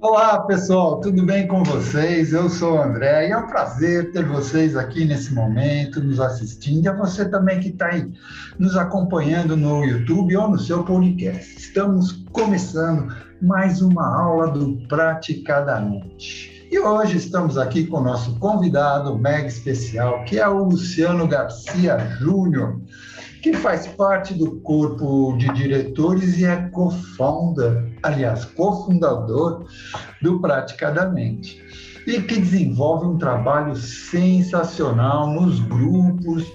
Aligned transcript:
Olá, 0.00 0.38
pessoal, 0.42 1.00
tudo 1.00 1.26
bem 1.26 1.48
com 1.48 1.64
vocês? 1.64 2.32
Eu 2.32 2.48
sou 2.48 2.74
o 2.74 2.80
André 2.80 3.26
e 3.26 3.32
é 3.32 3.36
um 3.36 3.48
prazer 3.48 4.12
ter 4.12 4.24
vocês 4.24 4.76
aqui 4.76 5.04
nesse 5.04 5.34
momento, 5.34 6.00
nos 6.00 6.20
assistindo, 6.20 6.84
e 6.84 6.88
a 6.88 6.92
você 6.92 7.28
também 7.28 7.58
que 7.58 7.70
está 7.70 7.86
aí 7.86 8.08
nos 8.60 8.76
acompanhando 8.76 9.56
no 9.56 9.84
YouTube 9.84 10.36
ou 10.36 10.50
no 10.50 10.58
seu 10.58 10.84
podcast. 10.84 11.52
Estamos 11.58 12.24
começando 12.30 13.12
mais 13.42 13.82
uma 13.82 14.06
aula 14.16 14.52
do 14.52 14.76
Praticadamente. 14.86 16.68
E 16.70 16.78
hoje 16.78 17.16
estamos 17.16 17.58
aqui 17.58 17.84
com 17.84 17.96
o 17.96 18.04
nosso 18.04 18.38
convidado 18.38 19.18
mega 19.18 19.48
especial, 19.48 20.24
que 20.26 20.38
é 20.38 20.46
o 20.46 20.62
Luciano 20.62 21.26
Garcia 21.26 21.98
Júnior 22.20 22.80
que 23.42 23.52
faz 23.54 23.86
parte 23.86 24.34
do 24.34 24.60
corpo 24.60 25.36
de 25.38 25.52
diretores 25.52 26.38
e 26.38 26.44
é 26.44 26.68
co-founder, 26.70 27.87
aliás, 28.02 28.44
cofundador 28.44 29.64
do 30.22 30.40
Praticadamente, 30.40 31.62
e 32.06 32.22
que 32.22 32.40
desenvolve 32.40 33.06
um 33.06 33.18
trabalho 33.18 33.76
sensacional 33.76 35.28
nos 35.28 35.60
grupos 35.60 36.46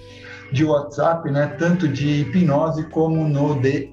de 0.52 0.66
WhatsApp, 0.66 1.30
né, 1.32 1.48
tanto 1.60 1.88
de 1.88 2.22
hipnose 2.22 2.84
como 2.90 3.28
no 3.28 3.60
de 3.60 3.90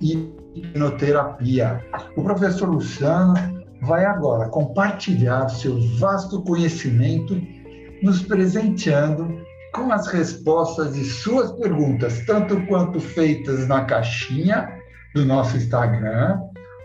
hipnoterapia. 0.55 1.85
O 2.17 2.23
professor 2.23 2.69
Luciano 2.69 3.35
vai 3.83 4.05
agora 4.05 4.49
compartilhar 4.49 5.49
seu 5.49 5.81
vasto 5.99 6.43
conhecimento, 6.43 7.41
nos 8.03 8.23
presenteando 8.23 9.41
com 9.75 9.93
as 9.93 10.07
respostas 10.09 10.95
de 10.95 11.05
suas 11.05 11.53
perguntas, 11.53 12.25
tanto 12.27 12.61
quanto 12.67 13.01
feitas 13.01 13.69
na 13.69 13.85
caixinha 13.85 14.69
do 15.15 15.25
nosso 15.25 15.57
Instagram, 15.57 16.41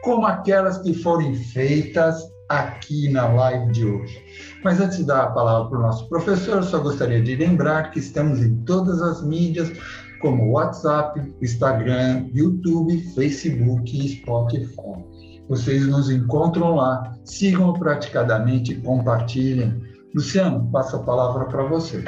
como 0.06 0.28
aquelas 0.28 0.78
que 0.78 0.94
forem 0.94 1.34
feitas 1.34 2.24
aqui 2.48 3.10
na 3.10 3.28
live 3.28 3.72
de 3.72 3.86
hoje. 3.86 4.24
Mas 4.64 4.80
antes 4.80 4.98
de 4.98 5.04
dar 5.04 5.24
a 5.24 5.32
palavra 5.32 5.68
para 5.68 5.80
o 5.80 5.82
nosso 5.82 6.08
professor, 6.08 6.58
eu 6.58 6.64
só 6.64 6.80
gostaria 6.80 7.22
de 7.22 7.36
lembrar 7.36 7.90
que 7.90 7.98
estamos 7.98 8.40
em 8.40 8.56
todas 8.66 9.02
as 9.02 9.26
mídias, 9.26 9.72
como 10.22 10.52
WhatsApp, 10.52 11.20
Instagram, 11.42 12.28
YouTube, 12.34 13.02
Facebook 13.16 13.98
e 13.98 14.10
Spotify. 14.10 15.04
Vocês 15.50 15.88
nos 15.88 16.12
encontram 16.12 16.76
lá, 16.76 17.12
sigam 17.24 17.74
praticadamente 17.74 18.76
compartilhem. 18.76 19.82
Luciano, 20.14 20.70
passo 20.72 20.98
a 20.98 21.04
palavra 21.04 21.46
para 21.46 21.64
você. 21.64 22.04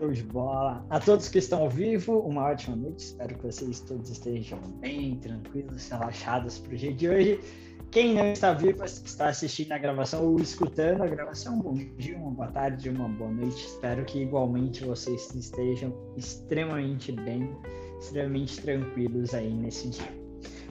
Show 0.00 0.10
de 0.12 0.22
bola. 0.22 0.82
A 0.88 0.98
todos 0.98 1.28
que 1.28 1.36
estão 1.36 1.60
ao 1.60 1.68
vivo, 1.68 2.20
uma 2.20 2.44
ótima 2.44 2.74
noite. 2.74 3.04
Espero 3.04 3.36
que 3.36 3.44
vocês 3.44 3.80
todos 3.80 4.08
estejam 4.08 4.58
bem, 4.80 5.16
tranquilos, 5.16 5.90
relaxados 5.90 6.58
para 6.58 6.72
o 6.72 6.76
dia 6.76 6.94
de 6.94 7.06
hoje. 7.06 7.40
Quem 7.90 8.14
não 8.14 8.32
está 8.32 8.54
vivo, 8.54 8.82
está 8.82 9.28
assistindo 9.28 9.72
a 9.72 9.78
gravação 9.78 10.24
ou 10.24 10.40
escutando 10.40 11.02
a 11.02 11.06
gravação, 11.06 11.58
bom 11.58 11.74
dia, 11.74 12.16
uma 12.16 12.30
boa 12.30 12.48
tarde, 12.48 12.88
uma 12.88 13.10
boa 13.10 13.30
noite. 13.30 13.66
Espero 13.66 14.02
que 14.06 14.22
igualmente 14.22 14.82
vocês 14.84 15.34
estejam 15.34 15.92
extremamente 16.16 17.12
bem, 17.12 17.54
extremamente 18.00 18.58
tranquilos 18.62 19.34
aí 19.34 19.52
nesse 19.52 19.90
dia. 19.90 20.20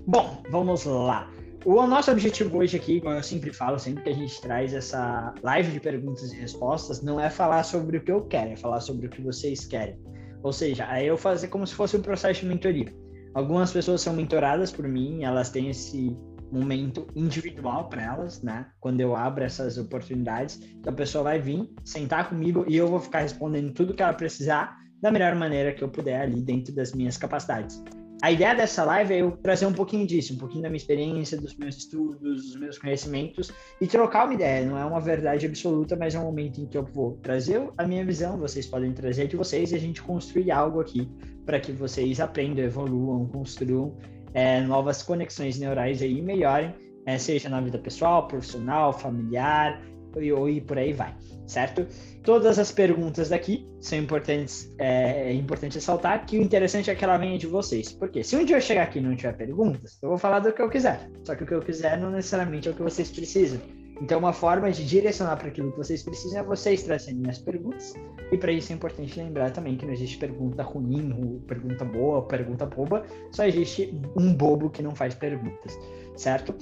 Bom, 0.07 0.41
vamos 0.49 0.85
lá. 0.85 1.29
O 1.65 1.85
nosso 1.85 2.09
objetivo 2.09 2.57
hoje 2.57 2.77
aqui, 2.77 3.01
como 3.01 3.15
eu 3.15 3.21
sempre 3.23 3.51
falo, 3.51 3.77
sempre 3.77 4.03
que 4.03 4.09
a 4.09 4.13
gente 4.13 4.39
traz 4.41 4.73
essa 4.73 5.33
live 5.43 5.73
de 5.73 5.79
perguntas 5.81 6.31
e 6.31 6.37
respostas, 6.37 7.01
não 7.01 7.19
é 7.19 7.29
falar 7.29 7.63
sobre 7.63 7.97
o 7.97 8.01
que 8.01 8.09
eu 8.09 8.21
quero, 8.21 8.51
é 8.51 8.55
falar 8.55 8.79
sobre 8.79 9.07
o 9.07 9.09
que 9.09 9.21
vocês 9.21 9.65
querem. 9.65 9.99
Ou 10.41 10.53
seja, 10.53 10.87
é 10.89 11.03
eu 11.03 11.17
fazer 11.17 11.49
como 11.49 11.67
se 11.67 11.75
fosse 11.75 11.97
um 11.97 12.01
processo 12.01 12.41
de 12.41 12.45
mentoria. 12.47 12.87
Algumas 13.33 13.73
pessoas 13.73 13.99
são 13.99 14.13
mentoradas 14.13 14.71
por 14.71 14.87
mim, 14.87 15.25
elas 15.25 15.49
têm 15.49 15.69
esse 15.69 16.15
momento 16.49 17.05
individual 17.13 17.89
para 17.89 18.03
elas, 18.03 18.41
né? 18.41 18.67
Quando 18.79 19.01
eu 19.01 19.13
abro 19.13 19.43
essas 19.43 19.77
oportunidades, 19.77 20.61
a 20.87 20.91
pessoa 20.93 21.25
vai 21.25 21.39
vir, 21.41 21.69
sentar 21.83 22.29
comigo 22.29 22.63
e 22.69 22.77
eu 22.77 22.87
vou 22.87 23.01
ficar 23.01 23.19
respondendo 23.19 23.73
tudo 23.73 23.93
que 23.93 24.01
ela 24.01 24.13
precisar 24.13 24.77
da 25.01 25.11
melhor 25.11 25.35
maneira 25.35 25.73
que 25.73 25.83
eu 25.83 25.89
puder 25.89 26.21
ali 26.21 26.41
dentro 26.41 26.73
das 26.73 26.93
minhas 26.93 27.17
capacidades 27.17 27.83
a 28.21 28.31
ideia 28.31 28.53
dessa 28.53 28.83
live 28.83 29.13
é 29.13 29.21
eu 29.21 29.31
trazer 29.31 29.65
um 29.65 29.73
pouquinho 29.73 30.05
disso, 30.05 30.33
um 30.33 30.37
pouquinho 30.37 30.63
da 30.63 30.69
minha 30.69 30.77
experiência, 30.77 31.39
dos 31.39 31.55
meus 31.55 31.77
estudos, 31.77 32.19
dos 32.19 32.55
meus 32.59 32.77
conhecimentos 32.77 33.51
e 33.79 33.87
trocar 33.87 34.25
uma 34.25 34.33
ideia. 34.33 34.65
Não 34.65 34.77
é 34.77 34.83
uma 34.83 34.99
verdade 34.99 35.45
absoluta, 35.45 35.95
mas 35.95 36.15
é 36.15 36.19
um 36.19 36.25
momento 36.25 36.59
em 36.59 36.65
que 36.65 36.77
eu 36.77 36.83
vou 36.83 37.17
trazer 37.21 37.69
a 37.77 37.87
minha 37.87 38.05
visão, 38.05 38.37
vocês 38.37 38.65
podem 38.65 38.91
trazer 38.91 39.27
de 39.27 39.37
vocês 39.37 39.71
e 39.71 39.75
a 39.75 39.79
gente 39.79 40.01
construir 40.01 40.51
algo 40.51 40.81
aqui 40.81 41.09
para 41.45 41.59
que 41.59 41.71
vocês 41.71 42.19
aprendam, 42.19 42.63
evoluam, 42.63 43.25
construam 43.27 43.95
é, 44.33 44.61
novas 44.61 45.01
conexões 45.01 45.57
neurais 45.57 46.01
aí 46.01 46.17
e 46.17 46.21
melhorem, 46.21 46.75
é, 47.05 47.17
seja 47.17 47.47
na 47.47 47.61
vida 47.61 47.77
pessoal, 47.77 48.27
profissional, 48.27 48.91
familiar 48.91 49.81
e, 50.17 50.29
e 50.29 50.61
por 50.61 50.77
aí 50.77 50.93
vai, 50.93 51.15
certo? 51.45 51.85
Todas 52.23 52.59
as 52.59 52.71
perguntas 52.71 53.29
daqui 53.29 53.67
são 53.79 53.97
importantes, 53.97 54.73
é, 54.77 55.29
é, 55.29 55.33
importante 55.33 55.75
ressaltar 55.75 56.25
que 56.25 56.37
o 56.37 56.41
interessante 56.41 56.89
é 56.89 56.95
que 56.95 57.03
ela 57.03 57.17
venha 57.17 57.37
de 57.37 57.47
vocês. 57.47 57.91
Porque 57.91 58.23
se 58.23 58.35
um 58.35 58.45
dia 58.45 58.57
eu 58.57 58.61
chegar 58.61 58.83
aqui 58.83 58.99
e 58.99 59.01
não 59.01 59.15
tiver 59.15 59.33
perguntas, 59.33 59.97
eu 60.01 60.09
vou 60.09 60.17
falar 60.17 60.39
do 60.39 60.51
que 60.53 60.61
eu 60.61 60.69
quiser. 60.69 61.09
Só 61.23 61.35
que 61.35 61.43
o 61.43 61.47
que 61.47 61.53
eu 61.53 61.61
quiser 61.61 61.97
não 61.97 62.11
necessariamente 62.11 62.67
é 62.67 62.71
o 62.71 62.75
que 62.75 62.83
vocês 62.83 63.09
precisam. 63.11 63.59
Então, 64.01 64.19
uma 64.19 64.31
forma 64.31 64.71
de 64.71 64.85
direcionar 64.85 65.35
para 65.35 65.49
aquilo 65.49 65.71
que 65.71 65.77
vocês 65.77 66.01
precisam 66.03 66.39
é 66.39 66.43
vocês 66.43 66.83
trazerem 66.83 67.21
as 67.29 67.37
perguntas. 67.37 67.93
E 68.31 68.37
para 68.37 68.51
isso 68.51 68.71
é 68.71 68.75
importante 68.75 69.19
lembrar 69.19 69.51
também 69.51 69.75
que 69.75 69.85
não 69.85 69.91
existe 69.91 70.17
pergunta 70.17 70.63
ruim, 70.63 71.41
pergunta 71.47 71.83
boa, 71.83 72.25
pergunta 72.25 72.65
boba. 72.65 73.03
Só 73.31 73.45
existe 73.45 73.93
um 74.15 74.33
bobo 74.33 74.69
que 74.69 74.81
não 74.81 74.95
faz 74.95 75.15
perguntas, 75.15 75.77
certo? 76.15 76.55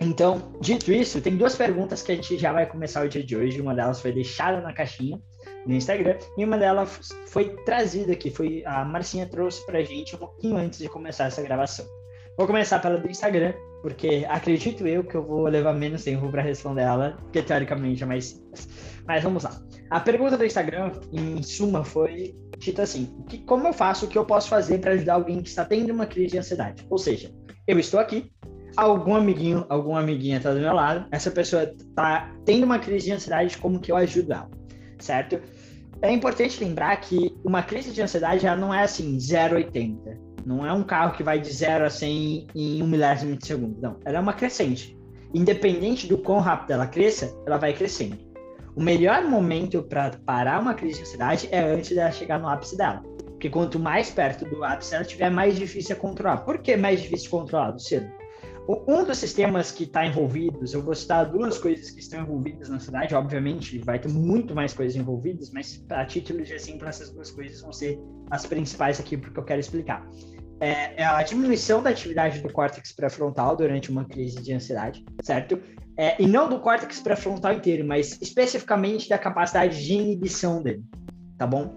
Então, 0.00 0.52
dito 0.60 0.92
isso, 0.92 1.20
tem 1.20 1.36
duas 1.36 1.56
perguntas 1.56 2.02
que 2.02 2.12
a 2.12 2.14
gente 2.14 2.36
já 2.36 2.52
vai 2.52 2.66
começar 2.66 3.04
o 3.04 3.08
dia 3.08 3.22
de 3.22 3.36
hoje. 3.36 3.60
Uma 3.60 3.74
delas 3.74 4.00
foi 4.00 4.12
deixada 4.12 4.60
na 4.60 4.72
caixinha 4.72 5.20
no 5.66 5.74
Instagram 5.74 6.18
e 6.36 6.44
uma 6.44 6.58
delas 6.58 7.10
foi 7.26 7.56
trazida 7.64 8.12
aqui. 8.12 8.30
Foi 8.30 8.62
a 8.66 8.84
Marcinha 8.84 9.26
trouxe 9.26 9.64
para 9.64 9.78
a 9.78 9.84
gente 9.84 10.14
um 10.14 10.18
pouquinho 10.18 10.56
antes 10.56 10.78
de 10.78 10.88
começar 10.88 11.26
essa 11.26 11.42
gravação. 11.42 11.86
Vou 12.36 12.46
começar 12.46 12.80
pela 12.80 12.98
do 12.98 13.08
Instagram, 13.08 13.54
porque 13.80 14.26
acredito 14.28 14.86
eu 14.86 15.04
que 15.04 15.14
eu 15.14 15.24
vou 15.24 15.44
levar 15.44 15.72
menos 15.72 16.02
tempo 16.02 16.28
para 16.28 16.42
responder 16.42 16.82
ela, 16.82 17.16
porque 17.22 17.40
teoricamente 17.40 18.02
é 18.02 18.06
mais 18.06 18.24
simples. 18.24 18.68
Mas 19.06 19.22
vamos 19.22 19.44
lá. 19.44 19.62
A 19.90 20.00
pergunta 20.00 20.36
do 20.36 20.44
Instagram, 20.44 20.90
em 21.12 21.42
suma, 21.42 21.84
foi 21.84 22.34
dita 22.58 22.82
assim: 22.82 23.16
que, 23.28 23.38
como 23.38 23.68
eu 23.68 23.72
faço, 23.72 24.06
o 24.06 24.08
que 24.08 24.18
eu 24.18 24.24
posso 24.24 24.48
fazer 24.48 24.80
para 24.80 24.92
ajudar 24.92 25.14
alguém 25.14 25.40
que 25.40 25.48
está 25.48 25.64
tendo 25.64 25.92
uma 25.92 26.06
crise 26.06 26.32
de 26.32 26.38
ansiedade? 26.38 26.84
Ou 26.90 26.98
seja, 26.98 27.32
eu 27.68 27.78
estou 27.78 28.00
aqui, 28.00 28.32
algum 28.76 29.14
amiguinho, 29.14 29.64
alguma 29.68 30.00
amiguinha 30.00 30.38
está 30.38 30.52
do 30.52 30.60
meu 30.60 30.72
lado, 30.72 31.06
essa 31.10 31.30
pessoa 31.30 31.62
está 31.64 32.32
tendo 32.44 32.64
uma 32.64 32.78
crise 32.78 33.06
de 33.06 33.12
ansiedade, 33.12 33.58
como 33.58 33.80
que 33.80 33.92
eu 33.92 33.96
ajudo 33.96 34.32
ela, 34.32 34.50
certo? 34.98 35.40
É 36.02 36.10
importante 36.10 36.62
lembrar 36.62 36.96
que 36.96 37.34
uma 37.44 37.62
crise 37.62 37.90
de 37.90 38.02
ansiedade 38.02 38.42
já 38.42 38.54
não 38.54 38.74
é 38.74 38.82
assim, 38.82 39.16
0,80. 39.16 40.18
Não 40.44 40.66
é 40.66 40.72
um 40.72 40.82
carro 40.82 41.16
que 41.16 41.22
vai 41.22 41.40
de 41.40 41.50
0 41.50 41.86
a 41.86 41.90
100 41.90 42.46
em 42.54 42.82
um 42.82 42.86
milésimo 42.86 43.34
de 43.36 43.46
segundo. 43.46 43.80
Não, 43.80 43.96
ela 44.04 44.18
é 44.18 44.20
uma 44.20 44.34
crescente. 44.34 44.94
Independente 45.32 46.06
do 46.06 46.18
quão 46.18 46.40
rápido 46.40 46.72
ela 46.72 46.86
cresça, 46.86 47.34
ela 47.46 47.56
vai 47.56 47.72
crescendo. 47.72 48.18
O 48.76 48.82
melhor 48.82 49.24
momento 49.24 49.82
para 49.82 50.10
parar 50.26 50.60
uma 50.60 50.74
crise 50.74 50.96
de 50.96 51.02
ansiedade 51.02 51.48
é 51.50 51.60
antes 51.60 51.94
dela 51.94 52.10
chegar 52.10 52.38
no 52.38 52.48
ápice 52.48 52.76
dela. 52.76 53.02
Porque 53.28 53.48
quanto 53.48 53.78
mais 53.78 54.10
perto 54.10 54.44
do 54.44 54.62
ápice 54.62 54.94
ela 54.94 55.04
tiver, 55.04 55.30
mais 55.30 55.56
difícil 55.56 55.96
é 55.96 55.98
controlar. 55.98 56.38
Por 56.38 56.58
que 56.58 56.76
mais 56.76 57.00
difícil 57.00 57.24
de 57.24 57.30
controlar, 57.30 57.70
Luciano? 57.70 58.10
Um 58.66 59.04
dos 59.04 59.18
sistemas 59.18 59.70
que 59.70 59.84
está 59.84 60.06
envolvidos, 60.06 60.72
eu 60.72 60.82
vou 60.82 60.94
citar 60.94 61.30
duas 61.30 61.58
coisas 61.58 61.90
que 61.90 62.00
estão 62.00 62.22
envolvidas 62.22 62.70
na 62.70 62.80
cidade, 62.80 63.14
obviamente 63.14 63.78
vai 63.80 63.98
ter 63.98 64.08
muito 64.08 64.54
mais 64.54 64.72
coisas 64.72 64.96
envolvidas, 64.96 65.50
mas 65.50 65.84
a 65.90 66.06
título 66.06 66.42
de 66.42 66.54
exemplo, 66.54 66.88
essas 66.88 67.10
duas 67.10 67.30
coisas 67.30 67.60
vão 67.60 67.72
ser 67.72 67.98
as 68.30 68.46
principais 68.46 68.98
aqui 68.98 69.18
porque 69.18 69.38
eu 69.38 69.44
quero 69.44 69.60
explicar. 69.60 70.08
É, 70.60 71.02
é 71.02 71.04
a 71.04 71.22
diminuição 71.22 71.82
da 71.82 71.90
atividade 71.90 72.40
do 72.40 72.50
córtex 72.50 72.92
pré-frontal 72.92 73.54
durante 73.54 73.90
uma 73.90 74.06
crise 74.06 74.40
de 74.40 74.54
ansiedade, 74.54 75.04
certo? 75.22 75.60
É, 75.98 76.20
e 76.22 76.26
não 76.26 76.48
do 76.48 76.58
córtex 76.58 77.00
pré-frontal 77.00 77.52
inteiro, 77.52 77.86
mas 77.86 78.18
especificamente 78.22 79.10
da 79.10 79.18
capacidade 79.18 79.84
de 79.84 79.92
inibição 79.92 80.62
dele, 80.62 80.82
tá 81.36 81.46
bom? 81.46 81.74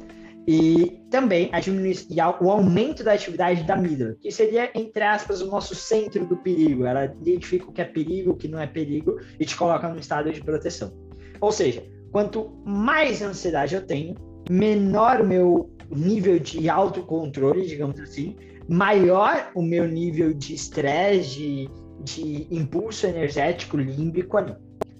E 0.48 1.02
também 1.12 1.50
a 1.52 1.60
diminuição, 1.60 2.08
o 2.40 2.50
aumento 2.50 3.04
da 3.04 3.12
atividade 3.12 3.64
da 3.64 3.74
amígdala, 3.74 4.16
que 4.22 4.32
seria, 4.32 4.72
entre 4.74 5.04
aspas, 5.04 5.42
o 5.42 5.48
nosso 5.48 5.76
centro 5.76 6.26
do 6.26 6.38
perigo. 6.38 6.86
Ela 6.86 7.06
identifica 7.06 7.66
o 7.66 7.74
que 7.74 7.82
é 7.82 7.86
perigo, 7.86 8.32
o 8.32 8.36
que 8.36 8.48
não 8.48 8.60
é 8.60 8.66
perigo 8.66 9.20
e 9.38 9.46
te 9.46 9.58
coloca 9.58 9.90
num 9.90 10.00
estado 10.00 10.32
de 10.32 10.42
proteção. 10.42 10.94
Ou 11.42 11.52
seja, 11.52 11.84
quanto 12.12 12.50
mais 12.66 13.22
ansiedade 13.22 13.76
eu 13.76 13.86
tenho, 13.86 14.16
menor 14.50 15.20
o 15.20 15.28
meu 15.28 15.70
nível 15.90 16.40
de 16.40 16.70
autocontrole, 16.70 17.68
digamos 17.68 18.00
assim, 18.00 18.36
maior 18.70 19.52
o 19.54 19.62
meu 19.62 19.86
nível 19.86 20.34
de 20.34 20.54
estresse, 20.54 21.30
de, 21.30 21.70
de 22.04 22.48
impulso 22.52 23.06
energético 23.06 23.78
límbico 23.78 24.38
ali, 24.38 24.56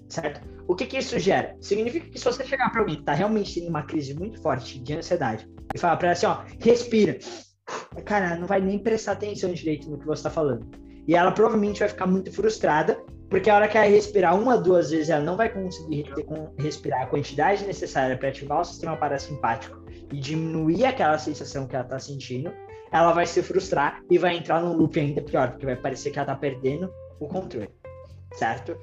certo? 0.08 0.57
O 0.68 0.76
que, 0.76 0.86
que 0.86 0.98
isso 0.98 1.18
gera? 1.18 1.56
Significa 1.60 2.10
que 2.10 2.18
se 2.18 2.24
você 2.24 2.44
chegar 2.44 2.70
para 2.70 2.80
alguém 2.80 2.96
que 2.96 3.02
está 3.02 3.14
realmente 3.14 3.58
em 3.58 3.68
uma 3.68 3.82
crise 3.82 4.14
muito 4.14 4.40
forte 4.42 4.78
de 4.78 4.94
ansiedade 4.94 5.48
e 5.74 5.78
falar 5.78 5.96
para 5.96 6.08
ela 6.08 6.12
assim, 6.12 6.26
ó, 6.26 6.44
respira, 6.60 7.18
cara, 8.04 8.36
não 8.36 8.46
vai 8.46 8.60
nem 8.60 8.78
prestar 8.78 9.12
atenção 9.12 9.52
direito 9.52 9.90
no 9.90 9.98
que 9.98 10.06
você 10.06 10.20
está 10.20 10.30
falando. 10.30 10.68
E 11.06 11.16
ela 11.16 11.32
provavelmente 11.32 11.80
vai 11.80 11.88
ficar 11.88 12.06
muito 12.06 12.30
frustrada 12.30 13.02
Porque 13.30 13.50
a 13.50 13.56
hora 13.56 13.68
que 13.68 13.76
ela 13.76 13.86
respirar 13.86 14.38
uma, 14.38 14.56
duas 14.56 14.90
vezes, 14.90 15.10
ela 15.10 15.22
não 15.22 15.36
vai 15.36 15.50
conseguir 15.50 16.04
respirar 16.58 17.02
a 17.02 17.06
quantidade 17.06 17.64
necessária 17.64 18.16
para 18.16 18.28
ativar 18.28 18.60
o 18.60 18.64
sistema 18.64 18.96
parasimpático 18.96 19.84
e 20.10 20.18
diminuir 20.18 20.86
aquela 20.86 21.18
sensação 21.18 21.66
que 21.66 21.76
ela 21.76 21.84
está 21.84 21.98
sentindo. 21.98 22.50
Ela 22.90 23.12
vai 23.12 23.26
se 23.26 23.42
frustrar 23.42 24.00
e 24.10 24.16
vai 24.16 24.36
entrar 24.36 24.62
num 24.62 24.72
loop 24.72 24.98
ainda 24.98 25.20
pior, 25.20 25.50
porque 25.50 25.66
vai 25.66 25.76
parecer 25.76 26.10
que 26.10 26.18
ela 26.18 26.24
está 26.24 26.36
perdendo 26.36 26.90
o 27.20 27.28
controle, 27.28 27.68
certo? 28.32 28.78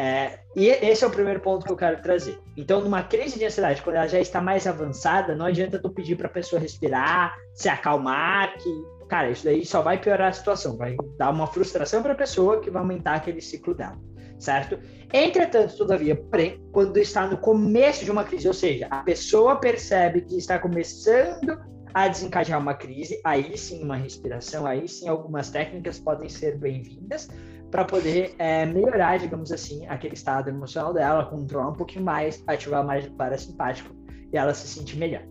É, 0.00 0.38
e 0.56 0.68
esse 0.68 1.04
é 1.04 1.06
o 1.06 1.10
primeiro 1.10 1.40
ponto 1.40 1.66
que 1.66 1.70
eu 1.70 1.76
quero 1.76 2.00
trazer. 2.00 2.38
Então, 2.56 2.80
numa 2.80 3.02
crise 3.02 3.38
de 3.38 3.44
ansiedade, 3.44 3.82
quando 3.82 3.96
ela 3.96 4.06
já 4.06 4.18
está 4.18 4.40
mais 4.40 4.66
avançada, 4.66 5.36
não 5.36 5.44
adianta 5.44 5.78
tu 5.78 5.90
pedir 5.90 6.16
para 6.16 6.26
a 6.26 6.30
pessoa 6.30 6.58
respirar, 6.58 7.36
se 7.52 7.68
acalmar, 7.68 8.56
que 8.56 8.70
cara, 9.10 9.28
isso 9.28 9.44
daí 9.44 9.62
só 9.66 9.82
vai 9.82 10.00
piorar 10.00 10.30
a 10.30 10.32
situação, 10.32 10.74
vai 10.78 10.96
dar 11.18 11.28
uma 11.28 11.46
frustração 11.46 12.02
para 12.02 12.12
a 12.12 12.16
pessoa 12.16 12.60
que 12.60 12.70
vai 12.70 12.80
aumentar 12.80 13.16
aquele 13.16 13.42
ciclo 13.42 13.74
dela, 13.74 13.98
certo? 14.38 14.78
Entretanto, 15.12 15.76
todavia, 15.76 16.16
porém, 16.16 16.58
quando 16.72 16.96
está 16.96 17.26
no 17.26 17.36
começo 17.36 18.02
de 18.02 18.10
uma 18.10 18.24
crise, 18.24 18.48
ou 18.48 18.54
seja, 18.54 18.86
a 18.88 19.02
pessoa 19.02 19.56
percebe 19.56 20.22
que 20.22 20.38
está 20.38 20.58
começando 20.58 21.60
a 21.92 22.08
desencadear 22.08 22.58
uma 22.58 22.72
crise, 22.72 23.20
aí 23.22 23.58
sim 23.58 23.84
uma 23.84 23.96
respiração, 23.96 24.64
aí 24.64 24.88
sim 24.88 25.08
algumas 25.08 25.50
técnicas 25.50 25.98
podem 25.98 26.30
ser 26.30 26.56
bem-vindas 26.56 27.28
para 27.70 27.84
poder 27.84 28.34
é, 28.38 28.66
melhorar, 28.66 29.18
digamos 29.18 29.52
assim, 29.52 29.86
aquele 29.86 30.14
estado 30.14 30.48
emocional 30.48 30.92
dela, 30.92 31.24
controlar 31.26 31.68
um 31.68 31.74
pouquinho 31.74 32.04
mais, 32.04 32.42
ativar 32.46 32.84
mais 32.84 33.06
o 33.06 33.12
parasimpático 33.12 33.94
e 34.32 34.36
ela 34.36 34.52
se 34.52 34.66
sentir 34.66 34.96
melhor. 34.96 35.22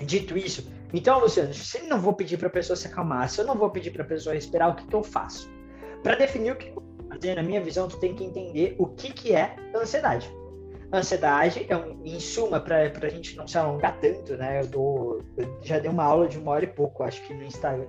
Dito 0.00 0.36
isso, 0.36 0.70
então, 0.92 1.20
Luciano, 1.20 1.54
se 1.54 1.78
eu 1.78 1.84
não 1.86 2.00
vou 2.00 2.12
pedir 2.12 2.36
para 2.36 2.48
a 2.48 2.50
pessoa 2.50 2.76
se 2.76 2.86
acalmar, 2.86 3.28
se 3.28 3.40
eu 3.40 3.46
não 3.46 3.56
vou 3.56 3.70
pedir 3.70 3.90
para 3.92 4.02
a 4.02 4.06
pessoa 4.06 4.34
respirar, 4.34 4.70
o 4.70 4.74
que, 4.74 4.86
que 4.86 4.94
eu 4.94 5.02
faço? 5.02 5.50
Para 6.02 6.16
definir 6.16 6.52
o 6.52 6.56
que 6.56 6.68
eu 6.68 6.74
vou 6.74 7.08
fazer, 7.08 7.36
na 7.36 7.42
minha 7.42 7.60
visão, 7.60 7.86
tu 7.86 7.98
tem 7.98 8.14
que 8.14 8.24
entender 8.24 8.74
o 8.78 8.86
que, 8.86 9.12
que 9.12 9.34
é 9.34 9.54
ansiedade. 9.74 10.30
Ansiedade 10.92 11.66
é 11.68 11.76
um, 11.76 12.04
em 12.04 12.18
suma, 12.18 12.58
para 12.58 12.90
a 12.90 13.08
gente 13.08 13.36
não 13.36 13.46
se 13.46 13.56
alongar 13.56 14.00
tanto, 14.00 14.36
né? 14.36 14.60
Eu, 14.60 14.66
dou, 14.66 15.22
eu 15.36 15.58
já 15.62 15.78
dei 15.78 15.88
uma 15.88 16.02
aula 16.02 16.26
de 16.26 16.36
uma 16.36 16.50
hora 16.50 16.64
e 16.64 16.68
pouco, 16.68 17.04
acho 17.04 17.24
que 17.24 17.32
no 17.32 17.44
Instagram, 17.44 17.86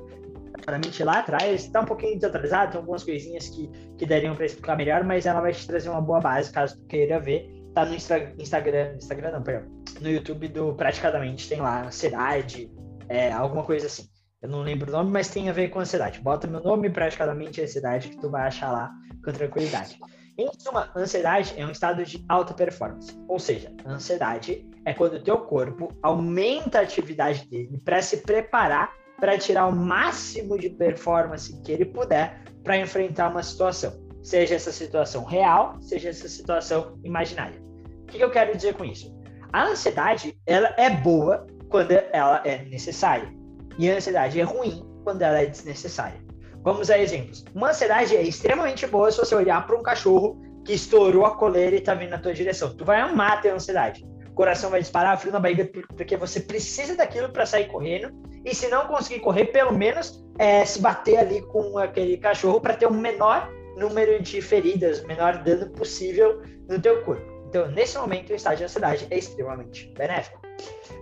para 0.65 0.77
mim 0.77 0.92
lá 1.03 1.19
atrás, 1.19 1.65
está 1.65 1.81
um 1.81 1.86
pouquinho 1.86 2.15
desatrasado, 2.15 2.71
tem 2.71 2.80
algumas 2.80 3.03
coisinhas 3.03 3.50
que, 3.50 3.68
que 3.98 4.06
dariam 4.06 4.36
para 4.36 4.45
explicar 4.45 4.75
melhor, 4.75 5.03
mas 5.03 5.25
ela 5.25 5.42
vai 5.42 5.53
te 5.53 5.65
trazer 5.65 5.89
uma 5.89 6.01
boa 6.01 6.19
base, 6.19 6.51
caso 6.51 6.80
tu 6.80 6.86
queira 6.88 7.19
ver. 7.19 7.50
Tá 7.74 7.86
no 7.86 7.95
Instagram, 7.95 8.95
Instagram 8.98 9.31
não, 9.31 9.42
perdão, 9.42 9.71
no 10.01 10.09
YouTube 10.09 10.50
do 10.50 10.74
Praticadamente, 10.75 11.48
tem 11.48 11.62
lá 11.62 11.86
ansiedade, 11.86 12.69
é, 13.07 13.31
alguma 13.31 13.63
coisa 13.63 13.88
assim. 13.88 14.09
Eu 14.42 14.50
não 14.50 14.62
lembro 14.62 14.89
o 14.89 14.92
nome, 14.92 15.12
mas 15.12 15.30
tem 15.30 15.50
a 15.50 15.53
ver 15.53 15.69
com 15.69 15.80
ansiedade. 15.80 16.19
Bota 16.19 16.48
meu 16.48 16.62
nome 16.62 16.89
praticamente 16.89 17.62
ansiedade 17.62 18.09
que 18.09 18.18
tu 18.18 18.30
vai 18.30 18.48
achar 18.48 18.71
lá 18.71 18.92
com 19.24 19.31
tranquilidade. 19.31 20.00
Em 20.38 20.50
suma, 20.57 20.89
ansiedade 20.95 21.53
é 21.56 21.65
um 21.65 21.71
estado 21.71 22.03
de 22.03 22.25
alta 22.27 22.53
performance. 22.53 23.15
Ou 23.27 23.38
seja, 23.38 23.71
ansiedade 23.86 24.68
é 24.83 24.94
quando 24.94 25.13
o 25.13 25.24
teu 25.24 25.38
corpo 25.39 25.95
aumenta 26.01 26.80
a 26.80 26.81
atividade 26.81 27.48
dele 27.48 27.80
para 27.86 28.01
se 28.01 28.18
preparar 28.18 28.92
para 29.21 29.38
tirar 29.38 29.68
o 29.68 29.71
máximo 29.71 30.57
de 30.57 30.71
performance 30.71 31.56
que 31.62 31.71
ele 31.71 31.85
puder 31.85 32.44
para 32.63 32.77
enfrentar 32.77 33.29
uma 33.29 33.44
situação. 33.44 33.94
Seja 34.23 34.56
essa 34.56 34.71
situação 34.71 35.23
real, 35.23 35.77
seja 35.79 36.09
essa 36.09 36.27
situação 36.27 37.00
imaginária. 37.03 37.62
O 38.01 38.06
que 38.07 38.19
eu 38.19 38.31
quero 38.31 38.56
dizer 38.56 38.73
com 38.73 38.83
isso? 38.83 39.15
A 39.53 39.65
ansiedade, 39.65 40.35
ela 40.45 40.73
é 40.75 40.89
boa 40.89 41.45
quando 41.69 41.91
ela 41.91 42.41
é 42.44 42.65
necessária. 42.65 43.31
E 43.77 43.89
a 43.89 43.95
ansiedade 43.95 44.39
é 44.39 44.44
ruim 44.44 44.83
quando 45.03 45.21
ela 45.21 45.39
é 45.39 45.45
desnecessária. 45.45 46.19
Vamos 46.63 46.89
a 46.89 46.97
exemplos. 46.97 47.45
Uma 47.53 47.69
ansiedade 47.69 48.15
é 48.15 48.21
extremamente 48.24 48.88
boa 48.88 49.12
se 49.12 49.17
você 49.17 49.35
olhar 49.35 49.65
para 49.65 49.77
um 49.77 49.83
cachorro 49.83 50.41
que 50.65 50.74
estourou 50.74 51.25
a 51.25 51.35
coleira 51.35 51.75
e 51.75 51.79
está 51.79 51.94
vindo 51.94 52.09
na 52.09 52.19
tua 52.19 52.33
direção. 52.33 52.75
Tu 52.75 52.83
vai 52.83 53.00
amar 53.00 53.41
ter 53.41 53.50
ansiedade. 53.50 54.06
Coração 54.35 54.69
vai 54.69 54.81
disparar, 54.81 55.19
frio 55.19 55.33
na 55.33 55.39
barriga, 55.39 55.69
porque 55.95 56.15
você 56.17 56.39
precisa 56.39 56.95
daquilo 56.95 57.29
para 57.29 57.45
sair 57.45 57.67
correndo. 57.67 58.11
E 58.45 58.55
se 58.55 58.67
não 58.69 58.87
conseguir 58.87 59.19
correr, 59.19 59.45
pelo 59.45 59.73
menos 59.73 60.23
é, 60.37 60.65
se 60.65 60.79
bater 60.79 61.17
ali 61.17 61.41
com 61.41 61.77
aquele 61.77 62.17
cachorro 62.17 62.59
para 62.59 62.73
ter 62.73 62.87
o 62.87 62.89
um 62.89 62.99
menor 62.99 63.51
número 63.77 64.21
de 64.21 64.41
feridas, 64.41 65.03
menor 65.03 65.43
dano 65.43 65.69
possível 65.71 66.41
no 66.67 66.79
teu 66.81 67.03
corpo. 67.03 67.31
Então, 67.47 67.67
nesse 67.69 67.97
momento, 67.97 68.31
o 68.31 68.35
estágio 68.35 68.59
de 68.59 68.63
ansiedade 68.63 69.07
é 69.09 69.17
extremamente 69.17 69.93
benéfico. 69.97 70.41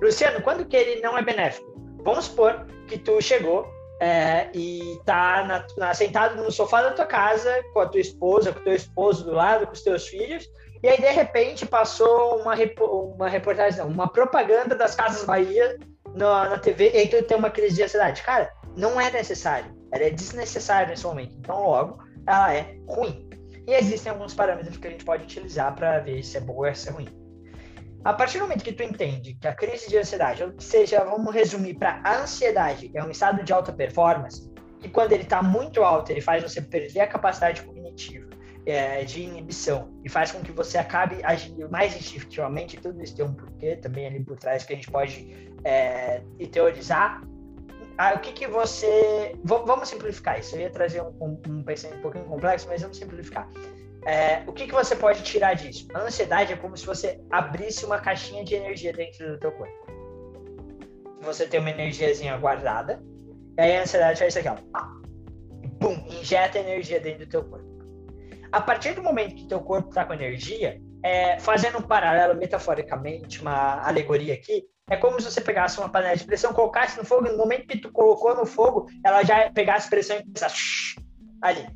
Luciano, 0.01 0.41
quando 0.41 0.65
que 0.65 0.75
ele 0.75 1.01
não 1.01 1.17
é 1.17 1.21
benéfico? 1.21 1.71
Vamos 2.03 2.25
supor 2.25 2.65
que 2.87 2.97
tu 2.97 3.21
chegou 3.21 3.67
é, 3.99 4.49
e 4.53 4.99
tá 5.05 5.43
na, 5.45 5.67
na, 5.77 5.93
sentado 5.93 6.41
no 6.41 6.51
sofá 6.51 6.81
da 6.81 6.91
tua 6.91 7.05
casa 7.05 7.63
com 7.73 7.81
a 7.81 7.85
tua 7.85 7.99
esposa, 7.99 8.53
com 8.53 8.59
o 8.61 8.63
teu 8.63 8.73
esposo 8.73 9.25
do 9.25 9.33
lado, 9.33 9.67
com 9.67 9.73
os 9.73 9.83
teus 9.83 10.07
filhos, 10.07 10.49
e 10.81 10.87
aí 10.87 10.97
de 10.97 11.09
repente 11.09 11.65
passou 11.65 12.39
uma, 12.39 12.55
uma 13.15 13.27
reportagem, 13.27 13.79
não, 13.79 13.87
uma 13.87 14.07
propaganda 14.07 14.75
das 14.75 14.95
Casas 14.95 15.25
Bahia 15.25 15.77
na, 16.15 16.49
na 16.49 16.59
TV, 16.59 16.91
e 16.93 17.07
tu 17.07 17.21
tem 17.23 17.37
uma 17.37 17.49
crise 17.49 17.75
de 17.75 17.83
ansiedade. 17.83 18.21
Cara, 18.21 18.51
não 18.77 18.99
é 18.99 19.11
necessário, 19.11 19.75
ela 19.91 20.05
é 20.05 20.09
desnecessária 20.09 20.87
nesse 20.87 21.05
momento, 21.05 21.35
então 21.37 21.61
logo 21.63 22.01
ela 22.25 22.53
é 22.53 22.77
ruim. 22.87 23.27
E 23.67 23.73
existem 23.73 24.11
alguns 24.11 24.33
parâmetros 24.33 24.77
que 24.77 24.87
a 24.87 24.91
gente 24.91 25.03
pode 25.03 25.23
utilizar 25.23 25.75
para 25.75 25.99
ver 25.99 26.23
se 26.23 26.37
é 26.37 26.39
boa 26.39 26.69
ou 26.69 26.75
se 26.75 26.87
é 26.87 26.91
ruim. 26.91 27.09
A 28.05 28.13
partir 28.13 28.37
do 28.37 28.43
momento 28.43 28.63
que 28.63 28.71
tu 28.71 28.81
entende 28.81 29.33
que 29.33 29.47
a 29.47 29.53
crise 29.53 29.89
de 29.89 29.97
ansiedade, 29.97 30.41
ou 30.41 30.53
seja, 30.59 31.03
vamos 31.03 31.33
resumir 31.33 31.73
para 31.73 32.01
a 32.03 32.21
ansiedade, 32.21 32.89
é 32.95 33.03
um 33.03 33.11
estado 33.11 33.43
de 33.43 33.51
alta 33.51 33.73
performance, 33.73 34.49
que 34.79 34.87
quando 34.87 35.11
ele 35.11 35.23
está 35.23 35.43
muito 35.43 35.83
alto, 35.83 36.09
ele 36.09 36.21
faz 36.21 36.41
você 36.41 36.61
perder 36.61 37.01
a 37.01 37.07
capacidade 37.07 37.61
cognitiva 37.61 38.28
é, 38.65 39.03
de 39.03 39.21
inibição 39.21 39.91
e 40.03 40.09
faz 40.09 40.31
com 40.31 40.41
que 40.41 40.51
você 40.51 40.77
acabe 40.77 41.19
agindo 41.23 41.69
mais 41.69 41.95
instintivamente, 41.95 42.77
tudo 42.77 43.01
isso 43.03 43.15
tem 43.15 43.25
um 43.25 43.33
porquê 43.33 43.75
também 43.75 44.05
ali 44.05 44.23
por 44.23 44.37
trás 44.37 44.63
que 44.63 44.73
a 44.73 44.75
gente 44.75 44.91
pode 44.91 45.51
é, 45.63 46.21
teorizar. 46.51 47.21
Ah, 47.97 48.13
o 48.15 48.19
que 48.19 48.31
que 48.31 48.47
você... 48.47 49.35
V 49.43 49.63
vamos 49.65 49.89
simplificar 49.89 50.39
isso, 50.39 50.55
eu 50.55 50.61
ia 50.61 50.69
trazer 50.69 51.01
um, 51.01 51.13
um, 51.19 51.41
um 51.47 51.63
pensamento 51.63 51.99
um 51.99 52.01
pouquinho 52.01 52.25
complexo, 52.25 52.67
mas 52.69 52.81
vamos 52.81 52.97
simplificar. 52.97 53.49
É, 54.05 54.43
o 54.47 54.53
que, 54.53 54.67
que 54.67 54.73
você 54.73 54.95
pode 54.95 55.21
tirar 55.23 55.55
disso? 55.55 55.85
A 55.93 56.03
ansiedade 56.03 56.53
é 56.53 56.55
como 56.55 56.77
se 56.77 56.85
você 56.85 57.19
abrisse 57.29 57.85
uma 57.85 57.99
caixinha 57.99 58.43
de 58.45 58.55
energia 58.55 58.93
dentro 58.93 59.33
do 59.33 59.37
teu 59.37 59.51
corpo. 59.51 59.73
Você 61.21 61.45
tem 61.45 61.59
uma 61.59 61.69
energiazinha 61.69 62.37
guardada, 62.37 63.03
e 63.57 63.61
aí 63.61 63.75
a 63.75 63.81
ansiedade 63.81 64.19
faz 64.19 64.33
isso 64.33 64.47
aqui, 64.47 64.61
ó. 64.73 64.81
Pum, 65.79 66.07
injeta 66.07 66.59
energia 66.59 66.99
dentro 67.01 67.25
do 67.25 67.29
teu 67.29 67.43
corpo. 67.43 67.68
A 68.51 68.61
partir 68.61 68.93
do 68.93 69.03
momento 69.03 69.35
que 69.35 69.47
teu 69.47 69.59
corpo 69.61 69.89
está 69.89 70.05
com 70.05 70.13
energia, 70.13 70.81
é, 71.03 71.39
fazendo 71.39 71.79
um 71.79 71.81
paralelo 71.81 72.37
metaforicamente, 72.37 73.41
uma 73.41 73.87
alegoria 73.87 74.33
aqui, 74.33 74.63
é 74.89 74.97
como 74.97 75.21
se 75.21 75.31
você 75.31 75.41
pegasse 75.41 75.79
uma 75.79 75.89
panela 75.89 76.15
de 76.15 76.23
pressão, 76.23 76.53
colocasse 76.53 76.97
no 76.97 77.05
fogo, 77.05 77.29
no 77.29 77.37
momento 77.37 77.67
que 77.67 77.77
tu 77.77 77.91
colocou 77.91 78.35
no 78.35 78.45
fogo, 78.45 78.87
ela 79.05 79.23
já 79.23 79.51
pegasse 79.51 79.89
pressão 79.89 80.17
e 80.17 80.23
começasse 80.23 80.95
ali. 81.41 81.67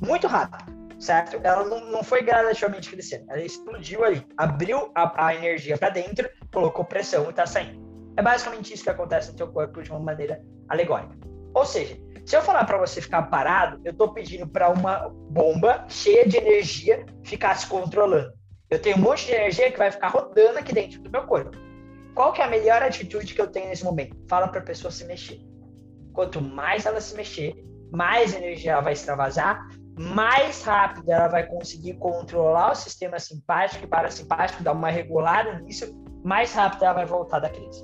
Muito 0.00 0.26
rápido 0.26 0.78
certo? 0.98 1.38
Ela 1.42 1.64
não, 1.64 1.90
não 1.90 2.02
foi 2.02 2.22
gradativamente 2.22 2.90
crescendo, 2.90 3.30
ela 3.30 3.40
explodiu 3.40 4.04
ali, 4.04 4.26
abriu 4.36 4.90
a, 4.94 5.26
a 5.26 5.34
energia 5.34 5.78
para 5.78 5.90
dentro, 5.90 6.28
colocou 6.52 6.84
pressão 6.84 7.26
e 7.26 7.30
está 7.30 7.46
saindo. 7.46 7.86
É 8.16 8.22
basicamente 8.22 8.74
isso 8.74 8.82
que 8.82 8.90
acontece 8.90 9.30
no 9.30 9.36
teu 9.36 9.48
corpo 9.48 9.82
de 9.82 9.90
uma 9.90 10.00
maneira 10.00 10.42
alegórica. 10.68 11.16
Ou 11.54 11.64
seja, 11.64 11.96
se 12.28 12.36
eu 12.36 12.42
falar 12.42 12.66
para 12.66 12.76
você 12.76 13.00
ficar 13.00 13.22
parado, 13.22 13.80
eu 13.86 13.92
estou 13.92 14.12
pedindo 14.12 14.46
para 14.46 14.68
uma 14.68 15.08
bomba 15.30 15.86
cheia 15.88 16.28
de 16.28 16.36
energia 16.36 17.06
ficar 17.24 17.54
se 17.54 17.66
controlando. 17.66 18.30
Eu 18.68 18.78
tenho 18.78 18.98
um 18.98 19.00
monte 19.00 19.24
de 19.24 19.32
energia 19.32 19.72
que 19.72 19.78
vai 19.78 19.90
ficar 19.90 20.08
rodando 20.08 20.58
aqui 20.58 20.74
dentro 20.74 21.00
do 21.00 21.10
meu 21.10 21.22
corpo. 21.22 21.56
Qual 22.14 22.34
que 22.34 22.42
é 22.42 22.44
a 22.44 22.50
melhor 22.50 22.82
atitude 22.82 23.32
que 23.32 23.40
eu 23.40 23.46
tenho 23.46 23.70
nesse 23.70 23.82
momento? 23.82 24.14
Fala 24.28 24.46
para 24.46 24.60
a 24.60 24.62
pessoa 24.62 24.90
se 24.90 25.06
mexer. 25.06 25.40
Quanto 26.12 26.38
mais 26.42 26.84
ela 26.84 27.00
se 27.00 27.16
mexer, 27.16 27.54
mais 27.90 28.34
energia 28.34 28.72
ela 28.72 28.82
vai 28.82 28.92
extravasar, 28.92 29.66
mais 29.98 30.62
rápido 30.62 31.10
ela 31.10 31.28
vai 31.28 31.46
conseguir 31.46 31.94
controlar 31.94 32.72
o 32.72 32.74
sistema 32.74 33.18
simpático 33.18 33.86
e 33.86 33.88
parasimpático, 33.88 34.62
dar 34.62 34.72
uma 34.72 34.90
regulada 34.90 35.60
nisso, 35.60 35.98
mais 36.22 36.52
rápido 36.52 36.84
ela 36.84 36.92
vai 36.92 37.06
voltar 37.06 37.38
da 37.38 37.48
crise. 37.48 37.82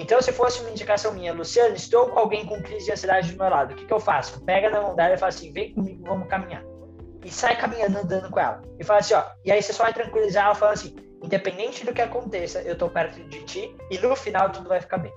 Então, 0.00 0.22
se 0.22 0.32
fosse 0.32 0.60
uma 0.60 0.70
indicação 0.70 1.12
minha, 1.12 1.30
Luciano, 1.30 1.76
estou 1.76 2.08
com 2.08 2.18
alguém 2.18 2.46
com 2.46 2.62
crise 2.62 2.86
de 2.86 2.92
ansiedade 2.92 3.32
do 3.32 3.38
meu 3.38 3.50
lado, 3.50 3.74
o 3.74 3.76
que, 3.76 3.84
que 3.84 3.92
eu 3.92 4.00
faço? 4.00 4.42
Pega 4.46 4.70
na 4.70 4.80
mão 4.80 4.96
dela 4.96 5.12
e 5.12 5.18
fala 5.18 5.28
assim: 5.28 5.52
vem 5.52 5.74
comigo, 5.74 6.02
vamos 6.04 6.26
caminhar. 6.26 6.64
E 7.22 7.30
sai 7.30 7.54
caminhando, 7.54 7.98
andando 7.98 8.30
com 8.30 8.40
ela. 8.40 8.62
E 8.78 8.82
fala 8.82 9.00
assim: 9.00 9.12
ó, 9.12 9.22
e 9.44 9.52
aí 9.52 9.62
você 9.62 9.74
só 9.74 9.82
vai 9.82 9.92
tranquilizar 9.92 10.46
ela 10.46 10.54
falando 10.54 10.72
assim: 10.72 10.96
independente 11.22 11.84
do 11.84 11.92
que 11.92 12.00
aconteça, 12.00 12.62
eu 12.62 12.72
estou 12.72 12.88
perto 12.88 13.22
de 13.28 13.44
ti 13.44 13.76
e 13.90 13.98
no 13.98 14.16
final 14.16 14.50
tudo 14.50 14.70
vai 14.70 14.80
ficar 14.80 14.96
bem. 14.96 15.12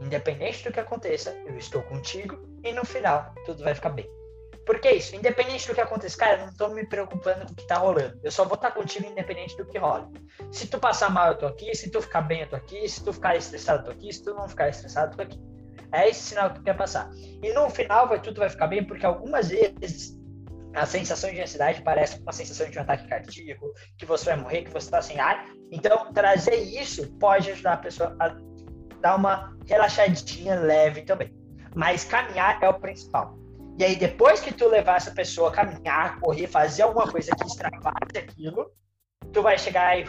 Independente 0.00 0.64
do 0.64 0.72
que 0.72 0.80
aconteça, 0.80 1.36
eu 1.46 1.56
estou 1.56 1.80
contigo 1.82 2.40
e 2.64 2.72
no 2.72 2.84
final 2.84 3.32
tudo 3.46 3.62
vai 3.62 3.74
ficar 3.74 3.90
bem. 3.90 4.17
Porque 4.68 4.86
é 4.86 4.96
isso, 4.96 5.16
independente 5.16 5.66
do 5.66 5.74
que 5.74 5.80
aconteça, 5.80 6.18
cara, 6.18 6.42
eu 6.42 6.46
não 6.46 6.52
tô 6.52 6.68
me 6.68 6.86
preocupando 6.86 7.46
com 7.46 7.52
o 7.52 7.56
que 7.56 7.66
tá 7.66 7.78
rolando. 7.78 8.20
Eu 8.22 8.30
só 8.30 8.44
vou 8.44 8.54
estar 8.54 8.70
contigo 8.70 9.06
independente 9.06 9.56
do 9.56 9.64
que 9.64 9.78
rola. 9.78 10.10
Se 10.52 10.66
tu 10.66 10.78
passar 10.78 11.08
mal, 11.08 11.28
eu 11.28 11.38
tô 11.38 11.46
aqui. 11.46 11.74
Se 11.74 11.90
tu 11.90 12.02
ficar 12.02 12.20
bem, 12.20 12.42
eu 12.42 12.50
tô 12.50 12.56
aqui. 12.56 12.86
Se 12.86 13.02
tu 13.02 13.10
ficar 13.10 13.34
estressado, 13.34 13.78
eu 13.78 13.84
tô 13.86 13.90
aqui. 13.92 14.12
Se 14.12 14.22
tu 14.22 14.34
não 14.34 14.46
ficar 14.46 14.68
estressado, 14.68 15.12
eu 15.12 15.16
tô 15.16 15.22
aqui. 15.22 15.40
É 15.90 16.06
esse 16.06 16.20
sinal 16.20 16.50
que 16.50 16.56
tu 16.56 16.64
quer 16.64 16.76
passar. 16.76 17.08
E 17.42 17.50
no 17.54 17.70
final 17.70 18.08
vai 18.08 18.20
tudo 18.20 18.40
vai 18.40 18.50
ficar 18.50 18.66
bem, 18.66 18.84
porque 18.84 19.06
algumas 19.06 19.48
vezes 19.48 20.20
a 20.74 20.84
sensação 20.84 21.30
de 21.30 21.40
ansiedade 21.40 21.80
parece 21.80 22.20
uma 22.20 22.32
sensação 22.32 22.68
de 22.68 22.78
um 22.78 22.82
ataque 22.82 23.08
cardíaco, 23.08 23.72
que 23.96 24.04
você 24.04 24.26
vai 24.26 24.36
morrer, 24.36 24.64
que 24.64 24.70
você 24.70 24.86
está 24.86 25.00
sem 25.00 25.18
ar. 25.18 25.46
Então, 25.72 26.12
trazer 26.12 26.56
isso 26.56 27.10
pode 27.18 27.50
ajudar 27.52 27.72
a 27.72 27.78
pessoa 27.78 28.14
a 28.20 28.36
dar 29.00 29.16
uma 29.16 29.56
relaxadinha 29.66 30.56
leve 30.56 31.04
também. 31.06 31.34
Mas 31.74 32.04
caminhar 32.04 32.62
é 32.62 32.68
o 32.68 32.74
principal. 32.74 33.37
E 33.78 33.84
aí, 33.84 33.94
depois 33.94 34.40
que 34.40 34.52
tu 34.52 34.66
levar 34.68 34.96
essa 34.96 35.12
pessoa 35.12 35.50
a 35.50 35.52
caminhar, 35.52 36.18
correr, 36.18 36.48
fazer 36.48 36.82
alguma 36.82 37.08
coisa 37.08 37.30
que 37.36 37.46
extravase 37.46 38.18
aquilo, 38.18 38.72
tu 39.32 39.40
vai 39.40 39.56
chegar 39.56 39.96
e 40.00 40.04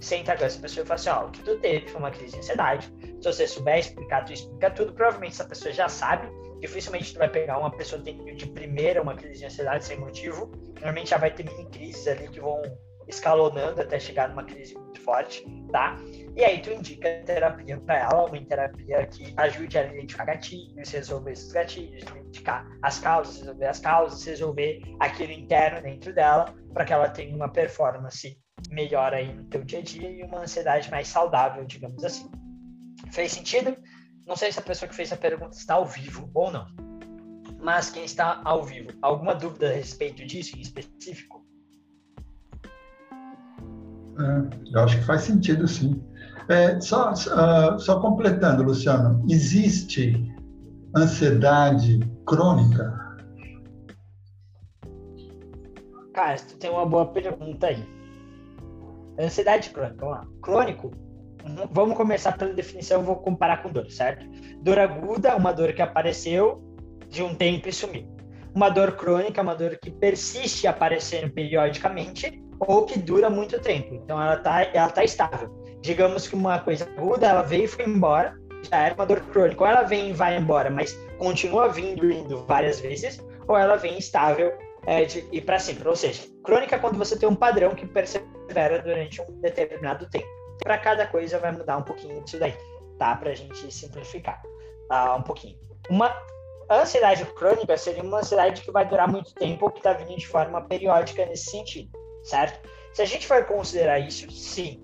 senta 0.00 0.36
com 0.36 0.44
essa 0.44 0.58
pessoa 0.58 0.84
e 0.84 0.86
fala 0.86 1.00
assim, 1.00 1.10
ó, 1.10 1.26
o 1.26 1.30
que 1.30 1.42
tu 1.42 1.56
teve 1.60 1.86
foi 1.86 2.00
uma 2.00 2.10
crise 2.10 2.32
de 2.32 2.38
ansiedade. 2.38 2.92
Se 3.20 3.32
você 3.32 3.46
souber 3.46 3.78
explicar, 3.78 4.24
tu 4.24 4.32
explica 4.32 4.68
tudo. 4.70 4.92
Provavelmente 4.92 5.34
essa 5.34 5.44
pessoa 5.44 5.72
já 5.72 5.88
sabe. 5.88 6.28
Dificilmente 6.60 7.12
tu 7.12 7.18
vai 7.20 7.28
pegar 7.28 7.58
uma 7.58 7.70
pessoa 7.70 8.02
que 8.02 8.12
tem 8.12 8.34
de 8.34 8.46
primeira 8.46 9.00
uma 9.00 9.14
crise 9.14 9.38
de 9.38 9.46
ansiedade 9.46 9.84
sem 9.84 9.96
motivo. 9.98 10.50
Normalmente 10.74 11.10
já 11.10 11.16
vai 11.16 11.30
ter 11.30 11.44
mini 11.44 11.70
crises 11.70 12.08
ali 12.08 12.26
que 12.28 12.40
vão 12.40 12.60
escalonando 13.08 13.80
até 13.80 13.98
chegar 13.98 14.28
numa 14.28 14.44
crise 14.44 14.74
muito 14.74 15.00
forte, 15.00 15.44
tá? 15.70 15.96
E 16.36 16.44
aí 16.44 16.60
tu 16.60 16.70
indica 16.70 17.22
terapia 17.24 17.78
para 17.78 17.98
ela, 17.98 18.24
uma 18.26 18.44
terapia 18.44 19.06
que 19.06 19.32
ajude 19.36 19.76
ela 19.76 19.88
a 19.88 19.94
identificar 19.94 20.24
gatilhos, 20.24 20.90
resolver 20.90 21.32
esses 21.32 21.52
gatilhos, 21.52 22.02
identificar 22.02 22.66
as 22.82 22.98
causas, 22.98 23.38
resolver 23.38 23.66
as 23.66 23.80
causas, 23.80 24.24
resolver 24.24 24.82
aquilo 25.00 25.32
interno 25.32 25.82
dentro 25.82 26.12
dela, 26.12 26.54
para 26.72 26.84
que 26.84 26.92
ela 26.92 27.08
tenha 27.08 27.34
uma 27.34 27.48
performance 27.48 28.38
melhor 28.70 29.12
aí 29.12 29.32
no 29.32 29.44
teu 29.44 29.62
dia 29.62 29.78
a 29.78 29.82
dia 29.82 30.10
e 30.10 30.22
uma 30.22 30.40
ansiedade 30.40 30.90
mais 30.90 31.08
saudável, 31.08 31.64
digamos 31.64 32.04
assim. 32.04 32.30
Fez 33.12 33.32
sentido? 33.32 33.76
Não 34.26 34.36
sei 34.36 34.50
se 34.50 34.58
a 34.58 34.62
pessoa 34.62 34.88
que 34.88 34.94
fez 34.94 35.12
a 35.12 35.16
pergunta 35.16 35.56
está 35.56 35.74
ao 35.74 35.84
vivo 35.84 36.30
ou 36.34 36.50
não. 36.50 36.66
Mas 37.60 37.90
quem 37.90 38.04
está 38.04 38.40
ao 38.44 38.62
vivo, 38.62 38.90
alguma 39.00 39.34
dúvida 39.34 39.68
a 39.68 39.72
respeito 39.72 40.24
disso 40.24 40.56
em 40.56 40.60
específico? 40.60 41.43
É, 44.18 44.76
eu 44.76 44.80
acho 44.80 44.98
que 44.98 45.04
faz 45.04 45.22
sentido, 45.22 45.66
sim. 45.66 46.02
É, 46.48 46.78
só, 46.80 47.12
uh, 47.12 47.78
só 47.78 48.00
completando, 48.00 48.62
Luciano, 48.62 49.24
existe 49.28 50.32
ansiedade 50.94 52.00
crônica? 52.26 53.02
Cara, 56.12 56.36
tu 56.36 56.56
tem 56.58 56.70
uma 56.70 56.86
boa 56.86 57.06
pergunta 57.06 57.68
aí. 57.68 57.84
Ansiedade 59.18 59.70
crônica, 59.70 59.96
vamos 59.98 60.16
lá. 60.16 60.26
Crônico, 60.42 60.90
vamos 61.72 61.96
começar 61.96 62.36
pela 62.36 62.52
definição, 62.52 63.02
vou 63.02 63.16
comparar 63.16 63.62
com 63.62 63.72
dor, 63.72 63.90
certo? 63.90 64.26
Dor 64.62 64.78
aguda, 64.78 65.36
uma 65.36 65.52
dor 65.52 65.72
que 65.72 65.82
apareceu 65.82 66.62
de 67.08 67.22
um 67.22 67.34
tempo 67.34 67.68
e 67.68 67.72
sumiu. 67.72 68.06
Uma 68.54 68.68
dor 68.68 68.92
crônica, 68.92 69.42
uma 69.42 69.54
dor 69.54 69.78
que 69.80 69.90
persiste 69.90 70.66
aparecendo 70.66 71.32
periodicamente 71.32 72.43
ou 72.66 72.84
que 72.84 72.98
dura 72.98 73.30
muito 73.30 73.60
tempo. 73.60 73.94
Então 73.94 74.20
ela 74.20 74.36
tá, 74.36 74.62
ela 74.62 74.90
tá 74.90 75.04
estável 75.04 75.64
digamos 75.84 76.26
que 76.26 76.34
uma 76.34 76.58
coisa 76.58 76.84
aguda, 76.96 77.26
ela 77.26 77.42
veio 77.42 77.64
e 77.64 77.68
foi 77.68 77.84
embora, 77.84 78.34
já 78.62 78.86
era 78.86 78.94
uma 78.94 79.04
dor 79.04 79.20
crônica. 79.20 79.62
Ou 79.62 79.68
ela 79.68 79.82
vem 79.82 80.10
e 80.10 80.12
vai 80.14 80.36
embora, 80.36 80.70
mas 80.70 80.94
continua 81.18 81.68
vindo 81.68 82.10
e 82.10 82.20
indo 82.20 82.42
várias 82.46 82.80
vezes, 82.80 83.22
ou 83.46 83.54
ela 83.54 83.76
vem 83.76 83.98
estável 83.98 84.56
é, 84.86 85.04
de 85.04 85.28
ir 85.30 85.42
para 85.42 85.58
sempre. 85.58 85.86
Ou 85.86 85.94
seja, 85.94 86.22
crônica 86.42 86.74
é 86.74 86.78
quando 86.78 86.96
você 86.96 87.18
tem 87.18 87.28
um 87.28 87.34
padrão 87.34 87.74
que 87.74 87.86
persevera 87.86 88.80
durante 88.80 89.20
um 89.20 89.40
determinado 89.42 90.08
tempo. 90.08 90.26
Para 90.62 90.78
cada 90.78 91.06
coisa 91.06 91.38
vai 91.38 91.52
mudar 91.52 91.76
um 91.76 91.82
pouquinho 91.82 92.22
disso 92.22 92.38
daí, 92.38 92.54
tá? 92.98 93.14
Para 93.16 93.32
a 93.32 93.34
gente 93.34 93.70
simplificar 93.70 94.42
uh, 94.90 95.18
um 95.18 95.22
pouquinho. 95.22 95.58
Uma 95.90 96.16
ansiedade 96.70 97.26
crônica 97.34 97.76
seria 97.76 98.02
uma 98.02 98.20
ansiedade 98.20 98.62
que 98.62 98.70
vai 98.70 98.88
durar 98.88 99.06
muito 99.06 99.34
tempo 99.34 99.70
que 99.70 99.80
está 99.80 99.92
vindo 99.92 100.16
de 100.16 100.26
forma 100.26 100.62
periódica 100.62 101.26
nesse 101.26 101.50
sentido, 101.50 101.90
certo? 102.24 102.68
Se 102.92 103.02
a 103.02 103.04
gente 103.04 103.26
for 103.26 103.44
considerar 103.44 103.98
isso, 104.00 104.30
sim, 104.30 104.82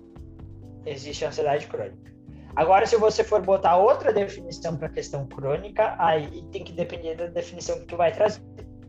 existe 0.85 1.25
ansiedade 1.25 1.67
crônica. 1.67 2.11
Agora, 2.55 2.85
se 2.85 2.97
você 2.97 3.23
for 3.23 3.41
botar 3.41 3.77
outra 3.77 4.11
definição 4.11 4.75
para 4.75 4.87
a 4.87 4.91
questão 4.91 5.25
crônica, 5.25 5.95
aí 5.97 6.43
tem 6.51 6.63
que 6.63 6.73
depender 6.73 7.15
da 7.15 7.27
definição 7.27 7.79
que 7.79 7.85
tu 7.85 7.95
vai 7.95 8.11
trazer, 8.11 8.41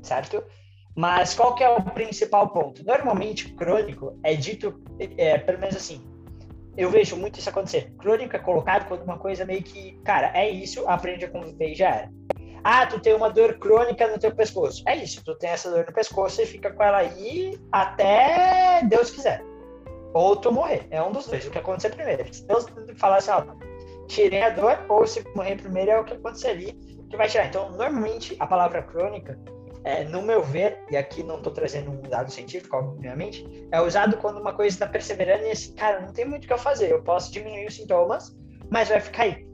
certo? 0.03 0.43
Mas 0.97 1.35
qual 1.35 1.55
que 1.55 1.63
é 1.63 1.71
o 1.71 1.83
principal 1.83 2.51
ponto? 2.51 2.85
Normalmente, 2.85 3.55
crônico 3.55 4.19
é 4.23 4.35
dito, 4.35 4.83
é, 5.17 5.39
pelo 5.39 5.59
menos 5.59 5.77
assim, 5.77 6.05
eu 6.77 6.91
vejo 6.91 7.17
muito 7.17 7.39
isso 7.39 7.49
acontecer. 7.49 7.93
Crônico 7.99 8.35
é 8.35 8.39
colocado 8.39 8.89
como 8.89 9.03
uma 9.03 9.19
coisa 9.19 9.45
meio 9.45 9.63
que, 9.63 9.93
cara, 10.05 10.33
é 10.35 10.49
isso, 10.51 10.87
aprende 10.89 11.25
a 11.25 11.31
conviver 11.31 11.71
e 11.71 11.75
já 11.75 11.89
era. 11.89 12.11
Ah, 12.65 12.87
tu 12.87 13.01
tem 13.01 13.15
uma 13.15 13.31
dor 13.31 13.59
crônica 13.59 14.07
no 14.07 14.19
teu 14.19 14.35
pescoço. 14.35 14.83
É 14.87 14.97
isso, 14.97 15.25
tu 15.25 15.35
tem 15.37 15.51
essa 15.51 15.71
dor 15.71 15.85
no 15.87 15.93
pescoço 15.93 16.41
e 16.41 16.47
fica 16.47 16.73
com 16.73 16.83
ela 16.83 16.99
aí 16.99 17.59
até 17.73 18.83
Deus 18.85 19.11
quiser 19.11 19.43
ou 20.15 20.37
tu 20.37 20.53
morrer. 20.53 20.87
É 20.91 21.03
um 21.03 21.13
dos 21.13 21.27
dois, 21.27 21.47
o 21.47 21.51
que 21.51 21.59
acontecer 21.59 21.91
primeiro. 21.91 22.33
Se 22.33 22.47
Deus 22.47 22.67
falasse, 22.97 23.31
ó, 23.31 23.45
tirei 24.07 24.43
a 24.43 24.51
dor, 24.51 24.85
ou 24.89 25.07
se 25.07 25.25
morrer 25.35 25.57
primeiro 25.57 25.91
é 25.91 26.01
o 26.01 26.05
que 26.05 26.15
aconteceria, 26.15 26.75
que 27.09 27.17
vai 27.17 27.29
tirar. 27.29 27.47
Então, 27.47 27.71
normalmente, 27.71 28.37
a 28.39 28.47
palavra 28.47 28.83
crônica, 28.83 29.39
é, 29.85 30.05
no 30.05 30.23
meu 30.23 30.43
ver, 30.43 30.79
e 30.91 30.97
aqui 30.97 31.23
não 31.23 31.39
estou 31.39 31.53
trazendo 31.53 31.91
um 31.91 32.03
dado 32.03 32.31
científico, 32.31 32.77
obviamente, 32.77 33.45
é 33.73 33.81
usado 33.81 34.17
quando 34.19 34.41
uma 34.41 34.53
coisa 34.53 34.75
está 34.75 34.87
perseverando 34.87 35.45
e 35.45 35.51
assim, 35.51 35.75
cara, 35.75 36.01
não 36.01 36.13
tem 36.13 36.25
muito 36.25 36.45
o 36.45 36.47
que 36.47 36.53
eu 36.53 36.59
fazer, 36.59 36.93
eu 36.93 37.03
posso 37.03 37.33
diminuir 37.33 37.67
os 37.67 37.75
sintomas, 37.75 38.37
mas 38.71 38.89
vai 38.89 39.01
ficar 39.01 39.25
aí. 39.25 39.47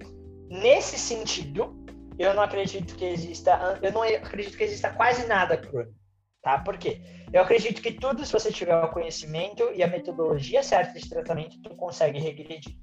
Nesse 0.51 0.99
sentido, 0.99 1.75
eu 2.19 2.35
não 2.35 2.43
acredito 2.43 2.97
que 2.97 3.05
exista, 3.05 3.79
eu 3.83 3.93
não 3.93 4.03
acredito 4.03 4.57
que 4.57 4.65
exista 4.65 4.91
quase 4.91 5.27
nada 5.27 5.57
crônico 5.57 5.99
tá? 6.43 6.59
Por 6.59 6.79
quê? 6.79 7.01
Eu 7.33 7.43
acredito 7.43 7.83
que 7.83 7.93
tudo, 7.93 8.25
se 8.25 8.33
você 8.33 8.51
tiver 8.51 8.75
o 8.77 8.89
conhecimento 8.89 9.71
e 9.75 9.83
a 9.83 9.87
metodologia 9.87 10.63
certa 10.63 10.99
de 10.99 11.09
tratamento, 11.09 11.61
tu 11.63 11.75
consegue 11.77 12.19
regredir, 12.19 12.75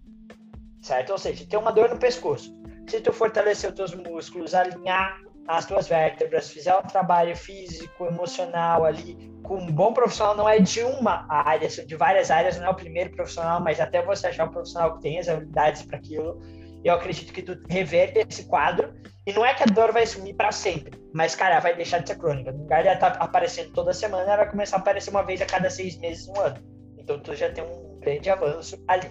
certo? 0.82 1.12
Ou 1.12 1.18
seja, 1.18 1.48
tem 1.48 1.58
uma 1.58 1.72
dor 1.72 1.90
no 1.90 1.98
pescoço. 1.98 2.56
Se 2.88 3.02
tu 3.02 3.12
fortalecer 3.12 3.70
os 3.70 3.76
teus 3.76 3.96
músculos, 3.96 4.54
alinhar 4.54 5.20
as 5.48 5.66
tuas 5.66 5.88
vértebras, 5.88 6.50
fizer 6.50 6.76
um 6.76 6.84
trabalho 6.84 7.36
físico, 7.36 8.06
emocional 8.06 8.84
ali, 8.84 9.32
com 9.44 9.58
um 9.58 9.72
bom 9.72 9.94
profissional, 9.94 10.36
não 10.36 10.50
é 10.50 10.60
de 10.60 10.84
uma 10.84 11.26
área, 11.30 11.68
de 11.68 11.96
várias 11.96 12.32
áreas, 12.32 12.58
não 12.58 12.68
é 12.68 12.70
o 12.70 12.76
primeiro 12.76 13.12
profissional, 13.12 13.60
mas 13.60 13.80
até 13.80 14.02
você 14.02 14.28
achar 14.28 14.46
um 14.46 14.52
profissional 14.52 14.96
que 14.96 15.02
tem 15.02 15.20
as 15.20 15.28
habilidades 15.28 15.84
para 15.84 15.98
aquilo, 15.98 16.40
eu 16.84 16.94
acredito 16.94 17.34
que 17.34 17.42
tu 17.42 17.60
reverte 17.70 18.20
esse 18.20 18.46
quadro 18.46 18.94
e 19.26 19.34
não 19.34 19.46
é 19.46 19.54
que 19.54 19.64
a 19.64 19.66
dor 19.66 19.92
vai 19.92 20.06
sumir 20.06 20.36
para 20.36 20.52
sempre, 20.52 21.00
mas, 21.14 21.36
cara, 21.36 21.60
vai 21.60 21.76
deixar 21.76 22.00
de 22.00 22.10
ser 22.10 22.18
crônica. 22.18 22.52
No 22.52 22.60
lugar 22.60 22.84
de 22.84 22.90
estar 22.90 23.12
tá 23.12 23.24
aparecendo 23.24 23.72
toda 23.74 23.94
semana, 23.94 24.24
ela 24.24 24.38
vai 24.38 24.50
começar 24.50 24.78
a 24.78 24.80
aparecer 24.80 25.10
uma 25.10 25.24
vez 25.24 25.42
a 25.42 25.46
cada 25.46 25.70
seis 25.70 25.98
meses, 25.98 26.28
um 26.28 26.40
ano. 26.40 26.58
Então, 26.98 27.20
tu 27.20 27.36
já 27.36 27.52
tem 27.52 27.64
um 27.64 28.00
grande 28.00 28.30
avanço 28.30 28.78
ali. 28.88 29.10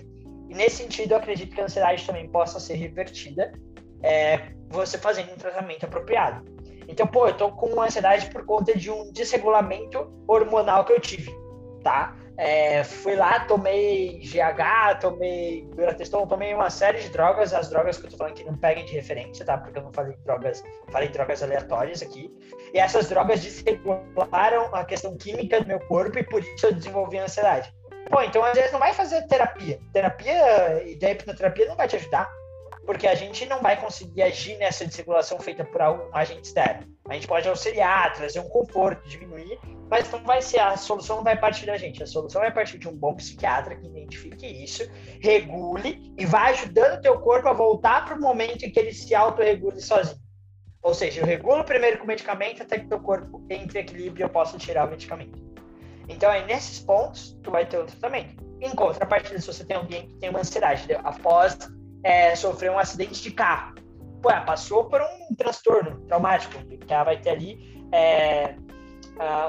E 0.49 0.55
nesse 0.55 0.77
sentido, 0.77 1.13
eu 1.13 1.19
acredito 1.19 1.55
que 1.55 1.61
a 1.61 1.65
ansiedade 1.65 2.07
também 2.07 2.29
possa 2.29 2.61
ser 2.61 2.75
revertida 2.75 3.53
é, 4.03 4.53
você 4.69 4.99
fazendo 4.99 5.33
um 5.33 5.37
tratamento 5.37 5.85
apropriado. 5.85 6.45
Então, 6.87 7.07
pô, 7.07 7.27
eu 7.27 7.37
tô 7.37 7.51
com 7.51 7.81
ansiedade 7.81 8.31
por 8.31 8.45
conta 8.45 8.77
de 8.77 8.91
um 8.91 9.11
desregulamento 9.11 10.13
hormonal 10.29 10.85
que 10.85 10.93
eu 10.93 11.01
tive, 11.01 11.33
tá? 11.83 12.17
É, 12.37 12.83
fui 12.83 13.15
lá, 13.15 13.41
tomei 13.41 14.19
GH, 14.21 14.99
tomei 15.01 15.65
Durateston, 15.77 16.27
tomei 16.27 16.53
uma 16.53 16.69
série 16.69 17.01
de 17.01 17.09
drogas. 17.11 17.55
As 17.55 17.71
drogas 17.71 17.99
que 17.99 18.07
eu 18.07 18.11
tô 18.11 18.17
falando 18.17 18.33
aqui 18.33 18.45
não 18.45 18.57
peguem 18.57 18.85
de 18.85 18.93
referência, 18.93 19.45
tá? 19.45 19.57
Porque 19.57 19.79
eu 19.79 19.83
não 19.85 19.93
falei 19.93 20.17
drogas, 20.25 20.63
falei 20.91 21.09
drogas 21.09 21.43
aleatórias 21.43 22.03
aqui. 22.03 22.33
E 22.73 22.79
essas 22.79 23.09
drogas 23.09 23.41
desregularam 23.41 24.75
a 24.75 24.85
questão 24.85 25.17
química 25.17 25.61
do 25.61 25.67
meu 25.67 25.79
corpo 25.81 26.19
e 26.19 26.25
por 26.25 26.43
isso 26.43 26.67
eu 26.67 26.75
desenvolvi 26.75 27.19
ansiedade. 27.19 27.73
Pô, 28.11 28.21
então 28.23 28.45
às 28.45 28.55
vezes 28.55 28.73
não 28.73 28.81
vai 28.81 28.93
fazer 28.93 29.23
terapia. 29.29 29.81
Terapia 29.93 30.83
e 30.85 30.97
da 30.97 31.11
hipnoterapia 31.11 31.69
não 31.69 31.77
vai 31.77 31.87
te 31.87 31.97
ajudar. 31.97 32.29
Porque 32.85 33.07
a 33.07 33.15
gente 33.15 33.47
não 33.47 33.63
vai 33.63 33.81
conseguir 33.81 34.23
agir 34.23 34.59
nessa 34.59 34.85
desregulação 34.85 35.39
feita 35.39 35.65
por 35.65 35.81
algum 35.81 36.15
agente 36.15 36.49
externo. 36.49 36.87
A 37.09 37.15
gente 37.15 37.27
pode 37.27 37.49
auxiliar, 37.49 38.13
trazer 38.13 38.41
um 38.41 38.49
conforto, 38.49 39.09
diminuir, 39.09 39.59
mas 39.95 40.11
não 40.11 40.19
vai 40.25 40.43
ser 40.43 40.59
a 40.59 40.77
solução 40.77 41.19
não 41.19 41.23
vai 41.23 41.39
partir 41.39 41.67
da 41.67 41.77
gente. 41.77 42.03
A 42.03 42.07
solução 42.07 42.41
vai 42.41 42.53
partir 42.53 42.79
de 42.79 42.89
um 42.89 42.97
bom 42.97 43.15
psiquiatra 43.15 43.77
que 43.77 43.87
identifique 43.87 44.45
isso, 44.45 44.83
regule 45.21 46.13
e 46.19 46.27
vai 46.27 46.53
ajudando 46.53 46.99
o 46.99 47.01
teu 47.01 47.21
corpo 47.21 47.47
a 47.47 47.53
voltar 47.53 48.05
para 48.05 48.17
o 48.17 48.21
momento 48.21 48.65
em 48.65 48.73
que 48.73 48.81
ele 48.81 48.93
se 48.93 49.15
autorregule 49.15 49.81
sozinho. 49.81 50.19
Ou 50.83 50.93
seja, 50.95 51.21
eu 51.21 51.25
regulo 51.25 51.63
primeiro 51.63 51.99
com 51.99 52.05
o 52.05 52.09
medicamento 52.09 52.61
até 52.61 52.81
que 52.81 52.89
teu 52.89 52.99
corpo 52.99 53.47
entre 53.49 53.79
em 53.79 53.83
equilíbrio 53.83 54.25
e 54.25 54.25
eu 54.25 54.29
possa 54.29 54.59
tirar 54.59 54.89
o 54.89 54.91
medicamento. 54.91 55.41
Então, 56.09 56.29
aí, 56.29 56.45
nesses 56.45 56.81
pontos, 56.81 57.39
tu 57.45 57.53
vai 57.53 57.65
ter 57.65 57.81
um 57.81 57.87
tratamento. 57.87 58.35
Em 58.61 58.75
contrapartida, 58.75 59.41
se 59.41 59.47
você 59.47 59.65
tem 59.65 59.77
alguém 59.77 60.09
que 60.09 60.15
tem 60.17 60.29
uma 60.29 60.41
ansiedade 60.41 60.93
após 61.05 61.57
é, 62.03 62.35
sofrer 62.35 62.73
um 62.73 62.79
acidente 62.81 63.23
de 63.23 63.31
carro, 63.31 63.77
pô, 64.21 64.29
passou 64.45 64.87
por 64.87 65.01
um 65.01 65.37
transtorno 65.37 66.01
traumático, 66.09 66.53
que 66.67 66.93
ela 66.93 67.05
vai 67.05 67.21
ter 67.21 67.31
ali 67.31 67.81
é, 67.93 68.57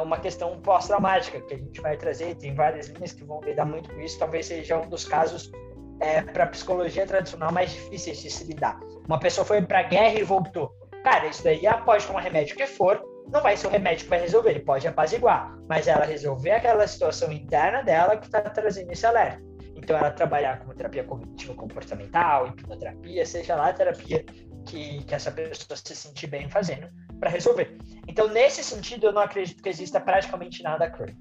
uma 0.03 0.19
questão 0.19 0.59
pós-traumática 0.61 1.41
que 1.41 1.53
a 1.53 1.57
gente 1.57 1.81
vai 1.81 1.97
trazer. 1.97 2.35
Tem 2.35 2.53
várias 2.53 2.87
linhas 2.87 3.11
que 3.11 3.23
vão 3.23 3.41
lidar 3.41 3.65
muito 3.65 3.93
com 3.93 3.99
isso. 3.99 4.19
Talvez 4.19 4.45
seja 4.45 4.77
um 4.77 4.87
dos 4.87 5.05
casos 5.05 5.51
é, 5.99 6.21
para 6.21 6.47
psicologia 6.47 7.05
tradicional 7.05 7.51
mais 7.51 7.71
difíceis 7.71 8.21
de 8.21 8.29
se 8.29 8.43
lidar. 8.45 8.79
Uma 9.07 9.19
pessoa 9.19 9.45
foi 9.45 9.61
para 9.61 9.79
a 9.79 9.83
guerra 9.83 10.19
e 10.19 10.23
voltou. 10.23 10.71
Cara, 11.03 11.27
isso 11.27 11.43
daí 11.43 11.61
pode 11.85 12.05
tomar 12.05 12.21
remédio 12.21 12.55
que 12.55 12.65
for, 12.65 13.01
não 13.31 13.41
vai 13.41 13.55
ser 13.55 13.67
o 13.67 13.69
remédio 13.69 14.05
que 14.05 14.09
vai 14.09 14.19
resolver, 14.19 14.51
ele 14.51 14.59
pode 14.61 14.87
apaziguar, 14.87 15.55
mas 15.67 15.87
ela 15.87 16.05
resolver 16.05 16.51
aquela 16.51 16.87
situação 16.87 17.31
interna 17.31 17.83
dela 17.83 18.17
que 18.17 18.25
está 18.25 18.41
trazendo 18.41 18.91
esse 18.91 19.05
alerta. 19.05 19.41
Então, 19.75 19.97
ela 19.97 20.09
trabalhar 20.09 20.59
com 20.59 20.73
terapia 20.73 21.03
cognitiva 21.03 21.53
comportamental, 21.53 22.47
hipnoterapia, 22.47 23.25
seja 23.25 23.55
lá 23.55 23.69
a 23.69 23.73
terapia 23.73 24.25
que, 24.65 25.03
que 25.03 25.13
essa 25.13 25.31
pessoa 25.31 25.77
se 25.77 25.95
sentir 25.95 26.27
bem 26.27 26.49
fazendo 26.49 26.89
para 27.25 27.31
resolver. 27.31 27.75
Então, 28.07 28.27
nesse 28.27 28.63
sentido, 28.63 29.07
eu 29.07 29.11
não 29.11 29.23
acredito 29.23 29.63
que 29.63 29.67
exista 29.67 29.99
praticamente 29.99 30.61
nada 30.61 30.87
crônico. 30.87 31.19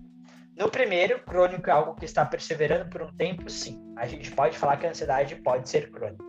No 0.54 0.70
primeiro, 0.70 1.18
crônico 1.20 1.70
é 1.70 1.72
algo 1.72 1.94
que 1.94 2.04
está 2.04 2.26
perseverando 2.26 2.90
por 2.90 3.02
um 3.02 3.16
tempo, 3.16 3.48
sim. 3.48 3.82
A 3.96 4.06
gente 4.06 4.30
pode 4.30 4.58
falar 4.58 4.76
que 4.76 4.86
a 4.86 4.90
ansiedade 4.90 5.34
pode 5.36 5.66
ser 5.68 5.90
crônica, 5.90 6.22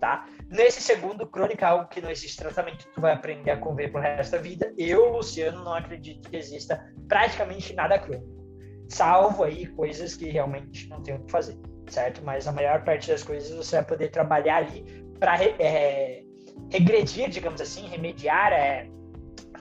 tá? 0.00 0.26
Nesse 0.48 0.82
segundo, 0.82 1.28
crônica 1.28 1.64
é 1.64 1.68
algo 1.68 1.88
que 1.88 2.00
não 2.00 2.10
existe 2.10 2.38
tratamento, 2.38 2.88
tu 2.92 3.00
vai 3.00 3.12
aprender 3.12 3.52
a 3.52 3.56
conviver 3.56 3.92
pro 3.92 4.00
resto 4.00 4.32
da 4.32 4.38
vida. 4.38 4.74
Eu, 4.76 5.12
Luciano, 5.12 5.62
não 5.62 5.74
acredito 5.74 6.28
que 6.28 6.36
exista 6.36 6.84
praticamente 7.08 7.72
nada 7.72 8.00
crônico. 8.00 8.28
Salvo 8.88 9.44
aí 9.44 9.66
coisas 9.68 10.16
que 10.16 10.28
realmente 10.28 10.88
não 10.88 11.00
tem 11.04 11.14
o 11.14 11.24
que 11.24 11.30
fazer, 11.30 11.56
certo? 11.88 12.20
Mas 12.24 12.48
a 12.48 12.52
maior 12.52 12.82
parte 12.82 13.08
das 13.08 13.22
coisas 13.22 13.56
você 13.56 13.76
vai 13.76 13.84
poder 13.84 14.08
trabalhar 14.08 14.56
ali 14.56 14.82
para 15.20 15.42
é, 15.44 16.24
regredir, 16.68 17.30
digamos 17.30 17.60
assim, 17.60 17.86
remediar, 17.86 18.52
é, 18.52 18.90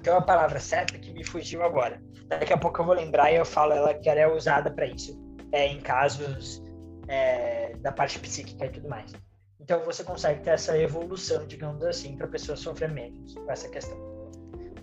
tem 0.10 0.16
uma 0.16 0.22
palavra 0.24 0.60
certa 0.60 0.98
que 0.98 1.14
me 1.14 1.24
fugiu 1.24 1.64
agora. 1.64 2.02
Daqui 2.28 2.52
a 2.52 2.58
pouco 2.58 2.82
eu 2.82 2.86
vou 2.86 2.96
lembrar 2.96 3.32
e 3.32 3.36
eu 3.36 3.46
falo 3.46 3.74
ela 3.74 3.94
que 3.94 4.10
ela 4.10 4.20
é 4.20 4.28
usada 4.28 4.72
para 4.72 4.88
isso, 4.88 5.16
é, 5.52 5.68
em 5.68 5.80
casos 5.80 6.64
é, 7.08 7.76
da 7.80 7.92
parte 7.92 8.18
psíquica 8.18 8.66
e 8.66 8.70
tudo 8.70 8.90
mais. 8.90 9.12
Então 9.60 9.84
você 9.86 10.04
consegue 10.04 10.42
ter 10.42 10.52
essa 10.52 10.76
evolução, 10.80 11.46
digamos 11.46 11.84
assim, 11.84 12.18
para 12.18 12.26
a 12.26 12.30
pessoa 12.30 12.56
sofrer 12.58 12.90
menos 12.90 13.36
com 13.36 13.52
essa 13.52 13.70
questão. 13.70 13.96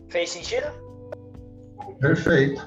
Fez 0.08 0.30
sentido? 0.30 0.66
Perfeito. 1.98 2.64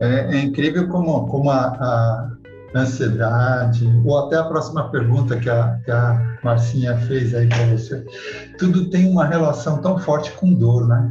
É, 0.00 0.36
é 0.36 0.40
incrível 0.40 0.88
como, 0.88 1.28
como 1.28 1.50
a, 1.50 1.66
a, 1.66 2.30
ansiedade, 2.74 3.86
ou 4.02 4.18
até 4.18 4.36
a 4.36 4.44
próxima 4.44 4.90
pergunta 4.90 5.38
que 5.38 5.50
a, 5.50 5.78
que 5.84 5.90
a 5.90 6.38
Marcinha 6.42 6.96
fez 7.02 7.34
aí 7.34 7.48
para 7.48 7.66
você, 7.66 8.02
tudo 8.58 8.88
tem 8.88 9.06
uma 9.06 9.26
relação 9.26 9.80
tão 9.82 9.98
forte 9.98 10.32
com 10.32 10.54
dor, 10.54 10.88
né? 10.88 11.10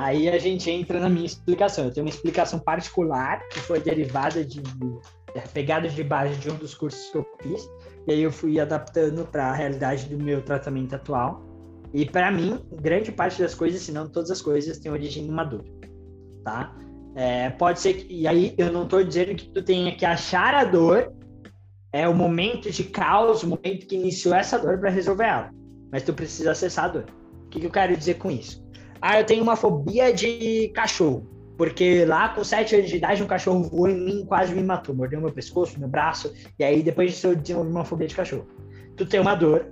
Aí 0.00 0.30
a 0.30 0.38
gente 0.38 0.70
entra 0.70 0.98
na 0.98 1.10
minha 1.10 1.26
explicação. 1.26 1.84
Eu 1.84 1.92
tenho 1.92 2.06
uma 2.06 2.10
explicação 2.10 2.58
particular 2.58 3.46
que 3.48 3.60
foi 3.60 3.80
derivada 3.80 4.42
de 4.42 4.62
pegadas 5.52 5.92
de 5.92 6.02
base 6.02 6.36
de 6.36 6.50
um 6.50 6.56
dos 6.56 6.74
cursos 6.74 7.10
que 7.10 7.18
eu 7.18 7.26
fiz. 7.42 7.70
E 8.08 8.12
aí 8.12 8.22
eu 8.22 8.32
fui 8.32 8.58
adaptando 8.58 9.26
para 9.26 9.50
a 9.50 9.52
realidade 9.52 10.06
do 10.06 10.16
meu 10.16 10.40
tratamento 10.40 10.94
atual. 10.94 11.44
E 11.92 12.06
para 12.06 12.30
mim, 12.30 12.64
grande 12.80 13.12
parte 13.12 13.42
das 13.42 13.54
coisas, 13.54 13.82
se 13.82 13.92
não 13.92 14.08
todas 14.08 14.30
as 14.30 14.40
coisas, 14.40 14.78
tem 14.78 14.90
origem 14.90 15.26
numa 15.26 15.44
dor, 15.44 15.64
tá? 16.44 16.74
É, 17.14 17.50
pode 17.50 17.78
ser 17.80 17.94
que, 17.94 18.14
e 18.14 18.26
aí 18.26 18.54
eu 18.56 18.72
não 18.72 18.84
estou 18.84 19.04
dizendo 19.04 19.34
que 19.34 19.50
tu 19.50 19.62
tenha 19.62 19.94
que 19.94 20.06
achar 20.06 20.54
a 20.54 20.64
dor, 20.64 21.12
é 21.92 22.08
o 22.08 22.14
momento 22.14 22.70
de 22.70 22.84
caos, 22.84 23.42
o 23.42 23.48
momento 23.48 23.86
que 23.86 23.96
iniciou 23.96 24.34
essa 24.34 24.58
dor 24.58 24.78
para 24.78 24.88
resolver 24.88 25.24
ela. 25.24 25.50
Mas 25.92 26.04
tu 26.04 26.14
precisa 26.14 26.52
acessar 26.52 26.86
a 26.86 26.88
dor. 26.88 27.04
O 27.44 27.48
que, 27.50 27.60
que 27.60 27.66
eu 27.66 27.70
quero 27.70 27.94
dizer 27.94 28.14
com 28.14 28.30
isso? 28.30 28.69
Ah, 29.00 29.18
eu 29.20 29.24
tenho 29.24 29.42
uma 29.42 29.56
fobia 29.56 30.12
de 30.12 30.68
cachorro. 30.74 31.26
Porque 31.56 32.06
lá 32.06 32.30
com 32.30 32.42
7 32.42 32.74
anos 32.76 32.88
de 32.88 32.96
idade, 32.96 33.22
um 33.22 33.26
cachorro 33.26 33.64
voou 33.64 33.88
em 33.88 33.94
mim 33.94 34.24
quase 34.26 34.54
me 34.54 34.62
matou. 34.62 34.94
Mordeu 34.94 35.20
meu 35.20 35.32
pescoço, 35.32 35.78
meu 35.78 35.88
braço. 35.88 36.32
E 36.58 36.64
aí 36.64 36.82
depois 36.82 37.12
disso 37.12 37.28
eu 37.28 37.36
desenvolvi 37.36 37.70
uma 37.70 37.84
fobia 37.84 38.06
de 38.06 38.14
cachorro. 38.14 38.46
Tu 38.96 39.04
tem 39.06 39.20
uma 39.20 39.34
dor, 39.34 39.66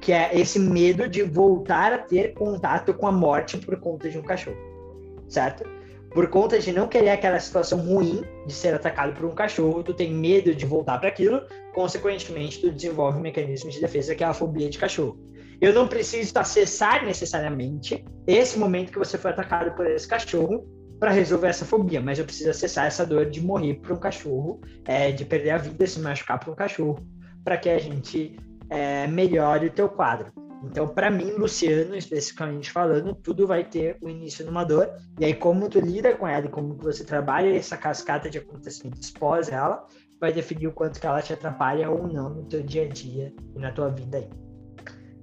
que 0.00 0.12
é 0.12 0.30
esse 0.38 0.58
medo 0.58 1.08
de 1.08 1.22
voltar 1.22 1.92
a 1.92 1.98
ter 1.98 2.34
contato 2.34 2.94
com 2.94 3.06
a 3.06 3.12
morte 3.12 3.58
por 3.58 3.78
conta 3.80 4.08
de 4.08 4.16
um 4.18 4.22
cachorro. 4.22 4.56
Certo? 5.28 5.64
Por 6.10 6.28
conta 6.28 6.58
de 6.58 6.72
não 6.72 6.88
querer 6.88 7.10
aquela 7.10 7.38
situação 7.38 7.80
ruim 7.80 8.22
de 8.46 8.52
ser 8.52 8.74
atacado 8.74 9.12
por 9.12 9.26
um 9.26 9.34
cachorro, 9.34 9.82
tu 9.82 9.92
tem 9.92 10.12
medo 10.12 10.54
de 10.54 10.64
voltar 10.64 10.98
para 10.98 11.08
aquilo, 11.08 11.42
consequentemente 11.74 12.60
tu 12.60 12.70
desenvolve 12.70 13.18
um 13.18 13.22
mecanismo 13.22 13.70
de 13.70 13.80
defesa 13.80 14.14
que 14.14 14.24
é 14.24 14.26
a 14.26 14.32
fobia 14.32 14.70
de 14.70 14.78
cachorro. 14.78 15.18
Eu 15.60 15.72
não 15.72 15.88
preciso 15.88 16.32
acessar 16.38 17.04
necessariamente 17.04 18.04
esse 18.26 18.58
momento 18.58 18.92
que 18.92 18.98
você 18.98 19.18
foi 19.18 19.32
atacado 19.32 19.74
por 19.74 19.86
esse 19.86 20.06
cachorro 20.06 20.64
para 21.00 21.10
resolver 21.10 21.48
essa 21.48 21.64
fobia, 21.64 22.00
mas 22.00 22.18
eu 22.18 22.24
preciso 22.24 22.50
acessar 22.50 22.86
essa 22.86 23.04
dor 23.04 23.26
de 23.26 23.40
morrer 23.40 23.74
por 23.74 23.92
um 23.92 23.96
cachorro, 23.96 24.60
é, 24.84 25.10
de 25.10 25.24
perder 25.24 25.50
a 25.50 25.58
vida, 25.58 25.86
se 25.86 26.00
machucar 26.00 26.38
por 26.38 26.52
um 26.52 26.56
cachorro, 26.56 26.98
para 27.44 27.56
que 27.56 27.68
a 27.68 27.78
gente 27.78 28.36
é, 28.70 29.06
melhore 29.06 29.66
o 29.66 29.70
teu 29.70 29.88
quadro. 29.88 30.32
Então, 30.64 30.88
para 30.88 31.10
mim, 31.10 31.30
Luciano, 31.32 31.94
especificamente 31.94 32.70
falando, 32.70 33.14
tudo 33.14 33.46
vai 33.46 33.64
ter 33.64 33.96
o 34.00 34.08
início 34.08 34.44
numa 34.44 34.64
dor. 34.64 34.90
E 35.20 35.24
aí, 35.24 35.34
como 35.34 35.68
tu 35.68 35.78
lida 35.78 36.14
com 36.16 36.26
ela 36.26 36.46
e 36.46 36.50
como 36.50 36.74
você 36.74 37.04
trabalha 37.04 37.56
essa 37.56 37.76
cascata 37.76 38.28
de 38.28 38.38
acontecimentos 38.38 39.10
pós 39.12 39.48
ela, 39.48 39.86
vai 40.20 40.32
definir 40.32 40.66
o 40.66 40.72
quanto 40.72 41.00
que 41.00 41.06
ela 41.06 41.22
te 41.22 41.32
atrapalha 41.32 41.88
ou 41.88 42.08
não 42.08 42.30
no 42.30 42.44
teu 42.44 42.60
dia 42.62 42.82
a 42.82 42.88
dia 42.88 43.32
e 43.54 43.58
na 43.60 43.70
tua 43.70 43.88
vida 43.88 44.18
aí. 44.18 44.47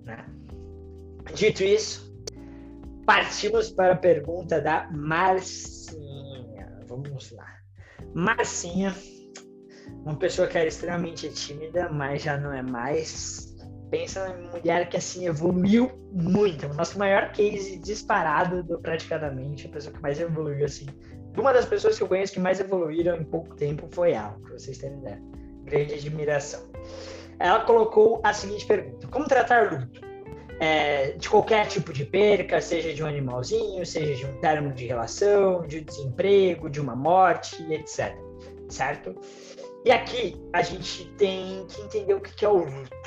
Né? 0.05 0.25
Dito 1.33 1.63
isso, 1.63 2.15
partimos 3.05 3.69
para 3.71 3.93
a 3.93 3.97
pergunta 3.97 4.61
da 4.61 4.89
Marcinha. 4.91 5.95
Vamos 6.87 7.31
lá. 7.31 7.47
Marcinha, 8.13 8.95
uma 10.05 10.15
pessoa 10.15 10.47
que 10.47 10.57
era 10.57 10.67
extremamente 10.67 11.27
tímida, 11.29 11.89
mas 11.89 12.21
já 12.21 12.37
não 12.37 12.53
é 12.53 12.61
mais. 12.61 13.53
Pensa 13.89 14.27
na 14.27 14.51
mulher 14.51 14.89
que 14.89 14.97
assim 14.97 15.27
evoluiu 15.27 15.91
muito. 16.11 16.67
O 16.67 16.73
nosso 16.73 16.97
maior 16.97 17.31
case 17.31 17.77
disparado 17.77 18.63
do 18.63 18.79
praticamente, 18.79 19.67
a 19.67 19.69
pessoa 19.69 19.93
que 19.93 20.01
mais 20.01 20.19
evoluiu 20.19 20.65
assim. 20.65 20.87
Uma 21.37 21.51
das 21.51 21.65
pessoas 21.65 21.97
que 21.97 22.03
eu 22.03 22.07
conheço 22.07 22.33
que 22.33 22.39
mais 22.39 22.59
evoluíram 22.59 23.17
em 23.17 23.25
pouco 23.25 23.55
tempo 23.55 23.87
foi 23.91 24.13
ela, 24.13 24.39
para 24.39 24.57
vocês 24.57 24.77
terem 24.77 24.99
ideia. 24.99 25.21
Grande 25.65 25.95
admiração 25.95 26.61
ela 27.39 27.61
colocou 27.61 28.21
a 28.23 28.33
seguinte 28.33 28.65
pergunta: 28.65 29.07
Como 29.07 29.25
tratar 29.27 29.71
luto? 29.71 30.01
É, 30.59 31.11
de 31.11 31.29
qualquer 31.29 31.67
tipo 31.67 31.91
de 31.91 32.05
perca, 32.05 32.61
seja 32.61 32.93
de 32.93 33.03
um 33.03 33.05
animalzinho, 33.05 33.85
seja 33.85 34.15
de 34.15 34.25
um 34.25 34.39
término 34.39 34.73
de 34.73 34.85
relação, 34.85 35.67
de 35.67 35.79
um 35.79 35.83
desemprego, 35.83 36.69
de 36.69 36.79
uma 36.79 36.95
morte, 36.95 37.61
etc. 37.73 38.15
Certo? 38.69 39.13
E 39.83 39.91
aqui 39.91 40.41
a 40.53 40.61
gente 40.61 41.05
tem 41.17 41.65
que 41.67 41.81
entender 41.81 42.13
o 42.13 42.21
que 42.21 42.45
é 42.45 42.47
o 42.49 42.63
luto. 42.63 42.97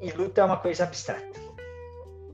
E 0.00 0.10
luto 0.10 0.40
é 0.40 0.44
uma 0.44 0.56
coisa 0.56 0.84
abstrata, 0.84 1.38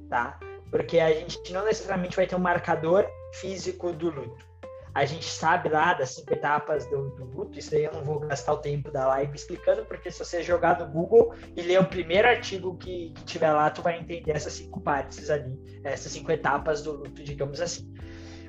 tá? 0.08 0.38
Porque 0.70 1.00
a 1.00 1.12
gente 1.12 1.52
não 1.52 1.64
necessariamente 1.64 2.14
vai 2.14 2.26
ter 2.26 2.36
um 2.36 2.40
marcador 2.40 3.06
físico 3.32 3.92
do 3.92 4.10
luto 4.10 4.49
a 4.94 5.04
gente 5.04 5.24
sabe 5.24 5.68
lá 5.68 5.94
das 5.94 6.10
cinco 6.10 6.32
etapas 6.32 6.86
do, 6.86 7.10
do 7.10 7.24
luto, 7.24 7.58
isso 7.58 7.74
aí 7.74 7.84
eu 7.84 7.92
não 7.92 8.02
vou 8.02 8.20
gastar 8.20 8.52
o 8.54 8.58
tempo 8.58 8.90
da 8.90 9.06
live 9.08 9.34
explicando, 9.34 9.84
porque 9.84 10.10
se 10.10 10.18
você 10.18 10.42
jogar 10.42 10.78
no 10.80 10.86
Google 10.86 11.32
e 11.56 11.62
ler 11.62 11.80
o 11.80 11.86
primeiro 11.86 12.26
artigo 12.26 12.76
que, 12.76 13.10
que 13.10 13.24
tiver 13.24 13.52
lá, 13.52 13.70
tu 13.70 13.82
vai 13.82 13.98
entender 13.98 14.32
essas 14.32 14.52
cinco 14.54 14.80
partes 14.80 15.30
ali, 15.30 15.56
essas 15.84 16.10
cinco 16.10 16.32
etapas 16.32 16.82
do 16.82 16.92
luto, 16.92 17.22
digamos 17.22 17.60
assim. 17.60 17.92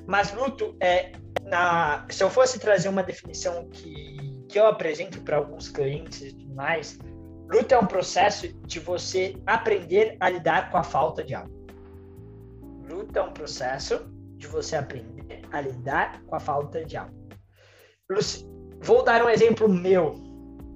Mas 0.07 0.33
luto 0.33 0.75
é, 0.79 1.11
na, 1.43 2.05
se 2.09 2.23
eu 2.23 2.29
fosse 2.29 2.59
trazer 2.59 2.89
uma 2.89 3.03
definição 3.03 3.69
que, 3.69 4.43
que 4.49 4.59
eu 4.59 4.65
apresento 4.65 5.21
para 5.21 5.37
alguns 5.37 5.69
clientes 5.69 6.21
e 6.21 6.33
tudo 6.33 6.55
mais, 6.55 6.97
luto 7.51 7.73
é 7.73 7.77
um 7.77 7.85
processo 7.85 8.51
de 8.65 8.79
você 8.79 9.35
aprender 9.45 10.17
a 10.19 10.27
lidar 10.27 10.71
com 10.71 10.77
a 10.77 10.83
falta 10.83 11.23
de 11.23 11.35
algo. 11.35 11.61
Luto 12.89 13.17
é 13.17 13.21
um 13.21 13.31
processo 13.31 14.11
de 14.37 14.47
você 14.47 14.75
aprender 14.75 15.40
a 15.51 15.61
lidar 15.61 16.21
com 16.23 16.35
a 16.35 16.39
falta 16.39 16.83
de 16.83 16.97
algo. 16.97 17.13
Vou 18.81 19.03
dar 19.03 19.23
um 19.23 19.29
exemplo 19.29 19.69
meu. 19.69 20.15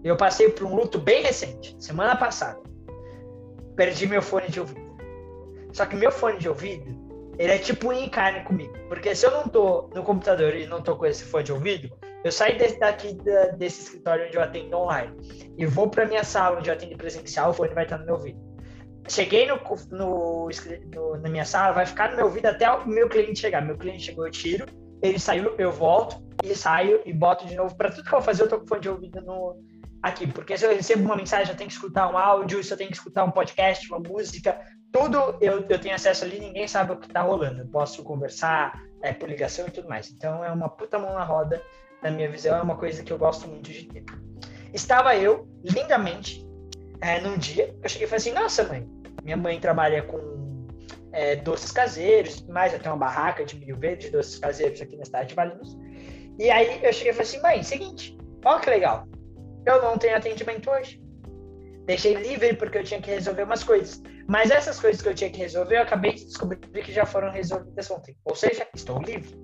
Eu 0.04 0.16
passei 0.16 0.50
por 0.50 0.66
um 0.66 0.76
luto 0.76 1.00
bem 1.00 1.24
recente, 1.24 1.76
semana 1.80 2.16
passada. 2.16 2.62
Perdi 3.76 4.06
meu 4.06 4.22
fone 4.22 4.50
de 4.50 4.60
ouvido. 4.60 4.86
Só 5.74 5.86
que 5.86 5.96
meu 5.96 6.12
fone 6.12 6.38
de 6.38 6.48
ouvido, 6.48 6.96
ele 7.38 7.52
é 7.52 7.58
tipo 7.58 7.92
em 7.92 8.08
carne 8.08 8.44
comigo. 8.44 8.74
Porque 8.88 9.16
se 9.16 9.26
eu 9.26 9.32
não 9.32 9.48
tô 9.48 9.90
no 9.94 10.04
computador 10.04 10.56
e 10.56 10.68
não 10.68 10.82
tô 10.82 10.96
com 10.96 11.06
esse 11.06 11.24
fone 11.24 11.44
de 11.44 11.52
ouvido, 11.52 11.90
eu 12.24 12.32
saio 12.32 12.58
desse, 12.58 12.80
daqui 12.80 13.18
desse 13.58 13.82
escritório 13.82 14.28
onde 14.28 14.38
eu 14.38 14.42
atendo 14.42 14.78
online 14.78 15.16
e 15.58 15.66
vou 15.66 15.90
para 15.90 16.06
minha 16.06 16.24
sala 16.24 16.58
onde 16.58 16.70
eu 16.70 16.74
atendo 16.74 16.96
presencial, 16.96 17.50
o 17.50 17.54
fone 17.54 17.74
vai 17.74 17.84
estar 17.84 17.98
no 17.98 18.06
meu 18.06 18.16
ouvido. 18.16 18.55
Cheguei 19.08 19.48
no, 19.48 19.60
no, 19.92 20.50
no, 20.94 21.18
na 21.18 21.30
minha 21.30 21.46
sala, 21.46 21.74
vai 21.74 21.86
ficar 21.86 22.10
no 22.10 22.18
meu 22.18 22.26
ouvido 22.26 22.48
até 22.48 22.70
o 22.72 22.88
meu 22.88 23.08
cliente 23.08 23.40
chegar. 23.40 23.62
Meu 23.62 23.78
cliente 23.78 24.04
chegou, 24.04 24.26
eu 24.26 24.32
tiro, 24.32 24.66
ele 25.02 25.20
saiu, 25.20 25.54
eu 25.58 25.72
volto 25.72 26.24
e 26.44 26.56
saio 26.56 27.02
e 27.06 27.14
boto 27.14 27.46
de 27.46 27.56
novo. 27.56 27.76
Para 27.76 27.92
tudo 27.92 28.04
que 28.04 28.10
eu 28.10 28.20
vou 28.20 28.22
fazer, 28.22 28.44
eu 28.44 28.50
tô 28.50 28.60
com 28.60 28.68
fone 28.68 28.82
de 28.82 28.90
ouvido 28.90 29.22
no, 29.22 29.56
aqui. 30.02 30.28
Porque 30.28 30.58
se 30.58 30.66
eu 30.66 30.76
recebo 30.76 31.04
uma 31.04 31.16
mensagem, 31.16 31.52
eu 31.52 31.58
tenho 31.58 31.70
que 31.70 31.76
escutar 31.76 32.12
um 32.12 32.18
áudio, 32.18 32.64
se 32.64 32.72
eu 32.72 32.78
tenho 32.78 32.90
que 32.90 32.98
escutar 32.98 33.24
um 33.24 33.32
podcast, 33.32 33.88
uma 33.92 34.00
música, 34.00 34.60
tudo 34.92 35.38
eu, 35.42 35.66
eu 35.68 35.80
tenho 35.80 35.96
acesso 35.96 36.26
ali, 36.26 36.40
ninguém 36.40 36.68
sabe 36.68 36.94
o 36.94 36.98
que 36.98 37.10
tá 37.10 37.22
rolando. 37.22 37.62
Eu 37.62 37.68
posso 37.68 38.04
conversar 38.04 38.82
é, 39.02 39.14
por 39.14 39.30
ligação 39.30 39.68
e 39.68 39.72
tudo 39.72 39.90
mais. 39.90 40.10
Então 40.12 40.44
é 40.44 40.52
uma 40.52 40.70
puta 40.70 40.98
mão 40.98 41.14
na 41.14 41.24
roda, 41.24 41.62
na 42.02 42.12
minha 42.12 42.30
visão, 42.30 42.58
é 42.58 42.62
uma 42.62 42.78
coisa 42.78 43.04
que 43.04 43.12
eu 43.12 43.18
gosto 43.18 43.48
muito 43.48 43.72
de 43.72 43.88
ter. 43.88 44.04
Estava 44.74 45.16
eu, 45.16 45.48
lindamente, 45.64 46.46
é, 47.02 47.20
num 47.20 47.38
dia, 47.38 47.76
eu 47.82 47.90
cheguei 47.90 48.06
e 48.06 48.10
falei 48.10 48.18
assim, 48.18 48.32
nossa 48.32 48.64
mãe, 48.64 48.88
minha 49.24 49.38
mãe 49.38 49.60
trabalha 49.60 50.02
com 50.04 50.68
é, 51.12 51.36
doces 51.38 51.72
caseiros, 51.72 52.46
mais 52.48 52.74
eu 52.74 52.80
tenho 52.80 52.94
uma 52.94 53.06
barraca 53.06 53.46
de 53.46 53.58
milho 53.58 53.78
verde, 53.78 54.10
doces 54.10 54.38
caseiros 54.38 54.82
aqui 54.82 54.96
na 54.96 55.06
cidade 55.06 55.30
de 55.30 55.36
Valinhos. 55.36 55.78
E 56.38 56.50
aí 56.50 56.80
eu 56.84 56.92
cheguei 56.92 57.12
e 57.12 57.16
falei 57.16 57.30
assim, 57.30 57.42
mãe, 57.42 57.64
seguinte, 57.64 58.18
olha 58.44 58.60
que 58.60 58.70
legal, 58.70 59.08
eu 59.66 59.82
não 59.82 59.98
tenho 59.98 60.16
atendimento 60.16 60.70
hoje. 60.70 61.02
Deixei 61.86 62.16
livre 62.16 62.56
porque 62.56 62.80
eu 62.80 62.84
tinha 62.84 63.02
que 63.02 63.12
resolver 63.12 63.44
umas 63.44 63.64
coisas. 63.64 64.02
Mas 64.28 64.50
essas 64.50 64.80
coisas 64.80 65.02
que 65.02 65.10
eu 65.10 65.14
tinha 65.14 65.30
que 65.30 65.38
resolver, 65.38 65.78
eu 65.78 65.82
acabei 65.84 66.14
de 66.14 66.26
descobrir 66.26 66.58
que 66.58 66.92
já 66.92 67.06
foram 67.06 67.32
resolvidas 67.32 67.90
ontem. 67.92 68.18
Ou 68.26 68.36
seja, 68.36 68.68
estou 68.74 69.00
livre. 69.00 69.40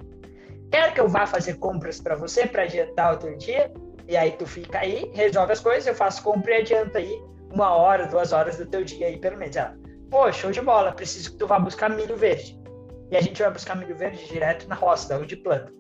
Quer 0.72 0.94
que 0.94 1.00
eu 1.00 1.08
vá 1.08 1.28
fazer 1.28 1.56
compras 1.56 2.00
para 2.00 2.16
você 2.16 2.48
para 2.48 2.64
adiantar 2.64 3.12
outro 3.12 3.38
dia? 3.38 3.72
E 4.08 4.18
aí 4.18 4.32
tu 4.32 4.48
fica 4.48 4.80
aí, 4.80 5.12
resolve 5.14 5.54
as 5.54 5.60
coisas, 5.60 5.86
eu 5.86 5.94
faço 5.94 6.24
compra 6.24 6.54
e 6.54 6.62
adianta 6.62 6.98
aí 6.98 7.32
uma 7.52 7.76
hora, 7.76 8.08
duas 8.08 8.32
horas 8.34 8.58
do 8.58 8.66
teu 8.66 8.84
dia 8.84 9.08
aí, 9.08 9.18
pelo 9.18 9.38
menos. 9.38 9.56
Ela, 9.56 9.76
pô, 10.10 10.32
show 10.32 10.52
de 10.52 10.62
bola, 10.62 10.92
preciso 10.92 11.32
que 11.32 11.38
tu 11.38 11.48
vá 11.48 11.60
buscar 11.60 11.90
milho 11.90 12.16
verde. 12.16 12.60
E 13.10 13.18
a 13.18 13.22
gente 13.22 13.42
vai 13.42 13.52
buscar 13.52 13.76
milho 13.76 13.96
verde 13.96 14.26
direto 14.28 14.68
na 14.68 14.76
roça, 14.76 15.18
onde 15.18 15.36
planta. 15.36 15.72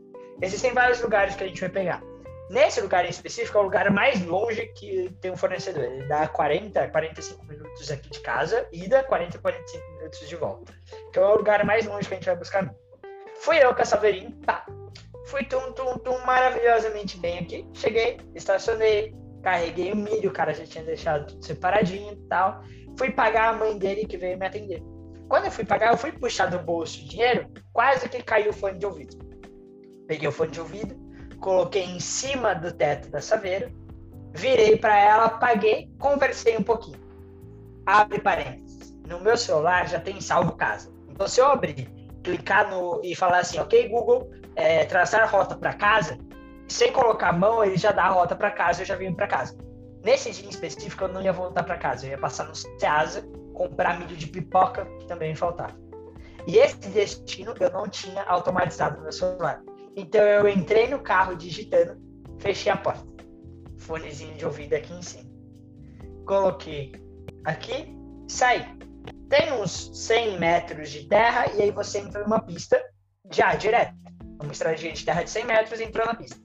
Existem 0.41 0.73
vários 0.73 1.01
lugares 1.01 1.35
que 1.35 1.43
a 1.43 1.47
gente 1.47 1.61
vai 1.61 1.69
pegar. 1.69 2.03
Nesse 2.49 2.81
lugar 2.81 3.05
em 3.05 3.09
específico 3.09 3.57
é 3.57 3.61
o 3.61 3.63
lugar 3.63 3.89
mais 3.91 4.25
longe 4.25 4.67
que 4.75 5.09
tem 5.21 5.31
um 5.31 5.37
fornecedor. 5.37 5.85
Ele 5.85 6.05
dá 6.07 6.27
40, 6.27 6.89
45 6.89 7.45
minutos 7.45 7.89
aqui 7.89 8.09
de 8.09 8.19
casa, 8.19 8.67
ida 8.73 9.01
40, 9.03 9.39
45 9.39 9.91
minutos 9.93 10.27
de 10.27 10.35
volta. 10.35 10.73
Então 11.09 11.23
é 11.23 11.27
o 11.27 11.37
lugar 11.37 11.63
mais 11.63 11.85
longe 11.85 12.07
que 12.09 12.13
a 12.13 12.17
gente 12.17 12.25
vai 12.25 12.35
buscar. 12.35 12.75
Fui 13.39 13.57
eu 13.57 13.73
Saveirinho, 13.85 14.31
tá. 14.45 14.65
Fui 15.27 15.45
tum, 15.45 15.71
tum, 15.71 15.97
tum, 15.99 16.17
maravilhosamente 16.25 17.17
bem 17.17 17.39
aqui. 17.39 17.65
Cheguei, 17.73 18.19
estacionei, 18.35 19.15
carreguei 19.41 19.91
o 19.91 19.95
milho, 19.95 20.29
o 20.29 20.33
cara 20.33 20.53
já 20.53 20.65
tinha 20.65 20.83
deixado 20.83 21.43
separadinho 21.43 22.13
e 22.13 22.27
tal. 22.27 22.63
Fui 22.97 23.11
pagar 23.11 23.49
a 23.49 23.57
mãe 23.57 23.77
dele 23.77 24.05
que 24.05 24.17
veio 24.17 24.37
me 24.37 24.45
atender. 24.45 24.81
Quando 25.27 25.45
eu 25.45 25.51
fui 25.51 25.63
pagar, 25.63 25.91
eu 25.91 25.97
fui 25.97 26.11
puxar 26.11 26.47
do 26.47 26.59
bolso 26.59 27.01
o 27.01 27.07
dinheiro, 27.07 27.49
quase 27.71 28.09
que 28.09 28.21
caiu 28.21 28.51
o 28.51 28.53
fone 28.53 28.77
de 28.77 28.85
ouvido. 28.85 29.17
Peguei 30.07 30.27
o 30.27 30.31
fone 30.31 30.51
de 30.51 30.59
ouvido, 30.59 30.95
coloquei 31.39 31.83
em 31.83 31.99
cima 31.99 32.53
do 32.53 32.71
teto 32.71 33.09
da 33.09 33.21
saveira, 33.21 33.71
virei 34.33 34.77
para 34.77 34.99
ela, 34.99 35.29
paguei, 35.29 35.89
conversei 35.97 36.57
um 36.57 36.63
pouquinho. 36.63 36.99
Abre 37.85 38.19
parênteses. 38.19 38.93
No 39.07 39.19
meu 39.21 39.37
celular 39.37 39.87
já 39.87 39.99
tem 39.99 40.19
salvo 40.19 40.51
casa. 40.53 40.91
Então, 41.09 41.27
se 41.27 41.39
eu 41.39 41.45
abrir, 41.45 41.89
clicar 42.23 42.69
no 42.69 43.01
e 43.03 43.15
falar 43.15 43.39
assim, 43.39 43.57
ok, 43.59 43.87
Google, 43.89 44.29
é, 44.55 44.85
traçar 44.85 45.29
rota 45.29 45.55
para 45.55 45.73
casa, 45.73 46.17
sem 46.71 46.91
colocar 46.91 47.29
a 47.29 47.33
mão, 47.33 47.63
ele 47.63 47.77
já 47.77 47.91
dá 47.91 48.05
a 48.05 48.09
rota 48.09 48.35
para 48.35 48.49
casa, 48.49 48.81
eu 48.81 48.85
já 48.85 48.95
vim 48.95 49.13
para 49.13 49.27
casa. 49.27 49.57
Nesse 50.03 50.31
dia 50.31 50.45
em 50.45 50.49
específico, 50.49 51.03
eu 51.03 51.07
não 51.09 51.21
ia 51.21 51.33
voltar 51.33 51.63
para 51.63 51.77
casa, 51.77 52.05
eu 52.05 52.11
ia 52.11 52.17
passar 52.17 52.45
no 52.45 52.55
Ceasa, 52.55 53.23
comprar 53.53 53.99
milho 53.99 54.15
de 54.15 54.27
pipoca, 54.27 54.85
que 54.99 55.05
também 55.05 55.35
faltava. 55.35 55.75
E 56.47 56.57
esse 56.57 56.77
destino 56.89 57.53
eu 57.59 57.69
não 57.71 57.87
tinha 57.87 58.23
automatizado 58.23 58.97
no 58.97 59.03
meu 59.03 59.11
celular. 59.11 59.61
Então 59.95 60.21
eu 60.21 60.47
entrei 60.47 60.87
no 60.87 60.99
carro 60.99 61.35
digitando, 61.35 62.01
fechei 62.39 62.71
a 62.71 62.77
porta. 62.77 63.05
Fonezinho 63.77 64.33
de 64.35 64.45
ouvido 64.45 64.73
aqui 64.73 64.93
em 64.93 65.01
cima. 65.01 65.29
Coloquei 66.25 66.93
aqui, 67.45 67.95
saí. 68.27 68.65
Tem 69.29 69.51
uns 69.53 69.91
100 69.93 70.39
metros 70.39 70.89
de 70.89 71.07
terra 71.07 71.51
e 71.53 71.61
aí 71.61 71.71
você 71.71 71.99
entra 71.99 72.23
numa 72.23 72.41
pista 72.41 72.81
já 73.31 73.53
direto. 73.55 73.93
Uma 74.41 74.51
estradinha 74.51 74.93
de 74.93 75.05
terra 75.05 75.23
de 75.23 75.29
100 75.29 75.45
metros 75.45 75.79
entrou 75.79 76.05
na 76.05 76.15
pista. 76.15 76.39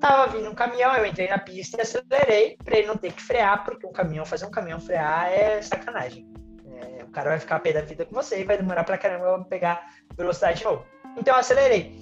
Tava 0.00 0.32
vindo 0.32 0.50
um 0.50 0.54
caminhão, 0.54 0.94
eu 0.96 1.06
entrei 1.06 1.28
na 1.28 1.38
pista 1.38 1.78
e 1.78 1.80
acelerei 1.80 2.56
para 2.62 2.78
ele 2.78 2.86
não 2.86 2.96
ter 2.96 3.12
que 3.12 3.22
frear, 3.22 3.64
porque 3.64 3.86
um 3.86 3.92
caminhão, 3.92 4.26
fazer 4.26 4.46
um 4.46 4.50
caminhão 4.50 4.80
frear 4.80 5.30
é 5.30 5.62
sacanagem. 5.62 6.26
É, 6.66 7.04
o 7.04 7.10
cara 7.10 7.30
vai 7.30 7.38
ficar 7.38 7.56
a 7.56 7.60
pé 7.60 7.72
da 7.72 7.82
vida 7.82 8.04
com 8.04 8.14
você 8.14 8.40
e 8.40 8.44
vai 8.44 8.56
demorar 8.56 8.84
pra 8.84 8.98
caramba 8.98 9.44
pegar 9.44 9.88
velocidade 10.16 10.58
de 10.58 10.64
novo. 10.64 10.84
Então 11.16 11.34
eu 11.34 11.40
acelerei. 11.40 11.96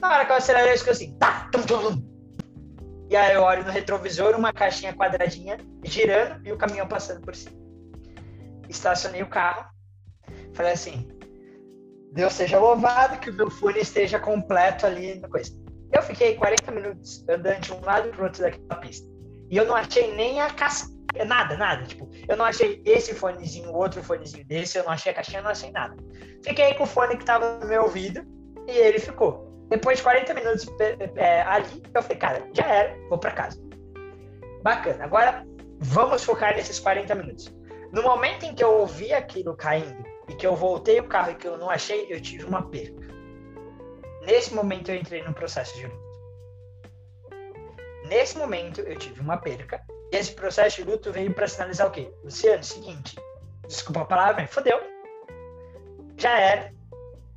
Na 0.00 0.12
hora 0.12 0.24
que 0.24 0.32
eu 0.32 0.36
acelerei, 0.36 0.70
eu 0.70 0.74
escutei 0.74 0.92
assim, 0.92 1.18
tá, 1.18 1.48
tum, 1.52 1.62
tum, 1.62 1.78
tum. 1.78 2.14
E 3.08 3.16
aí 3.16 3.34
eu 3.34 3.42
olho 3.42 3.64
no 3.64 3.70
retrovisor, 3.70 4.34
uma 4.34 4.52
caixinha 4.52 4.94
quadradinha 4.94 5.58
girando 5.84 6.46
e 6.46 6.52
o 6.52 6.56
caminhão 6.56 6.88
passando 6.88 7.20
por 7.20 7.34
cima. 7.34 7.56
Estacionei 8.68 9.22
o 9.22 9.28
carro, 9.28 9.66
falei 10.54 10.72
assim, 10.72 11.06
Deus 12.12 12.32
seja 12.32 12.58
louvado 12.58 13.18
que 13.18 13.30
o 13.30 13.34
meu 13.34 13.50
fone 13.50 13.80
esteja 13.80 14.18
completo 14.18 14.86
ali 14.86 15.20
na 15.20 15.28
coisa. 15.28 15.63
Eu 15.94 16.02
fiquei 16.02 16.34
40 16.34 16.72
minutos 16.72 17.24
andando 17.28 17.60
de 17.60 17.72
um 17.72 17.80
lado 17.80 18.10
para 18.10 18.20
o 18.20 18.24
outro 18.24 18.42
daquela 18.42 18.80
pista. 18.80 19.08
E 19.48 19.56
eu 19.56 19.64
não 19.64 19.76
achei 19.76 20.12
nem 20.16 20.40
a 20.40 20.50
casca, 20.50 20.90
nada, 21.24 21.56
nada. 21.56 21.84
Tipo, 21.84 22.10
eu 22.26 22.36
não 22.36 22.44
achei 22.44 22.82
esse 22.84 23.14
fonezinho, 23.14 23.72
outro 23.72 24.02
fonezinho 24.02 24.44
desse, 24.44 24.76
eu 24.76 24.82
não 24.82 24.90
achei 24.90 25.12
a 25.12 25.14
caixinha, 25.14 25.38
eu 25.38 25.44
não 25.44 25.52
achei 25.52 25.70
nada. 25.70 25.94
Fiquei 26.42 26.74
com 26.74 26.82
o 26.82 26.86
fone 26.86 27.16
que 27.16 27.22
estava 27.22 27.60
no 27.60 27.68
meu 27.68 27.82
ouvido 27.82 28.26
e 28.66 28.72
ele 28.72 28.98
ficou. 28.98 29.54
Depois 29.68 29.98
de 29.98 30.02
40 30.02 30.34
minutos 30.34 30.66
é, 31.16 31.42
ali, 31.42 31.82
eu 31.94 32.02
falei, 32.02 32.18
cara, 32.18 32.48
já 32.52 32.66
era, 32.66 33.08
vou 33.08 33.18
para 33.18 33.30
casa. 33.30 33.62
Bacana. 34.62 35.04
Agora, 35.04 35.46
vamos 35.78 36.24
focar 36.24 36.56
nesses 36.56 36.80
40 36.80 37.14
minutos. 37.14 37.54
No 37.92 38.02
momento 38.02 38.44
em 38.44 38.54
que 38.54 38.64
eu 38.64 38.80
ouvi 38.80 39.12
aquilo 39.12 39.56
caindo 39.56 40.02
e 40.28 40.34
que 40.34 40.46
eu 40.46 40.56
voltei 40.56 40.98
o 40.98 41.04
carro 41.04 41.30
e 41.30 41.34
que 41.36 41.46
eu 41.46 41.56
não 41.56 41.70
achei, 41.70 42.06
eu 42.10 42.20
tive 42.20 42.44
uma 42.44 42.68
perca. 42.68 43.03
Nesse 44.24 44.54
momento, 44.54 44.90
eu 44.90 44.96
entrei 44.96 45.22
no 45.22 45.34
processo 45.34 45.76
de 45.76 45.86
luto. 45.86 46.04
Nesse 48.06 48.36
momento, 48.36 48.80
eu 48.80 48.96
tive 48.96 49.20
uma 49.20 49.36
perca. 49.36 49.84
E 50.12 50.16
esse 50.16 50.32
processo 50.32 50.76
de 50.76 50.90
luto 50.90 51.12
veio 51.12 51.32
para 51.32 51.48
sinalizar 51.48 51.88
o 51.88 51.90
quê? 51.90 52.12
Luciano, 52.22 52.62
seguinte, 52.62 53.16
desculpa 53.66 54.02
a 54.02 54.04
palavra, 54.04 54.42
mas 54.42 54.52
fodeu. 54.52 54.78
Já 56.16 56.38
era. 56.38 56.72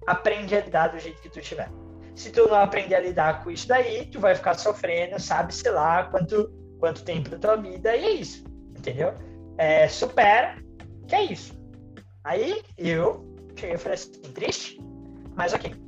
Aprende 0.05 0.55
a 0.55 0.61
lidar 0.61 0.89
do 0.89 0.99
jeito 0.99 1.21
que 1.21 1.29
tu 1.29 1.41
tiver. 1.41 1.69
Se 2.15 2.31
tu 2.31 2.47
não 2.47 2.55
aprender 2.55 2.95
a 2.95 2.99
lidar 2.99 3.43
com 3.43 3.51
isso 3.51 3.67
daí, 3.67 4.05
tu 4.07 4.19
vai 4.19 4.33
ficar 4.33 4.55
sofrendo, 4.55 5.19
sabe, 5.19 5.53
sei 5.53 5.71
lá, 5.71 6.05
quanto, 6.05 6.51
quanto 6.79 7.03
tempo 7.03 7.29
da 7.29 7.37
tua 7.37 7.57
vida, 7.57 7.95
e 7.95 8.05
é 8.05 8.11
isso, 8.11 8.43
entendeu? 8.75 9.13
É, 9.57 9.87
supera, 9.87 10.57
que 11.07 11.15
é 11.15 11.23
isso. 11.25 11.53
Aí 12.23 12.63
eu 12.77 13.23
cheguei 13.55 13.75
e 13.75 13.77
falei 13.77 13.95
assim, 13.95 14.11
triste, 14.33 14.79
mas 15.35 15.53
ok. 15.53 15.86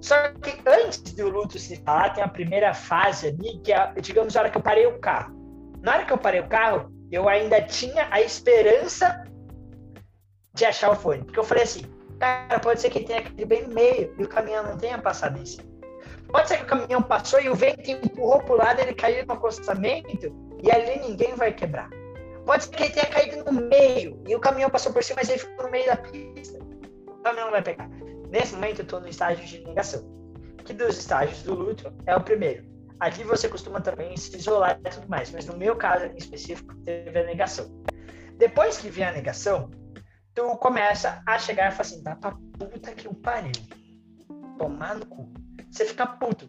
Só 0.00 0.16
que 0.42 0.56
antes 0.66 1.00
do 1.14 1.28
luto 1.28 1.58
se 1.58 1.76
falar, 1.76 2.10
tem 2.10 2.22
a 2.22 2.28
primeira 2.28 2.72
fase 2.74 3.28
ali, 3.28 3.58
que 3.64 3.72
é, 3.72 3.92
digamos, 4.00 4.36
a 4.36 4.40
hora 4.40 4.50
que 4.50 4.58
eu 4.58 4.62
parei 4.62 4.86
o 4.86 4.98
carro. 4.98 5.34
Na 5.80 5.94
hora 5.94 6.04
que 6.04 6.12
eu 6.12 6.18
parei 6.18 6.40
o 6.40 6.48
carro, 6.48 6.92
eu 7.10 7.28
ainda 7.28 7.60
tinha 7.62 8.08
a 8.10 8.20
esperança 8.20 9.24
de 10.54 10.64
achar 10.64 10.90
o 10.90 10.96
fone. 10.96 11.24
Porque 11.24 11.38
eu 11.38 11.44
falei 11.44 11.64
assim, 11.64 11.82
Cara, 12.18 12.58
pode 12.60 12.80
ser 12.80 12.90
que 12.90 13.00
tenha 13.00 13.22
caído 13.22 13.46
bem 13.46 13.66
no 13.66 13.74
meio 13.74 14.14
e 14.18 14.24
o 14.24 14.28
caminhão 14.28 14.64
não 14.64 14.78
tenha 14.78 14.98
passado 14.98 15.38
em 15.38 15.44
cima. 15.44 15.68
Pode 16.28 16.48
ser 16.48 16.58
que 16.58 16.64
o 16.64 16.66
caminhão 16.66 17.02
passou 17.02 17.40
e 17.40 17.48
o 17.48 17.54
vento 17.54 17.88
empurrou 17.90 18.42
para 18.42 18.54
o 18.54 18.56
lado, 18.56 18.80
ele 18.80 18.94
caiu 18.94 19.24
no 19.26 19.34
acostamento 19.34 20.34
e 20.62 20.70
ali 20.70 20.98
ninguém 21.00 21.34
vai 21.34 21.52
quebrar. 21.52 21.88
Pode 22.44 22.64
ser 22.64 22.70
que 22.70 22.82
ele 22.84 22.92
tenha 22.92 23.06
caído 23.06 23.44
no 23.44 23.52
meio 23.52 24.20
e 24.26 24.34
o 24.34 24.40
caminhão 24.40 24.70
passou 24.70 24.92
por 24.92 25.04
cima, 25.04 25.20
mas 25.20 25.28
ele 25.28 25.38
ficou 25.38 25.66
no 25.66 25.70
meio 25.70 25.86
da 25.86 25.96
pista. 25.96 26.58
O 27.06 27.22
caminhão 27.22 27.46
não 27.46 27.52
vai 27.52 27.62
pegar. 27.62 27.88
Nesse 28.30 28.54
momento, 28.54 28.80
eu 28.80 28.84
estou 28.84 29.00
no 29.00 29.08
estágio 29.08 29.44
de 29.44 29.64
negação. 29.64 30.04
Que 30.64 30.72
dos 30.72 30.98
estágios 30.98 31.42
do 31.42 31.54
luto 31.54 31.92
é 32.06 32.16
o 32.16 32.22
primeiro. 32.22 32.64
Ali 32.98 33.24
você 33.24 33.48
costuma 33.48 33.80
também 33.80 34.16
se 34.16 34.36
isolar 34.36 34.80
e 34.84 34.90
tudo 34.90 35.08
mais, 35.08 35.30
mas 35.30 35.46
no 35.46 35.56
meu 35.56 35.76
caso 35.76 36.06
em 36.06 36.16
específico, 36.16 36.74
teve 36.82 37.18
a 37.18 37.24
negação. 37.24 37.70
Depois 38.38 38.78
que 38.78 38.88
vem 38.88 39.04
a 39.04 39.12
negação, 39.12 39.70
tu 40.34 40.56
começa 40.56 41.22
a 41.26 41.38
chegar 41.38 41.68
e 41.68 41.70
fala 41.70 41.82
assim, 41.82 42.02
tá 42.02 42.16
pra 42.16 42.36
puta 42.58 42.92
que 42.92 43.06
o 43.06 43.14
pariu. 43.14 43.52
Tomar 44.58 44.96
no 44.96 45.06
cu. 45.06 45.32
Você 45.70 45.84
fica 45.84 46.06
puto. 46.06 46.46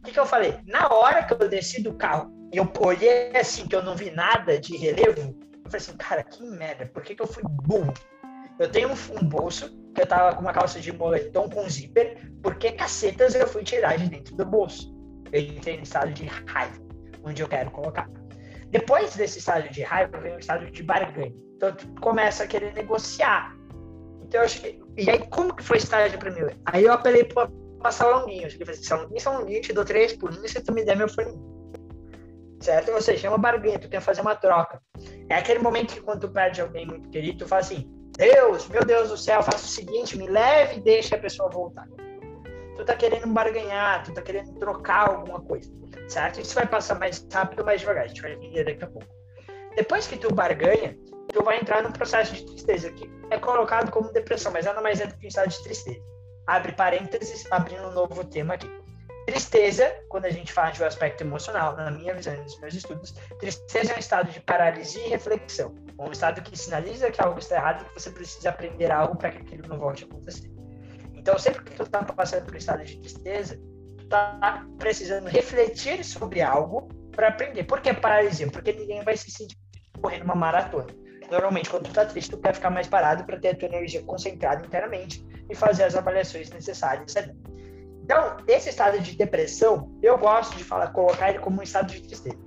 O 0.00 0.04
que, 0.04 0.12
que 0.12 0.20
eu 0.20 0.26
falei? 0.26 0.58
Na 0.66 0.88
hora 0.92 1.24
que 1.24 1.32
eu 1.34 1.48
desci 1.48 1.82
do 1.82 1.94
carro 1.94 2.30
e 2.52 2.56
eu 2.56 2.70
olhei 2.80 3.36
assim, 3.36 3.66
que 3.66 3.76
eu 3.76 3.82
não 3.82 3.96
vi 3.96 4.10
nada 4.10 4.58
de 4.58 4.76
relevo, 4.76 5.20
eu 5.20 5.70
falei 5.70 5.76
assim, 5.76 5.96
cara, 5.96 6.22
que 6.22 6.42
merda, 6.42 6.86
por 6.86 7.02
que, 7.02 7.14
que 7.14 7.22
eu 7.22 7.26
fui 7.26 7.42
burro? 7.44 7.92
Eu 8.58 8.70
tenho 8.70 8.90
um, 8.90 9.28
bolso, 9.28 9.70
que 9.94 10.02
eu 10.02 10.06
tava 10.06 10.34
com 10.34 10.40
uma 10.40 10.52
calça 10.52 10.80
de 10.80 10.92
moletom 10.92 11.48
com 11.48 11.68
zíper, 11.68 12.32
porque 12.42 12.72
cacetas 12.72 13.34
eu 13.34 13.46
fui 13.46 13.62
tirar 13.62 13.98
de 13.98 14.08
dentro 14.08 14.34
do 14.34 14.46
bolso. 14.46 14.94
Eu 15.32 15.40
entrei 15.40 15.76
no 15.76 15.82
estado 15.82 16.12
de 16.12 16.24
raiva, 16.24 16.80
onde 17.22 17.42
eu 17.42 17.48
quero 17.48 17.70
colocar. 17.70 18.08
Depois 18.70 19.14
desse 19.14 19.38
estágio 19.38 19.70
de 19.70 19.82
raiva, 19.82 20.18
vem 20.18 20.34
o 20.34 20.38
estágio 20.38 20.70
de 20.70 20.82
barganha. 20.82 21.34
Então, 21.56 21.72
tu 21.74 21.88
começa 22.00 22.44
a 22.44 22.46
querer 22.46 22.72
negociar. 22.74 23.56
Então, 24.22 24.42
eu 24.42 24.48
cheguei... 24.48 24.82
E 24.96 25.10
aí, 25.10 25.18
como 25.28 25.54
que 25.54 25.62
foi 25.62 25.76
esse 25.76 25.86
estágio 25.86 26.18
para 26.18 26.30
mim? 26.30 26.40
Aí 26.64 26.84
eu 26.84 26.92
apelei 26.92 27.24
para 27.24 27.48
passar 27.82 28.08
longuinho. 28.08 28.44
Eu 28.44 28.50
cheguei 28.50 28.64
e 28.64 28.66
falei 28.66 28.80
assim, 28.80 29.18
São 29.18 29.40
Longuinho, 29.40 29.62
te 29.62 29.72
dou 29.72 29.84
três 29.84 30.14
por 30.14 30.30
um 30.30 30.48
se 30.48 30.60
tu 30.62 30.72
me 30.72 30.84
der 30.84 30.96
meu 30.96 31.08
fone. 31.08 31.38
Certo? 32.60 32.90
Ou 32.90 33.00
seja, 33.00 33.28
é 33.28 33.38
barganha, 33.38 33.78
tu 33.78 33.88
quer 33.88 34.00
fazer 34.00 34.22
uma 34.22 34.34
troca. 34.34 34.80
É 35.28 35.36
aquele 35.36 35.60
momento 35.60 35.94
que 35.94 36.00
quando 36.00 36.20
tu 36.20 36.28
perde 36.30 36.60
alguém 36.60 36.86
muito 36.86 37.08
querido, 37.10 37.38
tu 37.38 37.48
fala 37.48 37.60
assim, 37.60 37.88
Deus, 38.16 38.68
meu 38.68 38.84
Deus 38.84 39.10
do 39.10 39.16
céu, 39.16 39.42
faça 39.42 39.64
o 39.64 39.68
seguinte, 39.68 40.16
me 40.16 40.26
leve 40.26 40.76
e 40.76 40.80
deixe 40.80 41.14
a 41.14 41.18
pessoa 41.18 41.50
voltar. 41.50 41.86
Tu 42.76 42.84
tá 42.84 42.94
querendo 42.94 43.26
barganhar, 43.28 44.02
tu 44.04 44.12
tá 44.12 44.22
querendo 44.22 44.52
trocar 44.58 45.08
alguma 45.10 45.40
coisa 45.40 45.76
certo? 46.08 46.40
Isso 46.40 46.54
vai 46.54 46.66
passar 46.66 46.98
mais 46.98 47.26
rápido, 47.32 47.64
mais 47.64 47.80
devagar. 47.80 48.04
A 48.04 48.08
gente 48.08 48.22
vai 48.22 48.32
entender 48.32 48.64
daqui 48.64 48.84
a 48.84 48.86
pouco. 48.86 49.08
Depois 49.76 50.06
que 50.06 50.16
tu 50.16 50.32
barganha, 50.32 50.96
tu 51.32 51.42
vai 51.42 51.58
entrar 51.58 51.82
num 51.82 51.92
processo 51.92 52.34
de 52.34 52.44
tristeza, 52.46 52.90
que 52.92 53.10
é 53.30 53.38
colocado 53.38 53.90
como 53.90 54.12
depressão, 54.12 54.52
mas 54.52 54.64
nada 54.64 54.80
mais 54.80 55.00
é 55.00 55.06
do 55.06 55.16
que 55.16 55.26
um 55.26 55.28
estado 55.28 55.48
de 55.48 55.62
tristeza. 55.62 56.00
Abre 56.46 56.72
parênteses, 56.72 57.46
abrindo 57.50 57.88
um 57.88 57.92
novo 57.92 58.24
tema 58.24 58.54
aqui. 58.54 58.70
Tristeza, 59.26 59.92
quando 60.08 60.26
a 60.26 60.30
gente 60.30 60.52
fala 60.52 60.70
de 60.70 60.82
um 60.82 60.86
aspecto 60.86 61.22
emocional, 61.22 61.76
na 61.76 61.90
minha 61.90 62.14
visão 62.14 62.36
nos 62.36 62.58
meus 62.60 62.74
estudos, 62.74 63.12
tristeza 63.40 63.92
é 63.92 63.96
um 63.96 63.98
estado 63.98 64.30
de 64.30 64.40
paralisia 64.40 65.04
e 65.04 65.10
reflexão. 65.10 65.74
Um 65.98 66.12
estado 66.12 66.42
que 66.42 66.56
sinaliza 66.56 67.10
que 67.10 67.20
algo 67.22 67.38
está 67.38 67.56
errado 67.56 67.82
e 67.82 67.84
que 67.88 68.00
você 68.00 68.10
precisa 68.10 68.50
aprender 68.50 68.90
algo 68.90 69.16
para 69.16 69.30
que 69.30 69.38
aquilo 69.38 69.68
não 69.68 69.78
volte 69.78 70.04
a 70.04 70.06
acontecer. 70.06 70.50
Então, 71.14 71.38
sempre 71.38 71.64
que 71.64 71.72
tu 71.72 71.82
está 71.82 72.02
passando 72.02 72.44
por 72.44 72.54
um 72.54 72.58
estado 72.58 72.84
de 72.84 72.96
tristeza, 72.98 73.58
tu 73.96 74.04
está 74.04 74.66
precisando 74.78 75.26
refletir 75.26 76.04
sobre 76.04 76.42
algo 76.42 76.88
para 77.12 77.28
aprender. 77.28 77.64
Por 77.64 77.80
que 77.80 77.92
paralisia? 77.94 78.46
Porque 78.48 78.72
ninguém 78.72 79.02
vai 79.02 79.16
se 79.16 79.30
sentir 79.30 79.56
correndo 80.00 80.24
uma 80.24 80.34
maratona. 80.34 80.86
Normalmente, 81.30 81.70
quando 81.70 81.84
tu 81.84 81.92
tá 81.92 82.04
triste, 82.04 82.30
tu 82.30 82.38
quer 82.38 82.54
ficar 82.54 82.70
mais 82.70 82.86
parado 82.86 83.24
para 83.24 83.38
ter 83.38 83.48
a 83.48 83.54
tua 83.56 83.68
energia 83.68 84.02
concentrada 84.02 84.64
internamente 84.64 85.26
e 85.50 85.54
fazer 85.54 85.84
as 85.84 85.96
avaliações 85.96 86.50
necessárias. 86.50 87.14
Então, 88.04 88.36
esse 88.46 88.68
estado 88.68 89.00
de 89.00 89.16
depressão, 89.16 89.90
eu 90.00 90.16
gosto 90.16 90.56
de 90.56 90.62
falar, 90.62 90.92
colocar 90.92 91.30
ele 91.30 91.40
como 91.40 91.58
um 91.58 91.62
estado 91.62 91.90
de 91.92 92.02
tristeza. 92.02 92.45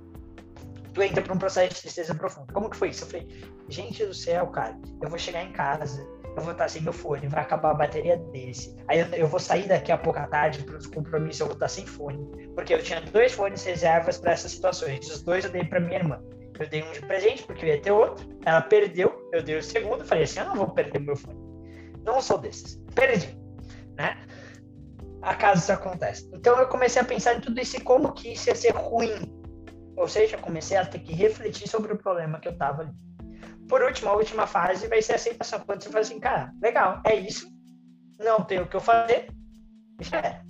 Tu 0.92 1.02
entra 1.02 1.22
para 1.22 1.32
um 1.32 1.38
processo 1.38 1.74
de 1.74 1.80
tristeza 1.82 2.14
profunda. 2.14 2.52
Como 2.52 2.68
que 2.68 2.76
foi 2.76 2.88
isso? 2.90 3.04
Eu 3.04 3.08
falei, 3.08 3.28
gente 3.68 4.04
do 4.04 4.14
céu, 4.14 4.46
cara, 4.48 4.78
eu 5.02 5.08
vou 5.08 5.18
chegar 5.18 5.42
em 5.44 5.52
casa, 5.52 6.06
eu 6.36 6.42
vou 6.42 6.52
estar 6.52 6.68
sem 6.68 6.82
meu 6.82 6.92
fone, 6.92 7.28
vai 7.28 7.42
acabar 7.42 7.70
a 7.70 7.74
bateria 7.74 8.16
desse. 8.32 8.76
Aí 8.88 9.00
eu, 9.00 9.06
eu 9.08 9.26
vou 9.26 9.40
sair 9.40 9.66
daqui 9.68 9.92
a 9.92 9.98
pouco 9.98 10.18
à 10.18 10.26
tarde 10.26 10.62
para 10.64 10.76
os 10.76 10.86
compromissos, 10.86 11.40
eu 11.40 11.46
vou 11.46 11.54
estar 11.54 11.68
sem 11.68 11.86
fone. 11.86 12.48
Porque 12.54 12.74
eu 12.74 12.82
tinha 12.82 13.00
dois 13.00 13.32
fones 13.32 13.64
reservas 13.64 14.18
para 14.18 14.32
essas 14.32 14.52
situações. 14.52 15.08
Os 15.08 15.22
dois 15.22 15.44
eu 15.44 15.50
dei 15.50 15.64
para 15.64 15.80
minha 15.80 15.98
irmã. 15.98 16.20
Eu 16.58 16.68
dei 16.68 16.82
um 16.82 16.92
de 16.92 17.00
presente 17.00 17.42
porque 17.44 17.64
eu 17.64 17.70
ia 17.70 17.80
ter 17.80 17.90
outro. 17.90 18.28
Ela 18.44 18.60
perdeu, 18.60 19.28
eu 19.32 19.42
dei 19.42 19.56
o 19.56 19.62
segundo. 19.62 20.04
Falei 20.04 20.24
assim: 20.24 20.40
eu 20.40 20.46
não 20.46 20.56
vou 20.56 20.70
perder 20.70 21.00
meu 21.00 21.16
fone. 21.16 21.38
Não 22.04 22.20
sou 22.20 22.38
desses. 22.38 22.76
Perdi. 22.94 23.38
Né? 23.96 24.16
Acaso 25.22 25.62
isso 25.62 25.72
acontece. 25.72 26.30
Então 26.32 26.58
eu 26.58 26.68
comecei 26.68 27.00
a 27.00 27.04
pensar 27.04 27.34
em 27.34 27.40
tudo 27.40 27.60
isso 27.60 27.76
e 27.76 27.80
como 27.80 28.12
que 28.12 28.32
isso 28.32 28.48
ia 28.48 28.54
ser 28.54 28.70
ruim. 28.70 29.39
Ou 30.00 30.08
seja, 30.08 30.38
comecei 30.38 30.78
a 30.78 30.86
ter 30.86 30.98
que 31.00 31.12
refletir 31.12 31.68
sobre 31.68 31.92
o 31.92 31.98
problema 31.98 32.40
que 32.40 32.48
eu 32.48 32.52
estava 32.52 32.80
ali. 32.80 32.92
Por 33.68 33.82
último, 33.82 34.08
a 34.08 34.16
última 34.16 34.46
fase 34.46 34.88
vai 34.88 35.02
ser 35.02 35.12
a 35.12 35.16
aceitação. 35.16 35.60
Quando 35.60 35.82
você 35.82 35.90
fala 35.90 36.00
assim, 36.00 36.18
cara, 36.18 36.54
legal, 36.62 37.02
é 37.04 37.14
isso. 37.14 37.46
Não 38.18 38.42
tem 38.42 38.60
o 38.60 38.66
que 38.66 38.76
eu 38.76 38.80
fazer. 38.80 39.28
Já 40.00 40.18
é. 40.20 40.42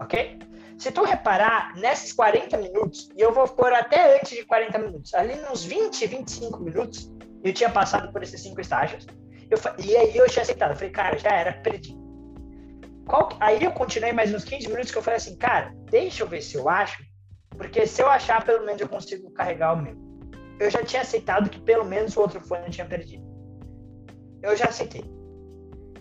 Ok? 0.00 0.38
Se 0.78 0.92
tu 0.92 1.02
reparar, 1.02 1.74
nesses 1.74 2.12
40 2.12 2.56
minutos, 2.56 3.10
e 3.16 3.20
eu 3.20 3.32
vou 3.32 3.48
pôr 3.48 3.72
até 3.72 4.16
antes 4.16 4.30
de 4.30 4.44
40 4.44 4.78
minutos, 4.78 5.12
ali 5.12 5.34
nos 5.34 5.64
20, 5.64 6.06
25 6.06 6.60
minutos, 6.60 7.12
eu 7.42 7.52
tinha 7.52 7.70
passado 7.70 8.12
por 8.12 8.22
esses 8.22 8.40
cinco 8.40 8.60
estágios, 8.60 9.04
eu, 9.50 9.58
e 9.84 9.96
aí 9.96 10.16
eu 10.16 10.28
tinha 10.28 10.42
aceitado. 10.42 10.70
Eu 10.70 10.76
falei, 10.76 10.90
cara, 10.90 11.18
já 11.18 11.30
era, 11.30 11.52
perdi. 11.62 11.98
Qual, 13.08 13.28
aí 13.40 13.64
eu 13.64 13.72
continuei 13.72 14.12
mais 14.12 14.32
uns 14.32 14.44
15 14.44 14.68
minutos 14.68 14.92
que 14.92 14.98
eu 14.98 15.02
falei 15.02 15.16
assim, 15.16 15.36
cara, 15.36 15.74
deixa 15.90 16.22
eu 16.22 16.28
ver 16.28 16.42
se 16.42 16.56
eu 16.56 16.68
acho, 16.68 17.02
porque 17.56 17.86
se 17.86 18.02
eu 18.02 18.08
achar, 18.08 18.44
pelo 18.44 18.64
menos 18.64 18.80
eu 18.80 18.88
consigo 18.88 19.30
carregar 19.30 19.74
o 19.74 19.82
meu. 19.82 19.96
Eu 20.60 20.70
já 20.70 20.82
tinha 20.84 21.02
aceitado 21.02 21.48
que 21.48 21.60
pelo 21.60 21.84
menos 21.84 22.16
o 22.16 22.20
outro 22.20 22.40
fone 22.40 22.66
eu 22.66 22.70
tinha 22.70 22.86
perdido. 22.86 23.24
Eu 24.42 24.56
já 24.56 24.66
aceitei. 24.66 25.04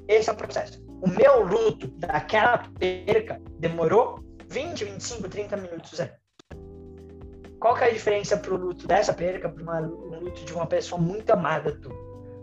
Esse 0.08 0.30
é 0.30 0.34
o 0.34 0.36
processo. 0.36 0.84
O 1.02 1.08
meu 1.08 1.44
luto 1.46 1.88
daquela 2.00 2.58
perca 2.80 3.40
demorou 3.60 4.20
20, 4.50 4.86
25, 4.86 5.30
30 5.30 5.58
minutos 5.58 6.00
é. 6.00 6.16
Qual 7.60 7.76
que 7.76 7.84
é 7.84 7.88
a 7.88 7.94
diferença 7.94 8.38
pro 8.38 8.56
luto 8.56 8.88
dessa 8.88 9.14
perca 9.14 9.50
para 9.50 9.82
um 9.82 10.20
luto 10.20 10.46
de 10.46 10.54
uma 10.54 10.66
pessoa 10.66 11.02
muito 11.02 11.32
amada 11.32 11.78
tu? 11.80 11.90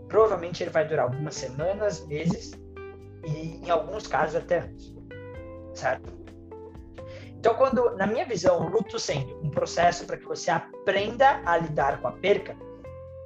Provavelmente 0.07 0.61
ele 0.61 0.69
vai 0.69 0.87
durar 0.87 1.05
algumas 1.05 1.35
semanas, 1.35 2.05
meses 2.05 2.51
e 3.25 3.65
em 3.65 3.69
alguns 3.69 4.07
casos 4.07 4.35
até 4.35 4.59
anos. 4.59 4.95
Certo? 5.73 6.14
Então, 7.45 7.57
quando, 7.57 7.95
na 7.95 8.07
minha 8.07 8.25
visão, 8.25 8.59
o 8.59 8.67
luto 8.67 8.97
sendo 8.97 9.37
um 9.39 9.51
processo 9.51 10.03
para 10.05 10.17
que 10.17 10.25
você 10.25 10.49
aprenda 10.49 11.43
a 11.45 11.55
lidar 11.57 12.01
com 12.01 12.07
a 12.07 12.11
perca, 12.11 12.57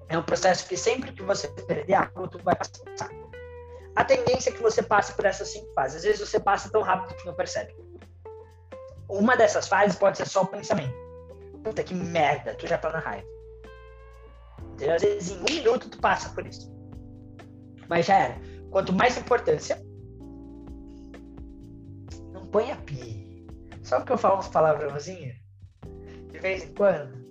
é 0.10 0.17
um 0.17 0.23
processo 0.23 0.67
que 0.67 0.75
sempre 0.75 1.13
que 1.13 1.23
você 1.23 1.47
perder 1.47 1.93
a 1.93 2.12
luto 2.13 2.38
vai 2.43 2.53
passar. 2.53 3.10
A 3.95 4.03
tendência 4.03 4.49
é 4.49 4.53
que 4.53 4.62
você 4.62 4.84
passe 4.84 5.13
por 5.13 5.23
essas 5.23 5.47
cinco 5.47 5.73
fases. 5.73 5.99
Às 5.99 6.03
vezes 6.03 6.29
você 6.29 6.38
passa 6.38 6.69
tão 6.69 6.82
rápido 6.82 7.15
que 7.15 7.25
não 7.25 7.34
percebe. 7.34 7.73
Uma 9.08 9.38
dessas 9.38 9.69
fases 9.69 9.97
pode 9.97 10.17
ser 10.17 10.27
só 10.27 10.41
o 10.41 10.47
pensamento. 10.47 10.93
Puta 11.63 11.82
que 11.82 11.93
merda, 11.93 12.53
tu 12.55 12.67
já 12.67 12.77
tá 12.77 12.91
na 12.91 12.99
raiva. 12.99 13.27
Entendeu? 14.73 14.95
Às 14.97 15.01
vezes 15.01 15.32
em 15.32 15.39
um 15.39 15.45
minuto 15.45 15.89
tu 15.89 15.97
passa 15.97 16.27
por 16.32 16.45
isso. 16.45 16.69
Mas 17.88 18.05
já 18.05 18.17
era. 18.17 18.38
Quanto 18.69 18.91
mais 18.91 19.17
importância, 19.17 19.82
não 22.34 22.45
ponha 22.47 22.75
pi. 22.86 23.29
Só 23.89 23.97
porque 23.97 24.13
eu 24.13 24.19
falo 24.19 24.36
umas 24.36 24.47
palavrãozinhas, 24.47 25.36
de 26.32 26.38
vez 26.38 26.63
em 26.63 26.73
quando, 26.75 27.25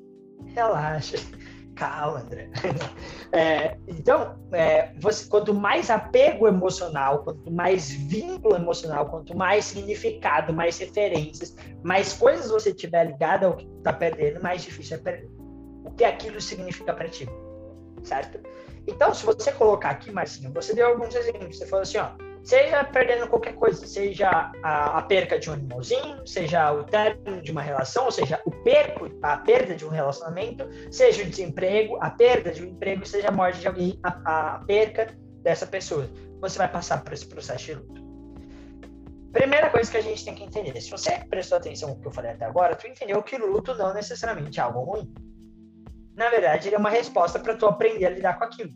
relaxa. 0.47 1.17
Calma, 1.77 2.19
André. 2.19 2.51
É, 3.31 3.77
então, 3.87 4.43
é, 4.53 4.95
você, 4.99 5.29
quanto 5.29 5.53
mais 5.53 5.91
apego 5.91 6.49
emocional, 6.49 7.23
quanto 7.25 7.51
mais 7.51 7.91
vínculo 7.91 8.57
emocional, 8.57 9.05
quanto 9.11 9.37
mais 9.37 9.67
significado, 9.67 10.51
mais 10.51 10.79
referências, 10.79 11.55
mais 11.85 12.15
coisas 12.15 12.51
você 12.51 12.73
tiver 12.73 13.05
ligado 13.05 13.45
ao 13.45 13.55
que 13.55 13.67
está 13.77 13.93
perdendo, 13.93 14.43
mais 14.43 14.63
difícil 14.63 14.97
é 14.97 15.01
perder. 15.01 15.31
O 15.85 15.91
que 15.91 16.05
aquilo 16.05 16.41
significa 16.41 16.95
para 16.95 17.07
ti, 17.07 17.29
certo? 18.03 18.41
Então, 18.87 19.13
se 19.13 19.27
você 19.27 19.53
colocar 19.53 19.91
aqui, 19.91 20.11
Marcinho, 20.11 20.51
você 20.55 20.75
deu 20.75 20.89
alguns 20.89 21.15
exemplos. 21.15 21.59
Você 21.59 21.67
falou 21.67 21.83
assim, 21.83 21.99
ó, 21.99 22.13
seja 22.49 22.83
perdendo 22.83 23.29
qualquer 23.29 23.55
coisa, 23.57 23.87
seja 23.87 24.51
a, 24.63 24.99
a, 24.99 25.03
perca 25.03 25.39
de 25.39 25.51
um 25.51 25.53
animalzinho, 25.53 26.27
seja 26.27 26.73
o 26.73 26.83
término 26.83 27.43
de 27.43 27.53
uma 27.53 27.61
relação, 27.61 28.07
ou 28.07 28.11
seja, 28.11 28.41
o 28.47 28.51
perco, 28.51 29.07
a 29.23 29.37
perda 29.37 29.75
de 29.75 29.85
um 29.85 29.91
relacionamento, 29.91 30.67
seja 30.91 31.25
o 31.25 31.27
desemprego, 31.27 31.99
a 32.01 32.09
perda 32.09 32.51
de 32.51 32.65
um 32.65 32.69
emprego, 32.69 33.05
seja 33.05 33.29
a 33.29 33.31
morte 33.31 33.61
de 33.61 33.69
alguém, 33.69 34.01
a, 34.03 34.55
a 34.55 34.59
perca 34.61 35.15
dessa 35.43 35.67
pessoa. 35.67 36.09
Você 36.41 36.57
vai 36.57 36.69
passar 36.69 37.05
por 37.05 37.13
esse 37.13 37.27
processo 37.27 37.67
de 37.67 37.75
luto. 37.75 38.03
Primeira 39.31 39.69
coisa 39.69 39.91
que 39.91 39.99
a 39.99 40.03
gente 40.03 40.25
tem 40.25 40.35
que 40.35 40.45
entender, 40.45 40.81
se 40.81 40.91
você 40.91 41.19
prestou 41.29 41.59
atenção 41.59 41.91
no 41.91 42.01
que 42.01 42.09
eu 42.09 42.13
falei 42.13 42.31
até 42.31 42.47
agora, 42.47 42.75
tu 42.75 42.87
entendeu 42.87 43.23
que 43.23 43.37
luto 43.37 43.75
não 43.75 43.93
necessariamente 43.93 44.59
é 44.59 44.63
algo 44.63 44.81
ruim. 44.81 45.13
Na 46.17 46.31
verdade, 46.31 46.69
ele 46.69 46.77
é 46.77 46.79
uma 46.79 46.89
resposta 46.89 47.39
para 47.39 47.55
tu 47.55 47.67
aprender 47.67 48.07
a 48.07 48.11
lidar 48.11 48.39
com 48.39 48.45
aquilo. 48.45 48.71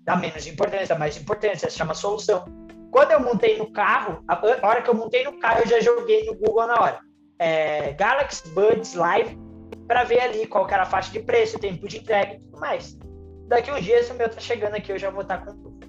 Dá 0.00 0.16
menos 0.16 0.44
importância, 0.44 0.88
dá 0.88 0.98
mais 0.98 1.16
importância, 1.16 1.70
se 1.70 1.78
chama 1.78 1.94
solução 1.94 2.61
quando 2.92 3.10
eu 3.12 3.20
montei 3.20 3.56
no 3.56 3.72
carro, 3.72 4.22
a 4.28 4.66
hora 4.66 4.82
que 4.82 4.90
eu 4.90 4.94
montei 4.94 5.24
no 5.24 5.40
carro, 5.40 5.60
eu 5.60 5.66
já 5.66 5.80
joguei 5.80 6.26
no 6.26 6.34
Google 6.34 6.66
na 6.66 6.74
hora. 6.74 7.00
É, 7.38 7.94
Galaxy 7.94 8.46
Buds 8.50 8.92
Live 8.94 9.36
para 9.88 10.04
ver 10.04 10.20
ali 10.20 10.46
qual 10.46 10.68
era 10.68 10.82
a 10.82 10.86
faixa 10.86 11.10
de 11.10 11.20
preço, 11.20 11.58
tempo 11.58 11.88
de 11.88 11.98
entrega 11.98 12.34
e 12.34 12.40
tudo 12.40 12.60
mais. 12.60 12.98
Daqui 13.48 13.72
uns 13.72 13.82
dias 13.82 14.10
o 14.10 14.14
meu 14.14 14.28
tá 14.28 14.38
chegando 14.38 14.74
aqui, 14.74 14.92
eu 14.92 14.98
já 14.98 15.08
vou 15.08 15.22
estar 15.22 15.38
tá 15.38 15.52
com. 15.52 15.80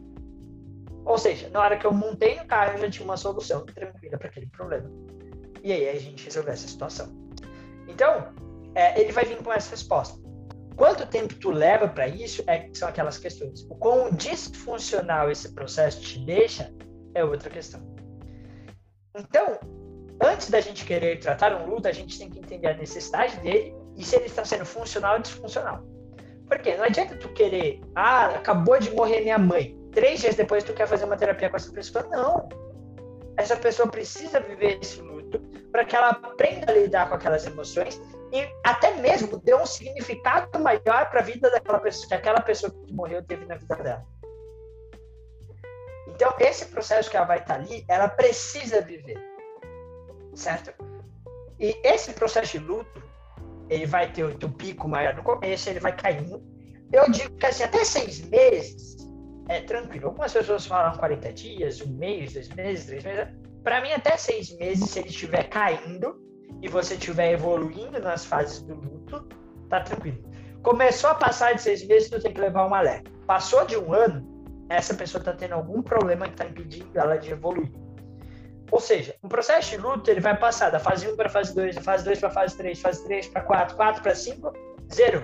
Ou 1.06 1.18
seja, 1.18 1.50
na 1.50 1.60
hora 1.60 1.78
que 1.78 1.86
eu 1.86 1.92
montei 1.92 2.40
no 2.40 2.46
carro, 2.46 2.72
eu 2.72 2.80
já 2.80 2.90
tinha 2.90 3.04
uma 3.04 3.18
solução 3.18 3.66
tranquila 3.66 4.18
para 4.18 4.30
aquele 4.30 4.48
problema. 4.48 4.90
E 5.62 5.74
aí 5.74 5.90
a 5.90 6.00
gente 6.00 6.24
resolveu 6.24 6.54
essa 6.54 6.68
situação. 6.70 7.14
Então, 7.86 8.34
é, 8.76 9.00
ele 9.02 9.12
vai 9.12 9.26
vir 9.26 9.44
com 9.44 9.52
essa 9.52 9.72
resposta. 9.72 10.18
Quanto 10.78 11.06
tempo 11.06 11.36
tu 11.36 11.52
leva 11.52 11.86
para 11.86 12.08
isso 12.08 12.42
é, 12.48 12.70
são 12.74 12.88
aquelas 12.88 13.18
questões. 13.18 13.64
O 13.70 13.76
quão 13.76 14.10
disfuncional 14.12 15.30
esse 15.30 15.54
processo 15.54 16.02
te 16.02 16.20
deixa 16.20 16.74
é 17.14 17.24
outra 17.24 17.50
questão. 17.50 17.82
Então, 19.16 19.60
antes 20.24 20.50
da 20.50 20.60
gente 20.60 20.86
querer 20.86 21.20
tratar 21.20 21.56
um 21.56 21.68
luto, 21.68 21.88
a 21.88 21.92
gente 21.92 22.18
tem 22.18 22.30
que 22.30 22.40
entender 22.40 22.68
a 22.68 22.78
necessidade 22.78 23.38
dele 23.38 23.76
e 23.96 24.04
se 24.04 24.16
ele 24.16 24.26
está 24.26 24.44
sendo 24.44 24.66
funcional 24.66 25.16
ou 25.16 25.22
disfuncional. 25.22 25.84
Porque 26.48 26.76
não 26.76 26.86
adianta 26.86 27.16
tu 27.16 27.30
querer, 27.30 27.82
ah, 27.96 28.28
acabou 28.28 28.80
de 28.80 28.92
morrer 28.92 29.22
minha 29.22 29.38
mãe, 29.38 29.78
três 29.92 30.20
dias 30.22 30.36
depois 30.36 30.64
tu 30.64 30.74
quer 30.74 30.88
fazer 30.88 31.06
uma 31.06 31.16
terapia 31.16 31.50
com 31.50 31.56
essa 31.56 31.72
pessoa. 31.72 32.06
Não. 32.10 32.50
Essa 33.38 33.56
pessoa 33.56 33.88
precisa 33.88 34.40
viver 34.40 34.80
esse 34.82 35.02
luto 35.02 35.40
para 35.72 35.86
que 35.86 35.96
ela 35.96 36.10
aprenda 36.10 36.72
a 36.72 36.76
lidar 36.76 37.10
com 37.10 37.16
aquelas 37.16 37.46
emoções 37.46 38.00
e 38.32 38.48
até 38.64 38.96
mesmo 38.96 39.38
dê 39.38 39.56
um 39.56 39.66
significado 39.66 40.60
maior 40.60 41.10
para 41.10 41.20
a 41.20 41.24
vida 41.24 41.50
daquela 41.50 41.80
pessoa, 41.80 42.08
que 42.08 42.14
aquela 42.14 42.42
pessoa 42.42 42.72
que 42.72 42.94
morreu 42.94 43.24
teve 43.24 43.46
na 43.46 43.56
vida 43.56 43.76
dela. 43.76 44.13
Então, 46.16 46.34
esse 46.40 46.66
processo 46.66 47.10
que 47.10 47.18
ela 47.18 47.26
vai 47.26 47.40
estar 47.40 47.56
ali, 47.56 47.84
ela 47.88 48.08
precisa 48.08 48.82
viver. 48.82 49.18
Certo? 50.36 50.74
E 51.60 51.76
esse 51.84 52.14
processo 52.14 52.60
de 52.60 52.66
luto, 52.66 53.04
ele 53.70 53.86
vai 53.86 54.12
ter 54.12 54.24
o, 54.24 54.50
pico 54.50 54.88
maior 54.88 55.16
no 55.16 55.24
começo, 55.24 55.70
ele 55.70 55.80
vai 55.80 55.96
caindo. 55.96 56.44
Eu 56.92 57.10
digo 57.10 57.36
que 57.38 57.46
assim, 57.46 57.64
até 57.64 57.84
seis 57.84 58.22
meses 58.22 58.98
é 59.50 59.62
tranquilo. 59.62 60.08
Algumas 60.08 60.34
pessoas 60.34 60.66
falam 60.66 60.98
40 60.98 61.34
dias, 61.34 61.82
um 61.82 61.94
mês, 61.94 62.34
dois 62.34 62.50
meses, 62.50 62.86
três 62.86 63.04
meses. 63.04 63.28
Para 63.64 63.82
mim, 63.82 63.92
até 63.92 64.18
seis 64.18 64.56
meses, 64.58 64.90
se 64.90 65.00
ele 65.00 65.10
estiver 65.10 65.44
caindo 65.50 66.22
e 66.62 66.68
você 66.68 66.96
estiver 66.96 67.32
evoluindo 67.32 68.00
nas 68.00 68.26
fases 68.26 68.62
do 68.62 68.76
luto, 68.76 69.28
tá 69.70 69.82
tranquilo. 69.82 70.24
Começou 70.62 71.10
a 71.10 71.16
passar 71.16 71.54
de 71.54 71.62
seis 71.62 71.86
meses, 71.86 72.10
tu 72.10 72.22
tem 72.22 72.34
que 72.34 72.40
levar 72.40 72.68
um 72.68 72.74
alerta 72.74 73.12
Passou 73.26 73.66
de 73.66 73.78
um 73.78 73.94
ano, 73.94 74.22
essa 74.76 74.94
pessoa 74.94 75.20
está 75.20 75.34
tendo 75.34 75.54
algum 75.54 75.82
problema 75.82 76.26
que 76.26 76.34
está 76.34 76.46
impedindo 76.46 76.98
ela 76.98 77.18
de 77.18 77.32
evoluir. 77.32 77.72
Ou 78.72 78.80
seja, 78.80 79.16
um 79.24 79.28
processo 79.28 79.72
de 79.72 79.78
luto 79.78 80.10
ele 80.10 80.20
vai 80.20 80.36
passar 80.36 80.72
da 80.72 80.80
fase 80.80 81.08
1 81.08 81.16
para 81.16 81.28
a 81.28 81.30
fase 81.30 81.54
2, 81.54 81.76
da 81.76 81.82
fase 81.82 82.04
2 82.04 82.20
para 82.20 82.30
a 82.30 82.32
fase 82.32 82.58
3, 82.58 82.82
fase 82.82 83.04
3 83.04 83.28
para 83.28 83.42
4, 83.42 83.76
4 83.76 84.02
para 84.02 84.16
5, 84.16 84.54
0. 84.92 85.24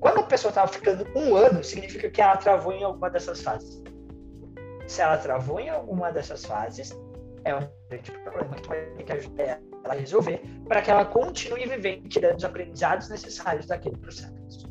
Quando 0.00 0.20
a 0.20 0.22
pessoa 0.24 0.50
estava 0.50 0.66
ficando 0.66 1.06
um 1.14 1.36
ano, 1.36 1.62
significa 1.62 2.10
que 2.10 2.20
ela 2.20 2.36
travou 2.36 2.72
em 2.72 2.82
alguma 2.82 3.08
dessas 3.08 3.40
fases. 3.40 3.82
Se 4.86 5.00
ela 5.00 5.16
travou 5.16 5.60
em 5.60 5.68
alguma 5.68 6.10
dessas 6.10 6.44
fases, 6.44 6.90
é 7.44 7.54
um 7.54 7.68
grande 7.88 8.10
problema 8.10 8.56
que 8.56 8.68
vai 8.68 8.80
ter 8.80 9.04
que 9.04 9.12
ajudar 9.12 9.42
ela 9.44 9.60
a 9.84 9.94
resolver 9.94 10.42
para 10.66 10.82
que 10.82 10.90
ela 10.90 11.04
continue 11.04 11.66
vivendo, 11.66 12.08
tirando 12.08 12.38
os 12.38 12.44
aprendizados 12.44 13.08
necessários 13.08 13.66
daquele 13.66 13.96
processo. 13.96 14.68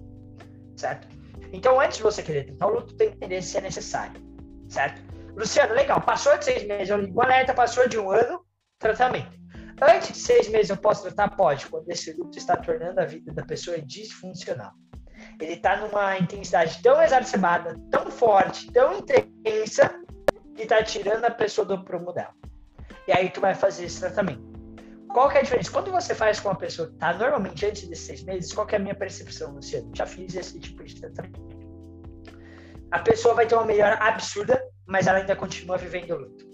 Certo? 0.75 1.07
Então, 1.51 1.79
antes 1.79 1.97
de 1.97 2.03
você 2.03 2.21
querer 2.21 2.45
tentar 2.45 2.67
o 2.67 2.75
luto, 2.75 2.95
tem 2.95 3.09
que 3.09 3.15
entender 3.15 3.41
se 3.41 3.57
é 3.57 3.61
necessário. 3.61 4.21
Certo? 4.69 5.01
Luciano, 5.35 5.73
legal, 5.73 6.01
passou 6.01 6.37
de 6.37 6.45
seis 6.45 6.65
meses, 6.65 6.89
eu 6.89 6.97
ligo 6.97 7.21
alerta, 7.21 7.53
passou 7.53 7.87
de 7.87 7.97
um 7.99 8.09
ano, 8.09 8.45
tratamento. 8.79 9.35
Antes 9.81 10.13
de 10.13 10.17
seis 10.19 10.47
meses 10.47 10.69
eu 10.69 10.77
posso 10.77 11.03
tratar? 11.03 11.35
Pode, 11.35 11.67
quando 11.67 11.89
esse 11.89 12.13
luto 12.13 12.37
está 12.37 12.55
tornando 12.55 13.01
a 13.01 13.05
vida 13.05 13.33
da 13.33 13.43
pessoa 13.43 13.81
disfuncional. 13.81 14.71
Ele 15.39 15.53
está 15.53 15.75
numa 15.77 16.17
intensidade 16.17 16.81
tão 16.81 17.01
exacerbada, 17.01 17.75
tão 17.91 18.09
forte, 18.09 18.71
tão 18.71 18.97
intensa, 18.97 19.93
que 20.55 20.63
está 20.63 20.81
tirando 20.81 21.25
a 21.25 21.31
pessoa 21.31 21.65
do 21.65 21.83
prumo 21.83 22.13
dela. 22.13 22.33
E 23.07 23.11
aí 23.11 23.29
tu 23.29 23.41
vai 23.41 23.53
fazer 23.53 23.85
esse 23.85 23.99
tratamento. 23.99 24.54
Qual 25.15 25.29
que 25.29 25.37
é 25.37 25.39
a 25.39 25.43
diferença? 25.43 25.71
Quando 25.71 25.91
você 25.91 26.13
faz 26.13 26.41
com 26.41 26.49
uma 26.49 26.57
pessoa 26.57 26.89
que 26.89 26.95
está 26.95 27.13
normalmente 27.13 27.65
antes 27.65 27.87
desses 27.87 28.05
seis 28.05 28.23
meses, 28.23 28.51
qual 28.51 28.67
que 28.67 28.75
é 28.75 28.77
a 28.77 28.81
minha 28.81 28.93
percepção, 28.93 29.53
Luciano? 29.53 29.89
Já 29.95 30.05
fiz 30.05 30.35
esse 30.35 30.59
tipo 30.59 30.83
de 30.83 30.99
tratamento. 30.99 31.39
A 32.91 32.99
pessoa 32.99 33.33
vai 33.33 33.47
ter 33.47 33.55
uma 33.55 33.63
melhora 33.63 33.95
absurda 33.95 34.61
mas 34.85 35.07
ela 35.07 35.19
ainda 35.19 35.33
continua 35.33 35.77
vivendo 35.77 36.11
o 36.11 36.17
luto. 36.17 36.45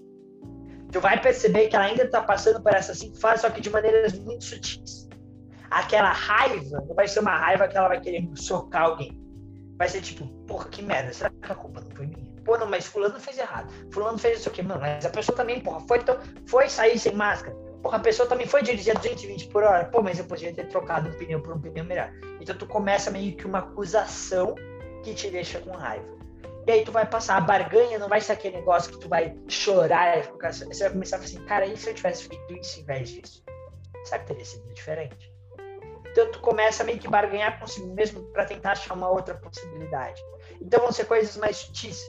Tu 0.92 1.02
vai 1.02 1.20
perceber 1.20 1.70
que 1.70 1.76
ela 1.76 1.86
ainda 1.86 2.04
está 2.04 2.22
passando 2.22 2.62
por 2.62 2.72
essas 2.72 3.00
cinco 3.00 3.18
fases, 3.18 3.42
só 3.42 3.50
que 3.50 3.62
de 3.62 3.70
maneiras 3.72 4.14
muito 4.14 4.44
sutis. 4.44 5.10
Aquela 5.72 6.12
raiva 6.12 6.84
não 6.88 6.94
vai 6.94 7.08
ser 7.08 7.22
uma 7.22 7.36
raiva 7.36 7.68
que 7.68 7.76
ela 7.76 7.88
vai 7.88 8.00
querer 8.00 8.30
socar 8.36 8.84
alguém. 8.84 9.20
Vai 9.76 9.90
ser 9.90 10.02
tipo, 10.02 10.28
porra, 10.46 10.70
que 10.70 10.84
merda, 10.84 11.12
será 11.12 11.32
que 11.32 11.52
a 11.52 11.56
culpa 11.56 11.82
não 11.82 11.90
foi 11.92 12.06
minha? 12.06 12.30
Pô, 12.44 12.58
não, 12.58 12.70
mas 12.70 12.86
fulano 12.86 13.20
fez 13.20 13.38
errado. 13.38 13.74
Fulano 13.92 14.20
fez 14.20 14.40
isso 14.40 14.50
aqui. 14.50 14.62
Mano, 14.62 14.82
mas 14.82 15.06
a 15.06 15.10
pessoa 15.10 15.36
também, 15.36 15.62
porra, 15.62 15.80
foi, 15.88 16.00
tão, 16.00 16.20
foi 16.46 16.70
sair 16.70 17.00
sem 17.00 17.14
máscara. 17.14 17.56
Porra, 17.82 17.98
a 17.98 18.02
pessoa 18.02 18.28
também 18.28 18.46
foi 18.46 18.62
dirigir 18.62 18.96
a 18.96 19.00
220 19.00 19.48
por 19.48 19.64
hora. 19.64 19.86
Pô, 19.86 20.02
mas 20.02 20.20
eu 20.20 20.26
podia 20.26 20.54
ter 20.54 20.68
trocado 20.68 21.10
um 21.10 21.14
pneu 21.14 21.42
por 21.42 21.56
um 21.56 21.60
pneu 21.60 21.84
melhor. 21.84 22.12
Então 22.40 22.56
tu 22.56 22.66
começa 22.68 23.10
meio 23.10 23.36
que 23.36 23.46
uma 23.46 23.60
acusação 23.60 24.56
que 25.04 25.14
te 25.14 25.30
deixa 25.30 25.60
com 25.60 25.72
raiva. 25.72 26.06
E 26.68 26.72
aí 26.72 26.86
tu 26.86 26.92
vai 26.92 27.08
passar. 27.08 27.38
A 27.38 27.42
barganha 27.42 27.98
não 27.98 28.08
vai 28.08 28.22
ser 28.22 28.34
aquele 28.34 28.58
negócio 28.58 28.92
que 28.92 29.00
tu 29.00 29.10
vai 29.10 29.36
chorar. 29.48 30.22
Você 30.22 30.84
vai 30.84 30.92
começar 30.92 31.16
a 31.16 31.20
falar 31.20 31.30
assim, 31.30 31.46
cara, 31.46 31.66
e 31.66 31.76
se 31.76 31.90
eu 31.90 31.94
tivesse 31.96 32.28
feito 32.28 32.54
isso 32.54 32.80
em 32.80 32.84
vez 32.86 33.10
disso? 33.10 33.44
Sabe 34.06 34.24
que 34.24 34.28
teria 34.28 34.46
sido 34.46 34.74
diferente? 34.74 35.32
Então 36.12 36.30
tu 36.30 36.40
começa 36.42 36.84
meio 36.84 37.00
que 37.00 37.08
barganhar 37.08 37.60
consigo 37.60 37.88
mesmo 37.94 38.22
para 38.34 38.46
tentar 38.46 38.74
achar 38.74 38.94
uma 38.94 39.10
outra 39.10 39.34
possibilidade. 39.36 40.22
Então 40.62 40.82
vão 40.82 40.92
ser 40.92 41.06
coisas 41.06 41.36
mais 41.38 41.58
sutis, 41.58 42.00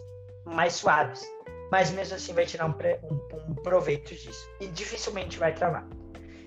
mais 0.45 0.75
suaves. 0.75 1.25
Mas 1.73 1.91
mesmo 1.91 2.15
assim 2.15 2.35
vai 2.35 2.45
tirar 2.45 2.67
um, 2.67 2.75
um, 3.11 3.51
um 3.51 3.55
proveito 3.55 4.15
disso. 4.15 4.47
E 4.61 4.67
dificilmente 4.67 5.39
vai 5.39 5.55
travar. 5.55 5.89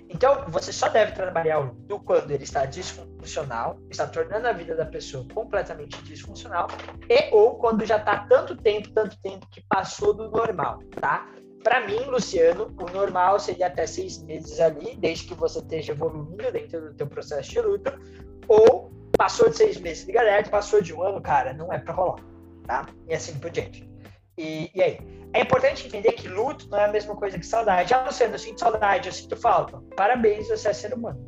Então, 0.07 0.45
você 0.49 0.71
só 0.71 0.87
deve 0.87 1.13
trabalhar 1.13 1.61
o 1.61 1.73
do 1.73 1.99
quando 1.99 2.29
ele 2.29 2.43
está 2.43 2.63
disfuncional, 2.65 3.79
está 3.89 4.05
tornando 4.05 4.47
a 4.47 4.53
vida 4.53 4.75
da 4.75 4.85
pessoa 4.85 5.25
completamente 5.33 5.99
disfuncional, 6.03 6.67
e 7.09 7.33
ou 7.33 7.55
quando 7.55 7.83
já 7.83 7.97
está 7.97 8.19
tanto 8.27 8.55
tempo, 8.55 8.91
tanto 8.91 9.19
tempo 9.19 9.47
que 9.49 9.63
passou 9.67 10.13
do 10.13 10.29
normal, 10.29 10.77
tá? 11.01 11.27
Para 11.63 11.87
mim, 11.87 12.01
Luciano, 12.05 12.71
o 12.79 12.85
normal 12.91 13.39
seria 13.39 13.65
até 13.65 13.87
seis 13.87 14.21
meses 14.21 14.59
ali, 14.59 14.95
desde 14.95 15.25
que 15.25 15.33
você 15.33 15.57
esteja 15.57 15.93
evoluindo 15.93 16.51
dentro 16.51 16.81
do 16.81 16.93
teu 16.93 17.07
processo 17.07 17.49
de 17.49 17.61
luta, 17.61 17.99
ou 18.47 18.91
passou 19.17 19.49
de 19.49 19.57
seis 19.57 19.77
meses 19.81 20.05
de 20.05 20.11
galera, 20.11 20.47
passou 20.47 20.83
de 20.83 20.93
um 20.93 21.01
ano, 21.01 21.19
cara, 21.19 21.51
não 21.51 21.73
é 21.73 21.79
para 21.79 21.95
rolar, 21.95 22.23
tá? 22.67 22.85
E 23.07 23.15
assim 23.15 23.39
por 23.39 23.49
diante. 23.49 23.94
E, 24.37 24.69
e 24.73 24.81
aí? 24.81 24.99
É 25.33 25.41
importante 25.41 25.85
entender 25.85 26.13
que 26.13 26.27
luto 26.27 26.69
não 26.69 26.79
é 26.79 26.85
a 26.85 26.91
mesma 26.91 27.15
coisa 27.15 27.37
que 27.37 27.45
saudade. 27.45 27.93
Ah, 27.93 28.05
Luciano, 28.05 28.35
eu 28.35 28.39
sinto 28.39 28.59
saudade, 28.59 29.09
eu 29.09 29.13
sinto 29.13 29.35
falta. 29.35 29.81
Parabéns, 29.95 30.47
você 30.47 30.69
é 30.69 30.73
ser 30.73 30.93
humano. 30.93 31.19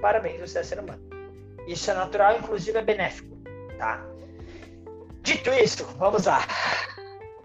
Parabéns, 0.00 0.40
você 0.40 0.60
é 0.60 0.62
ser 0.62 0.78
humano. 0.78 1.02
Isso 1.66 1.90
é 1.90 1.94
natural, 1.94 2.38
inclusive 2.38 2.78
é 2.78 2.82
benéfico, 2.82 3.36
tá? 3.78 4.02
Dito 5.22 5.50
isso, 5.50 5.84
vamos 5.98 6.24
lá. 6.24 6.40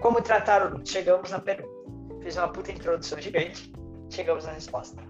Como 0.02 0.22
tratar 0.22 0.66
o 0.66 0.70
luto? 0.70 0.90
Chegamos 0.90 1.32
na 1.32 1.40
pergunta. 1.40 1.76
Fiz 2.22 2.38
uma 2.38 2.48
puta 2.48 2.72
introdução 2.72 3.20
gigante. 3.20 3.74
Chegamos 4.10 4.46
na 4.46 4.54
resposta. 4.54 5.02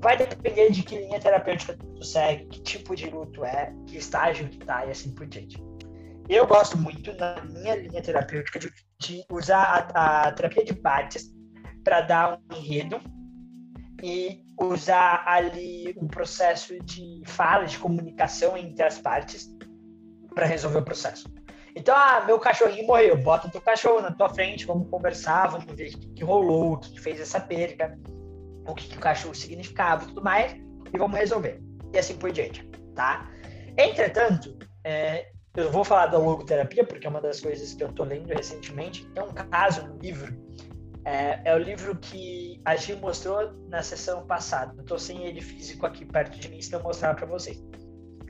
Vai 0.00 0.16
depender 0.16 0.70
de 0.70 0.82
que 0.82 0.96
linha 0.96 1.18
terapêutica 1.18 1.76
tu 1.76 2.04
segue, 2.04 2.46
que 2.46 2.62
tipo 2.62 2.94
de 2.94 3.10
luto 3.10 3.44
é, 3.44 3.74
que 3.86 3.96
estágio 3.96 4.48
que 4.48 4.58
tá 4.58 4.86
e 4.86 4.90
assim 4.90 5.12
por 5.12 5.26
diante. 5.26 5.60
Eu 6.28 6.46
gosto 6.46 6.76
muito, 6.76 7.12
na 7.14 7.40
minha 7.44 7.76
linha 7.76 8.02
terapêutica, 8.02 8.58
de, 8.58 8.72
de 8.98 9.24
usar 9.30 9.90
a, 9.94 10.28
a, 10.28 10.32
terapia 10.32 10.64
de 10.64 10.74
partes 10.74 11.30
para 11.84 12.00
dar 12.00 12.38
um 12.50 12.56
enredo 12.56 13.00
e 14.02 14.42
usar 14.60 15.22
ali 15.26 15.94
um 15.96 16.08
processo 16.08 16.78
de 16.84 17.22
fala, 17.26 17.64
de 17.64 17.78
comunicação 17.78 18.56
entre 18.56 18.82
as 18.82 18.98
partes 18.98 19.48
para 20.34 20.46
resolver 20.46 20.78
o 20.78 20.84
processo. 20.84 21.32
Então, 21.76 21.94
ah, 21.94 22.24
meu 22.26 22.40
cachorrinho 22.40 22.86
morreu, 22.86 23.16
bota 23.16 23.48
teu 23.48 23.60
cachorro 23.60 24.00
na 24.00 24.10
tua 24.10 24.28
frente, 24.28 24.66
vamos 24.66 24.88
conversar, 24.90 25.48
vamos 25.48 25.72
ver 25.74 25.94
o 25.94 26.14
que, 26.14 26.24
rolou, 26.24 26.72
o 26.72 26.78
que, 26.78 26.90
que, 26.90 27.00
fez 27.00 27.20
essa 27.20 27.38
perca, 27.38 27.96
o 28.66 28.74
que, 28.74 28.88
que 28.88 28.96
o 28.96 29.00
cachorro 29.00 29.34
significava 29.34 30.04
e 30.04 30.06
tudo 30.08 30.24
mais, 30.24 30.52
e 30.52 30.98
vamos 30.98 31.16
resolver. 31.16 31.62
E 31.92 31.98
assim 31.98 32.16
por 32.16 32.32
diante, 32.32 32.66
tá? 32.94 33.30
Entretanto, 33.76 34.58
é, 34.82 35.30
eu 35.56 35.70
vou 35.70 35.84
falar 35.84 36.06
da 36.06 36.18
logoterapia, 36.18 36.84
porque 36.84 37.06
é 37.06 37.10
uma 37.10 37.20
das 37.20 37.40
coisas 37.40 37.72
que 37.72 37.82
eu 37.82 37.88
estou 37.88 38.04
lendo 38.04 38.28
recentemente. 38.28 39.06
Tem 39.06 39.22
um 39.22 39.32
caso 39.32 39.86
no 39.86 39.96
livro, 39.98 40.36
é, 41.06 41.40
é 41.44 41.54
o 41.54 41.58
livro 41.58 41.96
que 41.96 42.60
a 42.64 42.74
Gil 42.74 42.98
mostrou 42.98 43.52
na 43.68 43.80
sessão 43.82 44.26
passada. 44.26 44.74
Eu 44.76 44.82
estou 44.82 44.98
sem 44.98 45.24
ele 45.24 45.40
físico 45.40 45.86
aqui 45.86 46.04
perto 46.04 46.38
de 46.38 46.48
mim, 46.48 46.60
se 46.60 46.74
eu 46.74 46.82
mostrar 46.82 47.14
para 47.14 47.26
vocês. 47.26 47.62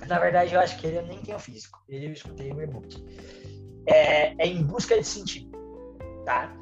Na 0.07 0.19
verdade, 0.19 0.55
eu 0.55 0.61
acho 0.61 0.79
que 0.79 0.87
ele 0.87 0.99
eu 0.99 1.07
nem 1.07 1.19
tem 1.23 1.35
o 1.35 1.39
físico. 1.39 1.83
Ele 1.89 2.07
eu 2.07 2.13
escutei 2.13 2.53
o 2.53 2.61
e-book. 2.61 3.03
É, 3.87 4.35
é 4.43 4.47
Em 4.47 4.63
Busca 4.63 4.95
de 4.99 5.05
Sentido, 5.05 5.51
tá? 6.27 6.55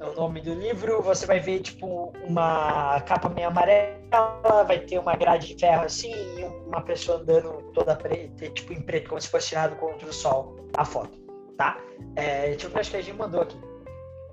É 0.00 0.04
o 0.04 0.14
nome 0.14 0.40
do 0.40 0.54
livro. 0.54 1.02
Você 1.02 1.26
vai 1.26 1.40
ver, 1.40 1.60
tipo, 1.60 2.12
uma 2.24 3.00
capa 3.02 3.28
meio 3.28 3.48
amarela, 3.48 4.64
vai 4.66 4.80
ter 4.80 4.98
uma 4.98 5.14
grade 5.14 5.48
de 5.48 5.60
ferro 5.60 5.84
assim, 5.84 6.12
e 6.12 6.44
uma 6.66 6.82
pessoa 6.82 7.18
andando 7.18 7.70
toda 7.72 7.94
preta, 7.94 8.48
tipo, 8.50 8.72
em 8.72 8.80
preto, 8.80 9.08
como 9.08 9.20
se 9.20 9.28
fosse 9.28 9.48
tirado 9.48 9.76
contra 9.76 10.08
o 10.08 10.12
sol 10.12 10.56
a 10.76 10.84
foto, 10.84 11.18
tá? 11.56 11.78
É, 12.16 12.48
deixa 12.48 12.66
eu 12.66 12.70
ver, 12.70 12.80
acho 12.80 12.90
que 12.90 12.96
a 12.96 13.02
gente 13.02 13.16
mandou 13.16 13.42
aqui. 13.42 13.58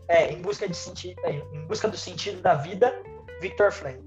É, 0.07 0.31
em 0.31 0.41
busca, 0.41 0.67
de 0.67 1.15
é, 1.23 1.31
em 1.31 1.65
busca 1.67 1.87
do 1.87 1.95
sentido 1.95 2.41
da 2.41 2.55
vida, 2.55 2.99
Victor 3.39 3.71
Frank. 3.71 4.01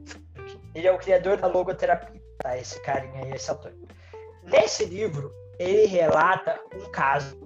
Ele 0.74 0.86
é 0.86 0.92
o 0.92 0.98
criador 0.98 1.36
da 1.36 1.46
logoterapia, 1.46 2.20
tá? 2.38 2.58
Esse 2.58 2.80
carinha 2.80 3.24
aí, 3.24 3.32
esse 3.32 3.50
autor. 3.50 3.72
Nesse 4.42 4.84
livro, 4.84 5.32
ele 5.58 5.86
relata 5.86 6.58
um 6.74 6.90
caso 6.90 7.41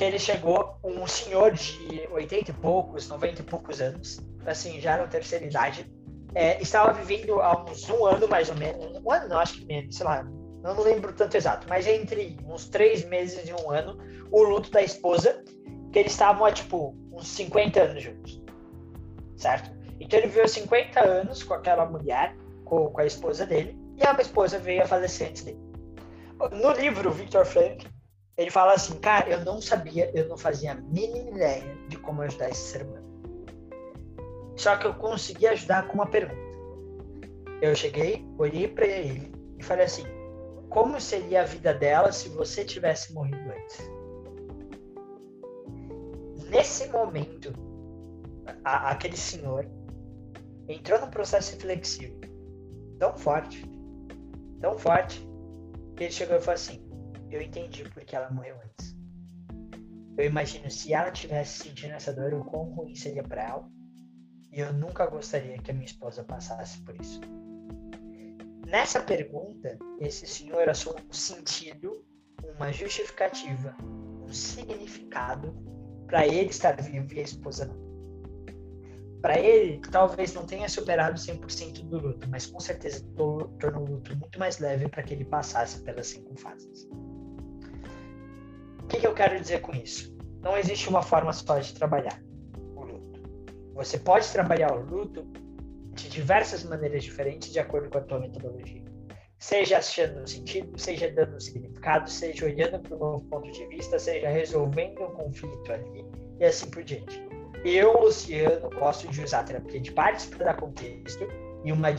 que 0.00 0.04
ele 0.04 0.18
chegou, 0.18 0.78
um 0.82 1.06
senhor 1.06 1.52
de 1.52 2.08
80 2.10 2.52
e 2.52 2.54
poucos, 2.54 3.06
90 3.06 3.42
e 3.42 3.44
poucos 3.44 3.82
anos, 3.82 4.18
assim, 4.46 4.80
já 4.80 4.96
na 4.96 5.06
terceira 5.06 5.44
idade, 5.44 5.92
é, 6.34 6.58
estava 6.62 6.94
vivendo 6.94 7.38
há 7.42 7.62
uns 7.70 7.86
um 7.90 8.06
ano 8.06 8.26
mais 8.26 8.48
ou 8.48 8.56
menos, 8.56 8.98
um 9.04 9.12
ano 9.12 9.28
não, 9.28 9.38
acho 9.38 9.58
que 9.58 9.66
menos, 9.66 9.94
sei 9.94 10.06
lá, 10.06 10.22
não 10.62 10.80
lembro 10.80 11.12
tanto 11.12 11.36
exato, 11.36 11.66
mas 11.68 11.86
entre 11.86 12.38
uns 12.46 12.66
três 12.66 13.04
meses 13.04 13.46
e 13.46 13.52
um 13.52 13.70
ano, 13.70 13.98
o 14.32 14.42
luto 14.42 14.70
da 14.70 14.82
esposa, 14.82 15.44
que 15.92 15.98
eles 15.98 16.12
estavam 16.12 16.46
há, 16.46 16.52
tipo, 16.52 16.96
uns 17.12 17.28
50 17.28 17.82
anos 17.82 18.02
juntos, 18.02 18.42
certo? 19.36 19.70
Então 20.00 20.18
ele 20.18 20.28
viveu 20.28 20.48
50 20.48 20.98
anos 20.98 21.42
com 21.42 21.52
aquela 21.52 21.84
mulher, 21.84 22.34
com, 22.64 22.88
com 22.88 23.00
a 23.02 23.04
esposa 23.04 23.44
dele, 23.44 23.78
e 23.98 24.02
a 24.02 24.18
esposa 24.18 24.58
veio 24.58 24.82
a 24.82 24.86
falecer 24.86 25.28
antes 25.28 25.42
dele. 25.42 25.60
No 26.52 26.72
livro, 26.72 27.12
Victor 27.12 27.44
Frank, 27.44 27.86
ele 28.40 28.50
fala 28.50 28.72
assim, 28.72 28.98
cara, 28.98 29.28
eu 29.28 29.44
não 29.44 29.60
sabia, 29.60 30.10
eu 30.14 30.26
não 30.26 30.36
fazia 30.38 30.72
a 30.72 30.74
mínima 30.74 31.28
ideia 31.28 31.76
de 31.88 31.98
como 31.98 32.22
ajudar 32.22 32.48
esse 32.48 32.70
ser 32.70 32.82
humano. 32.84 33.06
Só 34.56 34.78
que 34.78 34.86
eu 34.86 34.94
consegui 34.94 35.46
ajudar 35.46 35.86
com 35.86 35.94
uma 35.94 36.06
pergunta. 36.06 36.40
Eu 37.60 37.74
cheguei, 37.74 38.26
olhei 38.38 38.66
para 38.66 38.86
ele 38.86 39.30
e 39.58 39.62
falei 39.62 39.84
assim: 39.84 40.04
como 40.70 40.98
seria 40.98 41.42
a 41.42 41.44
vida 41.44 41.74
dela 41.74 42.12
se 42.12 42.30
você 42.30 42.64
tivesse 42.64 43.12
morrido 43.12 43.36
antes? 43.50 43.90
Nesse 46.48 46.88
momento, 46.88 47.52
a, 48.64 48.90
aquele 48.90 49.18
senhor 49.18 49.68
entrou 50.66 50.98
num 50.98 51.10
processo 51.10 51.52
reflexivo 51.56 52.18
tão 52.98 53.14
forte, 53.18 53.70
tão 54.62 54.78
forte, 54.78 55.28
que 55.94 56.04
ele 56.04 56.12
chegou 56.12 56.36
e 56.36 56.40
falou 56.40 56.54
assim: 56.54 56.89
eu 57.30 57.40
entendi 57.40 57.84
porque 57.90 58.14
ela 58.14 58.30
morreu 58.30 58.56
antes. 58.64 58.96
eu 60.16 60.24
imagino 60.24 60.70
se 60.70 60.92
ela 60.92 61.10
tivesse 61.10 61.62
sentindo 61.64 61.94
essa 61.94 62.12
dor, 62.12 62.34
o 62.34 62.44
quão 62.44 62.64
ruim 62.64 62.94
seria 62.94 63.22
para 63.22 63.42
ela. 63.42 63.70
E 64.52 64.60
eu 64.60 64.72
nunca 64.72 65.06
gostaria 65.06 65.58
que 65.58 65.70
a 65.70 65.74
minha 65.74 65.86
esposa 65.86 66.24
passasse 66.24 66.82
por 66.82 66.94
isso. 67.00 67.20
Nessa 68.66 69.00
pergunta, 69.00 69.78
esse 70.00 70.26
senhor 70.26 70.68
assume 70.68 71.00
um 71.08 71.12
sentido, 71.12 72.04
uma 72.56 72.72
justificativa, 72.72 73.76
um 73.82 74.32
significado 74.32 75.54
para 76.06 76.26
ele 76.26 76.50
estar 76.50 76.80
vivo 76.82 77.14
e 77.14 77.20
a 77.20 77.22
esposa 77.22 77.66
não 77.66 77.90
para 79.20 79.38
ele, 79.38 79.80
talvez 79.90 80.32
não 80.32 80.46
tenha 80.46 80.68
superado 80.68 81.18
100% 81.18 81.82
do 81.82 81.98
luto, 81.98 82.28
mas 82.28 82.46
com 82.46 82.58
certeza 82.58 83.04
tornou 83.14 83.82
o 83.82 83.90
luto 83.92 84.16
muito 84.16 84.38
mais 84.38 84.58
leve 84.58 84.88
para 84.88 85.02
que 85.02 85.12
ele 85.12 85.24
passasse 85.24 85.82
pelas 85.82 86.06
cinco 86.06 86.34
fases. 86.38 86.88
Que, 88.90 88.98
que 88.98 89.06
eu 89.06 89.14
quero 89.14 89.40
dizer 89.40 89.60
com 89.60 89.72
isso? 89.72 90.12
Não 90.42 90.58
existe 90.58 90.88
uma 90.88 91.00
forma 91.00 91.32
só 91.32 91.60
de 91.60 91.72
trabalhar 91.72 92.20
o 92.74 92.82
luto. 92.82 93.20
Você 93.74 93.98
pode 93.98 94.28
trabalhar 94.32 94.72
o 94.72 94.80
luto 94.84 95.24
de 95.94 96.08
diversas 96.08 96.64
maneiras 96.64 97.04
diferentes 97.04 97.52
de 97.52 97.60
acordo 97.60 97.88
com 97.88 97.98
a 97.98 98.00
tua 98.00 98.18
metodologia. 98.18 98.82
Seja 99.38 99.78
achando 99.78 100.20
um 100.20 100.26
sentido, 100.26 100.76
seja 100.76 101.08
dando 101.08 101.36
um 101.36 101.40
significado, 101.40 102.10
seja 102.10 102.44
olhando 102.44 102.80
para 102.80 102.96
um 102.96 102.98
novo 102.98 103.24
ponto 103.26 103.50
de 103.52 103.64
vista, 103.68 103.96
seja 103.96 104.28
resolvendo 104.28 105.04
um 105.04 105.12
conflito 105.12 105.72
ali 105.72 106.04
e 106.40 106.44
assim 106.44 106.68
por 106.68 106.82
diante. 106.82 107.22
Eu, 107.64 108.00
Luciano, 108.00 108.70
gosto 108.70 109.06
de 109.06 109.22
usar 109.22 109.44
terapia 109.44 109.80
de 109.80 109.92
pares 109.92 110.26
para 110.26 110.46
dar 110.46 110.56
contexto 110.56 111.28
e 111.64 111.70
uma 111.70 111.90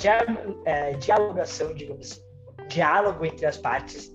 é, 0.65 0.93
dialogação, 0.95 1.73
digamos 1.73 2.11
assim, 2.11 2.21
diálogo 2.67 3.25
entre 3.25 3.45
as 3.45 3.57
partes 3.57 4.11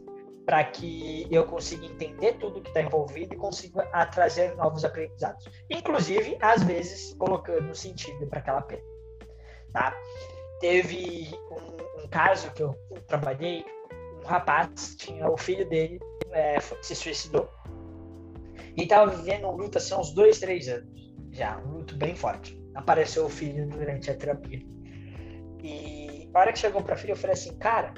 para 0.47 0.63
que 0.65 1.27
eu 1.29 1.45
consiga 1.45 1.85
entender 1.85 2.35
tudo 2.35 2.61
que 2.63 2.69
está 2.69 2.81
envolvido 2.81 3.35
e 3.35 3.37
consiga 3.37 3.85
trazer 4.07 4.55
novos 4.55 4.85
aprendizados. 4.85 5.45
Inclusive, 5.69 6.39
às 6.41 6.63
vezes, 6.63 7.13
colocando 7.15 7.75
sentido 7.75 8.27
para 8.29 8.39
aquela 8.39 8.63
pena. 8.63 8.83
Tá? 9.73 9.93
Teve 10.61 11.29
um, 11.51 12.05
um, 12.05 12.09
caso 12.09 12.51
que 12.53 12.63
eu 12.63 12.75
trabalhei, 13.09 13.65
um 14.23 14.25
rapaz, 14.25 14.95
tinha 14.97 15.29
o 15.29 15.37
filho 15.37 15.69
dele, 15.69 15.99
é, 16.31 16.59
se 16.61 16.95
suicidou. 16.95 17.51
E 18.77 18.85
estava 18.85 19.11
vivendo 19.11 19.49
um 19.49 19.57
luto 19.57 19.79
assim, 19.79 19.95
uns 19.95 20.15
dois, 20.15 20.39
três 20.39 20.69
anos 20.69 20.97
já, 21.37 21.59
um 21.59 21.79
luto 21.79 21.97
bem 21.97 22.15
forte. 22.15 22.59
Apareceu 22.75 23.27
o 23.27 23.29
filho 23.29 23.69
durante 23.69 24.11
a 24.11 24.15
terapia. 24.15 24.61
E 25.63 26.31
a 26.33 26.39
hora 26.39 26.53
que 26.53 26.59
chegou 26.59 26.83
pra 26.83 26.97
filha, 26.97 27.13
eu 27.13 27.17
falei 27.17 27.35
assim, 27.35 27.57
cara, 27.59 27.93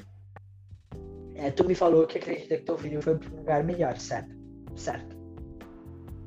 é, 1.38 1.50
tu 1.52 1.64
me 1.64 1.74
falou 1.74 2.06
que 2.06 2.18
acredita 2.18 2.56
que 2.56 2.64
teu 2.64 2.76
filho 2.76 3.00
foi 3.00 3.16
para 3.16 3.32
um 3.32 3.36
lugar 3.36 3.64
melhor, 3.64 3.96
certo? 3.96 4.36
Certo. 4.74 5.16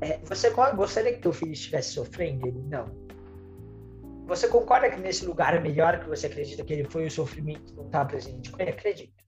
É, 0.00 0.18
você 0.24 0.50
gostaria 0.50 1.12
que 1.12 1.20
teu 1.20 1.32
filho 1.32 1.52
estivesse 1.52 1.92
sofrendo? 1.92 2.46
Ele 2.46 2.62
não. 2.62 2.86
Você 4.26 4.48
concorda 4.48 4.90
que 4.90 5.00
nesse 5.00 5.26
lugar 5.26 5.54
é 5.54 5.60
melhor 5.60 6.00
que 6.00 6.08
você 6.08 6.26
acredita 6.26 6.64
que 6.64 6.72
ele 6.72 6.84
foi 6.84 7.06
o 7.06 7.10
sofrimento 7.10 7.74
não 7.74 7.86
está 7.86 8.04
presente 8.04 8.50
com 8.50 8.62
ele? 8.62 8.70
Acredito. 8.70 9.22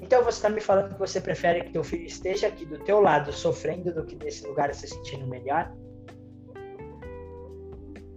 Então 0.00 0.24
você 0.24 0.38
está 0.38 0.48
me 0.48 0.60
falando 0.60 0.94
que 0.94 0.98
você 0.98 1.20
prefere 1.20 1.64
que 1.64 1.72
teu 1.72 1.84
filho 1.84 2.04
esteja 2.04 2.48
aqui 2.48 2.64
do 2.64 2.78
teu 2.80 3.00
lado 3.00 3.32
sofrendo 3.32 3.94
do 3.94 4.04
que 4.04 4.16
nesse 4.16 4.46
lugar 4.46 4.74
se 4.74 4.88
sentindo 4.88 5.26
melhor? 5.26 5.72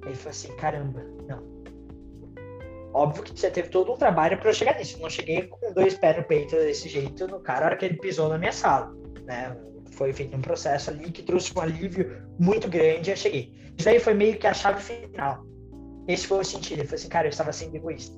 Ele 0.04 0.16
falou 0.16 0.32
assim: 0.32 0.56
caramba, 0.56 1.04
não. 1.28 1.61
Óbvio 2.94 3.24
que 3.24 3.40
você 3.40 3.50
teve 3.50 3.70
todo 3.70 3.92
um 3.92 3.98
trabalho 3.98 4.38
para 4.38 4.50
eu 4.50 4.54
chegar 4.54 4.78
nisso. 4.78 4.98
Eu 4.98 5.02
não 5.02 5.10
cheguei 5.10 5.44
com 5.44 5.74
dois 5.74 5.98
pés 5.98 6.18
no 6.18 6.24
peito 6.24 6.56
desse 6.56 6.90
jeito 6.90 7.28
no 7.28 7.40
cara, 7.40 7.66
a 7.66 7.68
hora 7.68 7.78
que 7.78 7.86
ele 7.86 7.98
pisou 7.98 8.30
na 8.30 8.38
minha 8.38 8.52
sala. 8.52 8.94
Né? 9.26 9.56
Foi 9.92 10.12
feito 10.14 10.36
um 10.36 10.42
processo 10.42 10.90
ali 10.90 11.12
que 11.12 11.24
trouxe 11.24 11.52
um 11.56 11.62
alívio 11.62 12.22
muito 12.40 12.68
grande 12.68 13.10
e 13.10 13.14
eu 13.14 13.18
cheguei. 13.18 13.54
Isso 13.78 13.88
aí 13.88 14.00
foi 14.00 14.14
meio 14.14 14.38
que 14.38 14.48
a 14.48 14.54
chave 14.54 14.82
final. 14.82 15.44
Esse 16.08 16.28
foi 16.28 16.40
o 16.40 16.44
sentido. 16.44 16.80
Ele 16.80 16.88
falou 16.88 17.00
assim: 17.00 17.10
cara, 17.10 17.28
eu 17.28 17.32
estava 17.32 17.54
sendo 17.54 17.76
egoísta. 17.76 18.16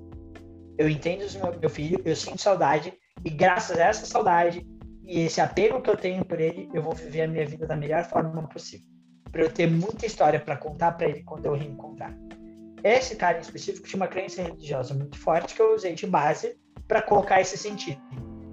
Eu 0.77 0.89
entendo 0.89 1.23
o 1.23 1.59
meu 1.59 1.69
filho, 1.69 2.01
eu 2.03 2.15
sinto 2.15 2.41
saudade, 2.41 2.91
e 3.23 3.29
graças 3.29 3.77
a 3.77 3.85
essa 3.85 4.05
saudade 4.07 4.65
e 5.03 5.19
esse 5.21 5.39
apego 5.39 5.81
que 5.81 5.89
eu 5.89 5.97
tenho 5.97 6.25
por 6.25 6.39
ele, 6.39 6.67
eu 6.73 6.81
vou 6.81 6.93
viver 6.93 7.21
a 7.21 7.27
minha 7.27 7.45
vida 7.45 7.67
da 7.67 7.75
melhor 7.75 8.03
forma 8.05 8.47
possível 8.47 8.93
para 9.33 9.41
eu 9.41 9.51
ter 9.51 9.69
muita 9.69 10.05
história 10.05 10.39
para 10.39 10.55
contar 10.55 10.91
para 10.91 11.09
ele 11.09 11.23
quando 11.23 11.47
eu 11.47 11.55
reencontrar. 11.55 12.15
Esse 12.83 13.15
cara 13.15 13.37
em 13.37 13.41
específico 13.41 13.87
tinha 13.87 14.01
uma 14.01 14.07
crença 14.07 14.41
religiosa 14.41 14.93
muito 14.93 15.17
forte 15.17 15.55
que 15.55 15.61
eu 15.61 15.73
usei 15.73 15.93
de 15.93 16.05
base 16.05 16.57
para 16.87 17.01
colocar 17.01 17.39
esse 17.39 17.57
sentido. 17.57 18.01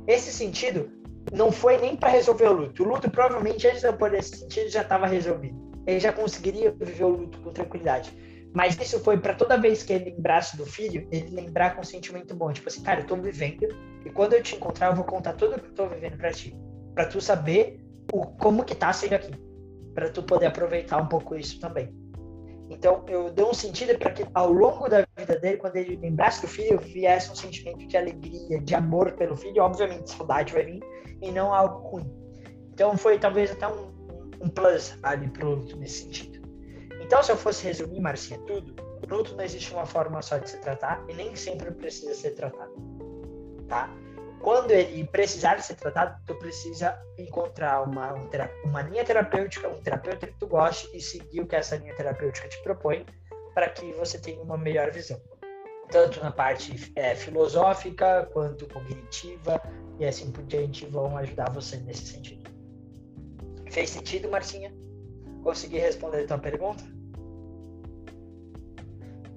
Esse 0.06 0.32
sentido 0.32 0.90
não 1.32 1.50
foi 1.50 1.78
nem 1.78 1.96
para 1.96 2.10
resolver 2.10 2.46
o 2.46 2.52
luto. 2.52 2.82
O 2.82 2.88
luto 2.88 3.10
provavelmente 3.10 3.66
antes 3.66 3.80
de 3.80 3.86
eu 3.86 3.92
pôr 3.92 4.14
esse 4.14 4.36
sentido 4.36 4.68
já 4.68 4.82
estava 4.82 5.06
resolvido. 5.06 5.58
Ele 5.86 5.98
já 5.98 6.12
conseguiria 6.12 6.70
viver 6.70 7.04
o 7.04 7.08
luto 7.08 7.40
com 7.40 7.52
tranquilidade. 7.52 8.16
Mas 8.54 8.78
isso 8.80 9.00
foi 9.00 9.18
para 9.18 9.34
toda 9.34 9.56
vez 9.56 9.82
que 9.82 9.92
ele 9.92 10.10
lembrasse 10.10 10.56
do 10.56 10.66
filho, 10.66 11.06
ele 11.10 11.30
lembrar 11.30 11.74
com 11.74 11.82
um 11.82 11.84
sentimento 11.84 12.34
bom. 12.34 12.52
Tipo 12.52 12.68
assim, 12.68 12.82
cara, 12.82 13.00
eu 13.00 13.06
tô 13.06 13.16
vivendo 13.16 13.68
e 14.04 14.10
quando 14.10 14.32
eu 14.34 14.42
te 14.42 14.56
encontrar, 14.56 14.88
eu 14.88 14.96
vou 14.96 15.04
contar 15.04 15.34
tudo 15.34 15.56
o 15.56 15.60
que 15.60 15.68
eu 15.68 15.74
tô 15.74 15.88
vivendo 15.88 16.16
para 16.16 16.32
ti. 16.32 16.56
para 16.94 17.06
tu 17.06 17.20
saber 17.20 17.80
o, 18.12 18.26
como 18.26 18.64
que 18.64 18.74
tá 18.74 18.92
sendo 18.92 19.14
aqui 19.14 19.32
para 19.94 20.08
tu 20.08 20.22
poder 20.22 20.46
aproveitar 20.46 20.98
um 20.98 21.06
pouco 21.06 21.34
isso 21.34 21.60
também. 21.60 21.99
Então, 22.70 23.04
eu 23.08 23.30
dei 23.30 23.44
um 23.44 23.52
sentido 23.52 23.98
para 23.98 24.12
que 24.12 24.24
ao 24.32 24.52
longo 24.52 24.88
da 24.88 25.04
vida 25.18 25.36
dele, 25.40 25.56
quando 25.56 25.74
ele 25.74 25.96
lembrasse 25.96 26.40
do 26.40 26.46
filho, 26.46 26.78
viesse 26.78 27.30
um 27.30 27.34
sentimento 27.34 27.84
de 27.86 27.96
alegria, 27.96 28.60
de 28.60 28.74
amor 28.76 29.12
pelo 29.12 29.36
filho, 29.36 29.62
obviamente 29.62 30.10
saudade 30.10 30.52
vai 30.52 30.64
vir, 30.64 30.80
e 31.20 31.32
não 31.32 31.52
algo 31.52 31.88
ruim. 31.88 32.08
Então, 32.72 32.96
foi 32.96 33.18
talvez 33.18 33.50
até 33.50 33.66
um, 33.66 33.90
um 34.40 34.48
plus 34.48 34.96
ali 35.02 35.28
pro 35.28 35.56
luto 35.56 35.76
nesse 35.76 36.04
sentido. 36.04 36.40
Então, 37.02 37.20
se 37.24 37.32
eu 37.32 37.36
fosse 37.36 37.66
resumir, 37.66 38.00
Marcinha, 38.00 38.38
tudo, 38.46 38.72
luto 39.08 39.34
não 39.34 39.44
existe 39.44 39.74
uma 39.74 39.84
forma 39.84 40.22
só 40.22 40.38
de 40.38 40.48
se 40.48 40.58
tratar 40.60 41.04
e 41.08 41.14
nem 41.14 41.34
sempre 41.34 41.72
precisa 41.72 42.14
ser 42.14 42.30
tratado. 42.30 42.72
Tá? 43.68 43.90
Quando 44.40 44.70
ele 44.70 45.04
precisar 45.04 45.60
ser 45.60 45.74
tratado, 45.74 46.18
tu 46.26 46.34
precisa 46.36 46.98
encontrar 47.18 47.82
uma, 47.82 48.14
um 48.14 48.28
uma 48.64 48.82
linha 48.82 49.04
terapêutica, 49.04 49.68
um 49.68 49.82
terapeuta 49.82 50.26
que 50.26 50.38
tu 50.38 50.46
goste 50.46 50.88
e 50.94 51.00
seguir 51.00 51.40
o 51.42 51.46
que 51.46 51.56
essa 51.56 51.76
linha 51.76 51.94
terapêutica 51.94 52.48
te 52.48 52.60
propõe 52.62 53.04
para 53.54 53.68
que 53.68 53.92
você 53.92 54.18
tenha 54.18 54.42
uma 54.42 54.56
melhor 54.56 54.90
visão. 54.90 55.20
Tanto 55.90 56.22
na 56.22 56.30
parte 56.30 56.90
é, 56.96 57.14
filosófica 57.14 58.28
quanto 58.32 58.66
cognitiva 58.68 59.60
e 59.98 60.06
assim 60.06 60.32
por 60.32 60.44
diante 60.44 60.86
vão 60.86 61.16
ajudar 61.18 61.50
você 61.50 61.76
nesse 61.78 62.06
sentido. 62.06 62.50
Fez 63.70 63.90
sentido, 63.90 64.30
Marcinha? 64.30 64.72
Consegui 65.42 65.78
responder 65.78 66.24
a 66.24 66.26
tua 66.26 66.38
pergunta? 66.38 66.82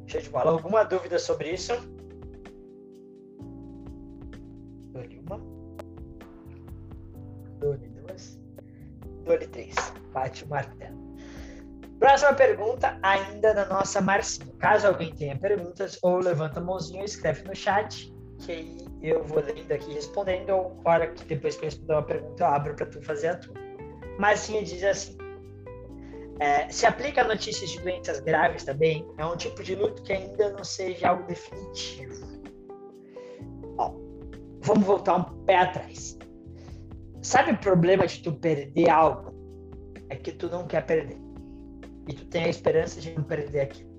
Show 0.07 0.21
de 0.21 0.29
bola. 0.29 0.51
Alguma 0.51 0.83
dúvida 0.83 1.19
sobre 1.19 1.51
isso? 1.51 1.73
Dole 9.23 9.47
três. 9.47 9.75
Bate 10.13 10.43
o 10.43 10.49
martelo. 10.49 11.01
Próxima 11.99 12.33
pergunta, 12.33 12.97
ainda 13.01 13.53
da 13.53 13.65
nossa 13.65 14.01
Marcinha. 14.01 14.53
Caso 14.59 14.87
alguém 14.87 15.15
tenha 15.15 15.37
perguntas, 15.37 15.97
ou 16.01 16.17
levanta 16.17 16.59
a 16.59 16.63
mãozinha 16.63 16.99
ou 16.99 17.05
escreve 17.05 17.43
no 17.43 17.55
chat, 17.55 18.13
que 18.39 18.51
aí 18.51 18.85
eu 19.01 19.23
vou 19.23 19.41
lendo 19.41 19.71
aqui 19.71 19.93
respondendo, 19.93 20.49
ou 20.49 20.81
hora 20.83 21.07
que 21.07 21.23
depois 21.23 21.55
que 21.55 21.61
eu 21.61 21.69
responder 21.69 21.93
uma 21.93 22.03
pergunta, 22.03 22.43
eu 22.43 22.47
abro 22.47 22.75
para 22.75 22.85
tu 22.87 23.01
fazer 23.01 23.27
a 23.27 23.37
tua. 23.37 23.55
Marcinha 24.19 24.61
diz 24.63 24.83
assim: 24.83 25.17
é, 26.39 26.67
se 26.69 26.85
aplica 26.85 27.21
a 27.21 27.27
notícias 27.27 27.69
de 27.69 27.79
doenças 27.79 28.19
graves 28.19 28.65
também, 28.65 29.07
é 29.17 29.25
um 29.25 29.37
tipo 29.37 29.63
de 29.63 29.75
luto 29.75 30.01
que 30.03 30.11
ainda 30.11 30.49
não 30.51 30.63
seja 30.63 31.09
algo 31.09 31.23
definitivo 31.23 32.33
vamos 34.63 34.85
voltar 34.85 35.15
um 35.17 35.23
pé 35.45 35.57
atrás. 35.57 36.17
Sabe 37.23 37.51
o 37.51 37.57
problema 37.57 38.05
de 38.05 38.21
tu 38.21 38.33
perder 38.33 38.89
algo? 38.89 39.33
É 40.09 40.15
que 40.15 40.31
tu 40.33 40.49
não 40.49 40.67
quer 40.67 40.85
perder. 40.85 41.17
E 42.07 42.13
tu 42.13 42.25
tem 42.25 42.43
a 42.43 42.49
esperança 42.49 42.99
de 42.99 43.15
não 43.15 43.23
perder 43.23 43.61
aquilo. 43.61 43.93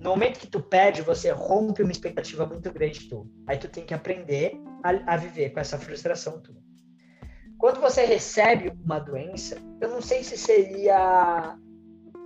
No 0.00 0.10
momento 0.10 0.40
que 0.40 0.46
tu 0.46 0.62
perde, 0.62 1.02
você 1.02 1.30
rompe 1.30 1.82
uma 1.82 1.92
expectativa 1.92 2.46
muito 2.46 2.72
grande 2.72 3.08
tu. 3.08 3.30
Aí 3.46 3.58
tu 3.58 3.68
tem 3.68 3.84
que 3.84 3.92
aprender 3.92 4.54
a, 4.82 5.14
a 5.14 5.16
viver 5.16 5.50
com 5.50 5.60
essa 5.60 5.78
frustração 5.78 6.40
tua. 6.40 6.56
Quando 7.58 7.80
você 7.80 8.04
recebe 8.04 8.72
uma 8.84 8.98
doença, 8.98 9.56
eu 9.80 9.88
não 9.90 10.00
sei 10.00 10.24
se 10.24 10.36
seria 10.36 11.56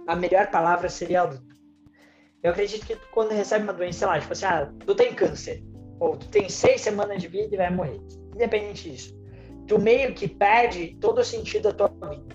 a 0.07 0.17
melhor 0.17 0.51
palavra 0.51 0.89
seria 0.89 1.25
luto. 1.25 1.57
Eu 2.43 2.53
acredito 2.53 2.87
que 2.87 2.97
quando 3.13 3.33
recebe 3.33 3.65
uma 3.65 3.75
doença, 3.75 3.99
sei 3.99 4.07
lá, 4.07 4.21
tipo 4.21 4.33
assim, 4.33 4.47
ah, 4.47 4.73
tu 4.87 4.95
tem 4.95 5.15
câncer 5.15 5.63
ou 5.99 6.17
tu 6.17 6.29
tem 6.29 6.49
seis 6.49 6.81
semanas 6.81 7.21
de 7.21 7.29
vida 7.29 7.55
e 7.55 7.59
vai 7.59 7.71
morrer. 7.71 8.01
Independente 8.35 8.91
disso. 8.91 9.18
Tu 9.69 9.79
meio 9.79 10.15
que 10.15 10.27
perde 10.27 10.97
todo 11.01 11.21
o 11.21 11.25
sentido 11.25 11.73
da 11.73 11.89
tua 11.89 12.09
vida. 12.09 12.35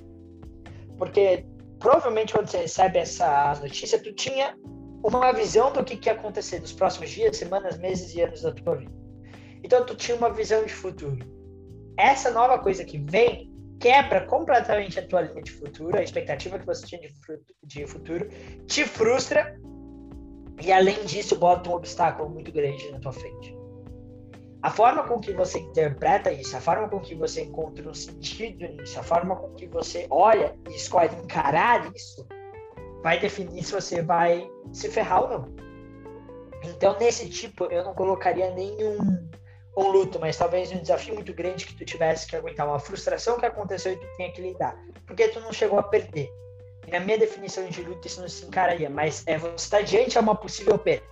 Porque 0.98 1.46
provavelmente 1.80 2.34
quando 2.34 2.48
você 2.48 2.60
recebe 2.60 3.00
essa 3.00 3.54
notícia, 3.62 4.02
tu 4.02 4.14
tinha 4.14 4.56
uma 5.04 5.34
visão 5.34 5.74
do 5.74 5.84
que, 5.84 5.98
que 5.98 6.08
ia 6.08 6.14
acontecer 6.14 6.62
nos 6.62 6.72
próximos 6.72 7.10
dias, 7.10 7.36
semanas, 7.36 7.78
meses 7.78 8.16
e 8.16 8.22
anos 8.22 8.42
da 8.42 8.54
tua 8.54 8.76
vida. 8.76 8.94
Então 9.64 9.86
tu 9.86 9.96
tinha 9.96 10.16
uma 10.16 10.32
visão 10.32 10.64
de 10.64 10.74
futuro. 10.74 11.20
Essa 11.98 12.32
nova 12.32 12.58
coisa 12.60 12.86
que 12.86 12.98
vem 12.98 13.52
quebra 13.80 14.22
completamente 14.26 15.00
a 15.00 15.06
tua 15.06 15.22
linha 15.22 15.42
de 15.42 15.52
futuro, 15.52 15.98
a 15.98 16.04
expectativa 16.04 16.58
que 16.58 16.66
você 16.66 16.86
tinha 16.86 17.02
de, 17.02 17.14
de 17.64 17.86
futuro, 17.86 18.30
te 18.66 18.86
frustra 18.86 19.60
e 20.62 20.72
além 20.72 21.04
disso 21.06 21.38
bota 21.38 21.70
um 21.70 21.74
obstáculo 21.74 22.30
muito 22.30 22.52
grande 22.52 22.90
na 22.92 23.00
tua 23.00 23.12
frente. 23.12 23.63
A 24.64 24.70
forma 24.70 25.04
com 25.04 25.20
que 25.20 25.34
você 25.34 25.60
interpreta 25.60 26.32
isso, 26.32 26.56
a 26.56 26.62
forma 26.62 26.88
com 26.88 27.02
que 27.02 27.14
você 27.14 27.42
encontra 27.42 27.88
um 27.88 27.94
sentido 27.94 28.66
nisso, 28.66 28.98
a 28.98 29.04
forma 29.04 29.36
com 29.36 29.54
que 29.56 29.68
você 29.68 30.08
olha 30.10 30.56
e 30.70 30.74
escolhe 30.74 31.14
encarar 31.16 31.94
isso, 31.94 32.26
vai 33.04 33.20
definir 33.20 33.62
se 33.62 33.74
você 33.74 34.02
vai 34.02 34.50
se 34.72 34.90
ferrar 34.90 35.24
ou 35.24 35.30
não. 35.30 35.56
Então, 36.64 36.98
nesse 36.98 37.30
tipo, 37.30 37.66
eu 37.66 37.84
não 37.84 37.94
colocaria 37.94 38.52
nenhum 38.52 38.98
um 39.76 39.88
luto, 39.90 40.18
mas 40.18 40.38
talvez 40.38 40.72
um 40.72 40.80
desafio 40.80 41.16
muito 41.16 41.34
grande 41.34 41.66
que 41.66 41.76
tu 41.76 41.84
tivesse 41.84 42.26
que 42.26 42.36
aguentar, 42.36 42.66
uma 42.66 42.80
frustração 42.80 43.38
que 43.38 43.46
aconteceu 43.46 43.92
e 43.92 43.98
tu 43.98 44.08
tenha 44.16 44.32
que 44.32 44.42
lidar, 44.42 44.78
porque 45.06 45.28
tu 45.28 45.42
não 45.42 45.52
chegou 45.52 45.78
a 45.78 45.84
perder. 45.84 46.32
E 46.88 46.92
na 46.92 47.02
minha 47.02 47.18
definição 47.18 47.68
de 47.68 47.82
luto, 47.82 48.08
isso 48.08 48.22
não 48.22 48.30
se 48.30 48.46
encararia, 48.46 48.90
mas 48.90 49.24
é 49.26 49.38
você 49.38 49.56
estar 49.56 49.82
diante 49.82 50.18
a 50.18 50.22
uma 50.22 50.36
possível 50.36 50.78
perda, 50.78 51.06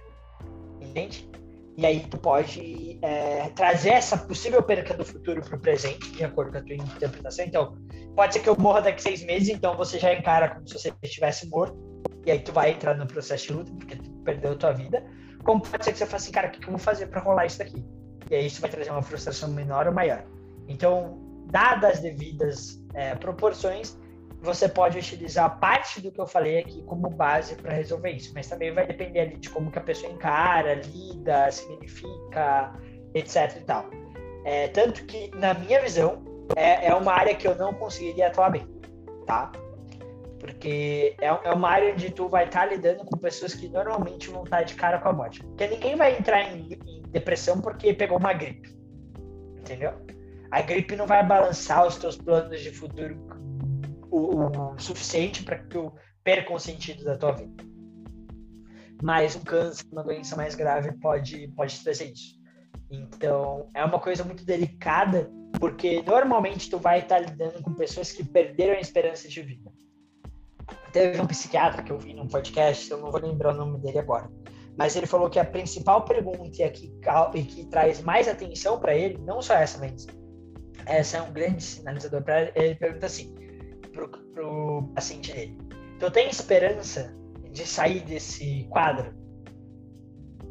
entende? 0.79 1.29
E 1.77 1.85
aí 1.85 2.01
tu 2.01 2.17
pode 2.17 2.99
é, 3.01 3.49
trazer 3.55 3.91
essa 3.91 4.17
possível 4.17 4.61
perda 4.61 4.93
do 4.93 5.05
futuro 5.05 5.41
para 5.41 5.55
o 5.55 5.59
presente, 5.59 6.11
de 6.11 6.23
acordo 6.23 6.51
com 6.51 6.57
a 6.57 6.61
tua 6.61 6.75
interpretação. 6.75 7.45
Então, 7.45 7.77
pode 8.15 8.33
ser 8.33 8.41
que 8.41 8.49
eu 8.49 8.57
morra 8.57 8.81
daqui 8.81 9.01
seis 9.01 9.23
meses, 9.23 9.49
então 9.49 9.75
você 9.75 9.97
já 9.97 10.13
encara 10.13 10.49
como 10.49 10.67
se 10.67 10.73
você 10.73 10.93
estivesse 11.01 11.47
morto, 11.47 11.77
e 12.25 12.31
aí 12.31 12.39
tu 12.39 12.51
vai 12.51 12.71
entrar 12.71 12.95
no 12.95 13.07
processo 13.07 13.47
de 13.47 13.53
luto, 13.53 13.73
porque 13.75 13.95
tu 13.95 14.11
perdeu 14.23 14.51
a 14.51 14.55
tua 14.55 14.71
vida. 14.73 15.03
Como 15.43 15.61
pode 15.61 15.83
ser 15.83 15.93
que 15.93 15.97
você 15.97 16.05
faça 16.05 16.25
assim, 16.25 16.31
cara, 16.31 16.49
o 16.49 16.51
que, 16.51 16.59
que 16.59 16.67
eu 16.67 16.71
vou 16.71 16.79
fazer 16.79 17.07
para 17.07 17.21
rolar 17.21 17.45
isso 17.45 17.59
daqui? 17.59 17.83
E 18.29 18.35
aí 18.35 18.45
isso 18.45 18.61
vai 18.61 18.69
trazer 18.69 18.91
uma 18.91 19.01
frustração 19.01 19.49
menor 19.49 19.87
ou 19.87 19.93
maior. 19.93 20.23
Então, 20.67 21.19
dadas 21.49 21.93
as 21.93 21.99
devidas 21.99 22.81
é, 22.93 23.15
proporções, 23.15 23.97
você 24.41 24.67
pode 24.67 24.97
utilizar 24.97 25.59
parte 25.59 26.01
do 26.01 26.11
que 26.11 26.19
eu 26.19 26.25
falei 26.25 26.59
aqui 26.59 26.81
como 26.83 27.09
base 27.09 27.55
para 27.55 27.73
resolver 27.73 28.09
isso, 28.09 28.31
mas 28.33 28.47
também 28.47 28.73
vai 28.73 28.87
depender 28.87 29.19
ali 29.19 29.37
de 29.37 29.49
como 29.49 29.71
que 29.71 29.77
a 29.77 29.81
pessoa 29.81 30.11
encara, 30.11 30.73
lida, 30.73 31.51
significa, 31.51 32.73
etc 33.13 33.55
e 33.55 33.61
tal. 33.61 33.85
É, 34.43 34.67
tanto 34.69 35.05
que, 35.05 35.29
na 35.35 35.53
minha 35.53 35.79
visão, 35.81 36.23
é, 36.55 36.87
é 36.87 36.95
uma 36.95 37.13
área 37.13 37.35
que 37.35 37.47
eu 37.47 37.55
não 37.55 37.71
conseguiria 37.75 38.27
atuar 38.27 38.49
bem, 38.49 38.67
tá? 39.27 39.51
Porque 40.39 41.15
é, 41.21 41.27
é 41.27 41.53
uma 41.53 41.69
área 41.69 41.93
onde 41.93 42.09
tu 42.09 42.27
vai 42.27 42.45
estar 42.45 42.61
tá 42.61 42.65
lidando 42.65 43.05
com 43.05 43.15
pessoas 43.19 43.53
que 43.53 43.69
normalmente 43.69 44.27
vão 44.31 44.43
estar 44.43 44.57
tá 44.57 44.63
de 44.63 44.73
cara 44.73 44.97
com 44.97 45.09
a 45.09 45.13
morte. 45.13 45.43
Porque 45.43 45.67
ninguém 45.67 45.95
vai 45.95 46.17
entrar 46.17 46.41
em, 46.51 46.79
em 46.87 47.03
depressão 47.09 47.61
porque 47.61 47.93
pegou 47.93 48.17
uma 48.17 48.33
gripe, 48.33 48.75
entendeu? 49.59 49.93
A 50.49 50.61
gripe 50.61 50.95
não 50.95 51.05
vai 51.05 51.23
balançar 51.23 51.85
os 51.85 51.97
teus 51.97 52.17
planos 52.17 52.59
de 52.59 52.71
futuro 52.71 53.15
o, 54.11 54.73
o 54.73 54.79
suficiente 54.79 55.43
para 55.43 55.59
que 55.59 55.69
tu 55.69 55.91
perca 56.23 56.53
o 56.53 56.59
sentido 56.59 57.03
da 57.03 57.17
tua 57.17 57.31
vida. 57.31 57.63
Mas 59.01 59.35
um 59.35 59.41
câncer, 59.41 59.85
uma 59.91 60.03
doença 60.03 60.35
mais 60.35 60.53
grave, 60.53 60.91
pode, 60.99 61.47
pode 61.55 61.81
trazer 61.83 62.11
isso. 62.11 62.39
Então, 62.91 63.69
é 63.73 63.83
uma 63.83 63.99
coisa 63.99 64.23
muito 64.23 64.45
delicada, 64.45 65.31
porque 65.59 66.03
normalmente 66.03 66.69
tu 66.69 66.77
vai 66.77 66.99
estar 66.99 67.19
lidando 67.19 67.63
com 67.63 67.73
pessoas 67.73 68.11
que 68.11 68.23
perderam 68.23 68.73
a 68.73 68.79
esperança 68.79 69.27
de 69.27 69.41
vida. 69.41 69.71
Teve 70.91 71.21
um 71.21 71.25
psiquiatra 71.25 71.81
que 71.81 71.91
eu 71.91 71.97
vi 71.97 72.13
num 72.13 72.27
podcast, 72.27 72.91
eu 72.91 72.99
não 72.99 73.11
vou 73.11 73.21
lembrar 73.21 73.53
o 73.53 73.57
nome 73.57 73.79
dele 73.79 73.99
agora, 73.99 74.29
mas 74.77 74.95
ele 74.95 75.07
falou 75.07 75.29
que 75.29 75.39
a 75.39 75.45
principal 75.45 76.03
pergunta 76.03 76.49
e 76.63 76.69
que, 76.69 76.93
e 77.33 77.43
que 77.43 77.65
traz 77.67 78.01
mais 78.01 78.27
atenção 78.27 78.79
para 78.79 78.95
ele, 78.95 79.17
não 79.19 79.41
só 79.41 79.53
essa, 79.53 79.79
mas 79.79 80.05
essa 80.85 81.17
é 81.17 81.21
um 81.21 81.31
grande 81.31 81.63
sinalizador 81.63 82.21
para 82.23 82.41
ele, 82.41 82.51
ele 82.55 82.75
pergunta 82.75 83.05
assim: 83.05 83.33
pro, 83.91 84.09
pro 84.09 84.91
paciente 84.95 85.33
dele. 85.33 85.57
Então 85.95 86.09
tem 86.09 86.29
esperança 86.29 87.15
de 87.51 87.65
sair 87.65 88.01
desse 88.01 88.65
quadro. 88.69 89.13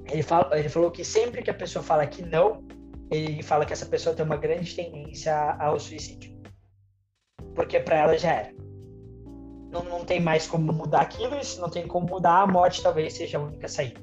Ele, 0.06 0.22
fala, 0.22 0.58
ele 0.58 0.68
falou 0.68 0.90
que 0.90 1.04
sempre 1.04 1.42
que 1.42 1.50
a 1.50 1.54
pessoa 1.54 1.82
fala 1.82 2.06
que 2.06 2.22
não, 2.22 2.64
ele 3.10 3.42
fala 3.42 3.64
que 3.64 3.72
essa 3.72 3.86
pessoa 3.86 4.14
tem 4.14 4.24
uma 4.24 4.36
grande 4.36 4.74
tendência 4.74 5.34
ao 5.58 5.78
suicídio. 5.78 6.38
Porque 7.54 7.80
para 7.80 7.96
ela 7.96 8.18
já 8.18 8.32
era. 8.32 8.54
Não, 9.70 9.84
não 9.84 10.04
tem 10.04 10.20
mais 10.20 10.46
como 10.46 10.72
mudar 10.72 11.02
aquilo, 11.02 11.36
e 11.36 11.44
se 11.44 11.60
não 11.60 11.70
tem 11.70 11.86
como 11.86 12.06
mudar, 12.06 12.42
a 12.42 12.46
morte 12.46 12.82
talvez 12.82 13.12
seja 13.12 13.38
a 13.38 13.42
única 13.42 13.68
saída. 13.68 14.00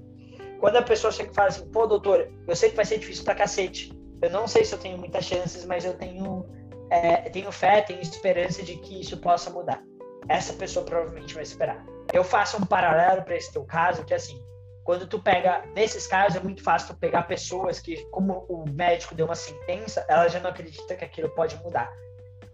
Quando 0.60 0.78
a 0.78 0.82
pessoa 0.82 1.12
chega 1.12 1.32
e 1.32 1.36
fala 1.36 1.50
assim, 1.50 1.70
pô, 1.70 1.86
doutor, 1.86 2.32
eu 2.48 2.56
sei 2.56 2.70
que 2.70 2.76
vai 2.76 2.86
ser 2.86 3.00
difícil 3.00 3.24
pra 3.24 3.36
cacete. 3.36 3.94
Eu 4.22 4.30
não 4.32 4.48
sei 4.48 4.66
se 4.66 4.74
eu 4.74 4.80
tenho 4.80 4.98
muitas 4.98 5.26
chances, 5.26 5.66
mas 5.66 5.86
eu 5.86 5.94
tenho 5.94 6.46
é, 6.90 7.30
tenho 7.30 7.52
fé, 7.52 7.82
tenho 7.82 8.02
esperança 8.02 8.64
de 8.64 8.76
que 8.78 9.02
isso 9.02 9.18
possa 9.18 9.50
mudar. 9.50 9.84
Essa 10.28 10.54
pessoa 10.54 10.86
provavelmente 10.86 11.34
vai 11.34 11.44
esperar. 11.44 11.86
Eu 12.14 12.24
faço 12.24 12.58
um 12.58 12.66
paralelo 12.66 13.24
para 13.24 13.36
esse 13.36 13.52
teu 13.52 13.64
caso, 13.66 14.04
que 14.06 14.14
assim, 14.14 14.42
quando 14.84 15.08
tu 15.08 15.20
pega, 15.20 15.64
nesses 15.76 16.08
casos 16.08 16.38
é 16.38 16.40
muito 16.40 16.64
fácil 16.64 16.94
tu 16.94 17.00
pegar 17.00 17.24
pessoas 17.24 17.80
que, 17.80 18.06
como 18.10 18.46
o 18.50 18.70
médico 18.70 19.16
deu 19.16 19.26
uma 19.26 19.36
sentença, 19.36 20.06
ela 20.08 20.28
já 20.28 20.40
não 20.40 20.50
acredita 20.50 20.96
que 20.96 21.06
aquilo 21.06 21.30
pode 21.30 21.56
mudar. 21.64 21.92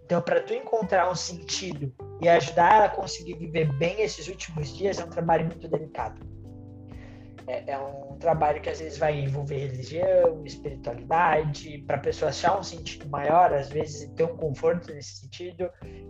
Então, 0.06 0.22
para 0.22 0.42
tu 0.42 0.54
encontrar 0.54 1.10
um 1.10 1.16
sentido 1.16 1.94
e 2.22 2.28
ajudar 2.28 2.76
ela 2.76 2.86
a 2.86 2.90
conseguir 2.90 3.36
viver 3.36 3.72
bem 3.78 4.02
esses 4.02 4.28
últimos 4.28 4.76
dias, 4.76 5.00
é 5.00 5.06
um 5.06 5.10
trabalho 5.10 5.46
muito 5.46 5.68
delicado 5.68 6.34
é, 7.48 7.72
é, 7.72 7.78
um 7.78 8.13
trabalho 8.24 8.62
que 8.62 8.70
às 8.70 8.80
vezes 8.80 8.98
vai 8.98 9.20
envolver 9.20 9.58
religião, 9.58 10.42
espiritualidade, 10.46 11.84
para 11.86 11.98
a 11.98 12.00
pessoa 12.00 12.30
achar 12.30 12.58
um 12.58 12.64
sentido 12.64 13.08
maior, 13.10 13.54
às 13.54 13.70
vezes 13.70 14.10
ter 14.14 14.24
um 14.24 14.38
conforto 14.38 14.94
nesse 14.94 15.18
sentido. 15.18 15.70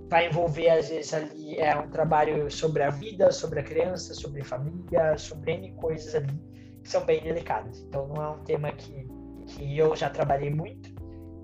Vai 0.10 0.28
envolver, 0.28 0.70
às 0.70 0.90
vezes, 0.90 1.14
ali 1.14 1.58
é 1.58 1.76
um 1.76 1.90
trabalho 1.90 2.50
sobre 2.52 2.84
a 2.84 2.92
vida, 2.92 3.32
sobre 3.32 3.60
a 3.60 3.64
criança, 3.64 4.14
sobre 4.14 4.42
a 4.42 4.46
família, 4.46 5.18
sobre 5.18 5.54
N 5.54 5.72
coisas 5.74 6.14
ali 6.14 6.40
que 6.84 6.90
são 6.90 7.04
bem 7.04 7.22
delicadas. 7.22 7.80
Então, 7.80 8.08
não 8.08 8.24
é 8.24 8.30
um 8.30 8.44
tema 8.44 8.72
que, 8.72 9.08
que 9.48 9.78
eu 9.78 9.96
já 9.96 10.10
trabalhei 10.10 10.52
muito. 10.52 10.94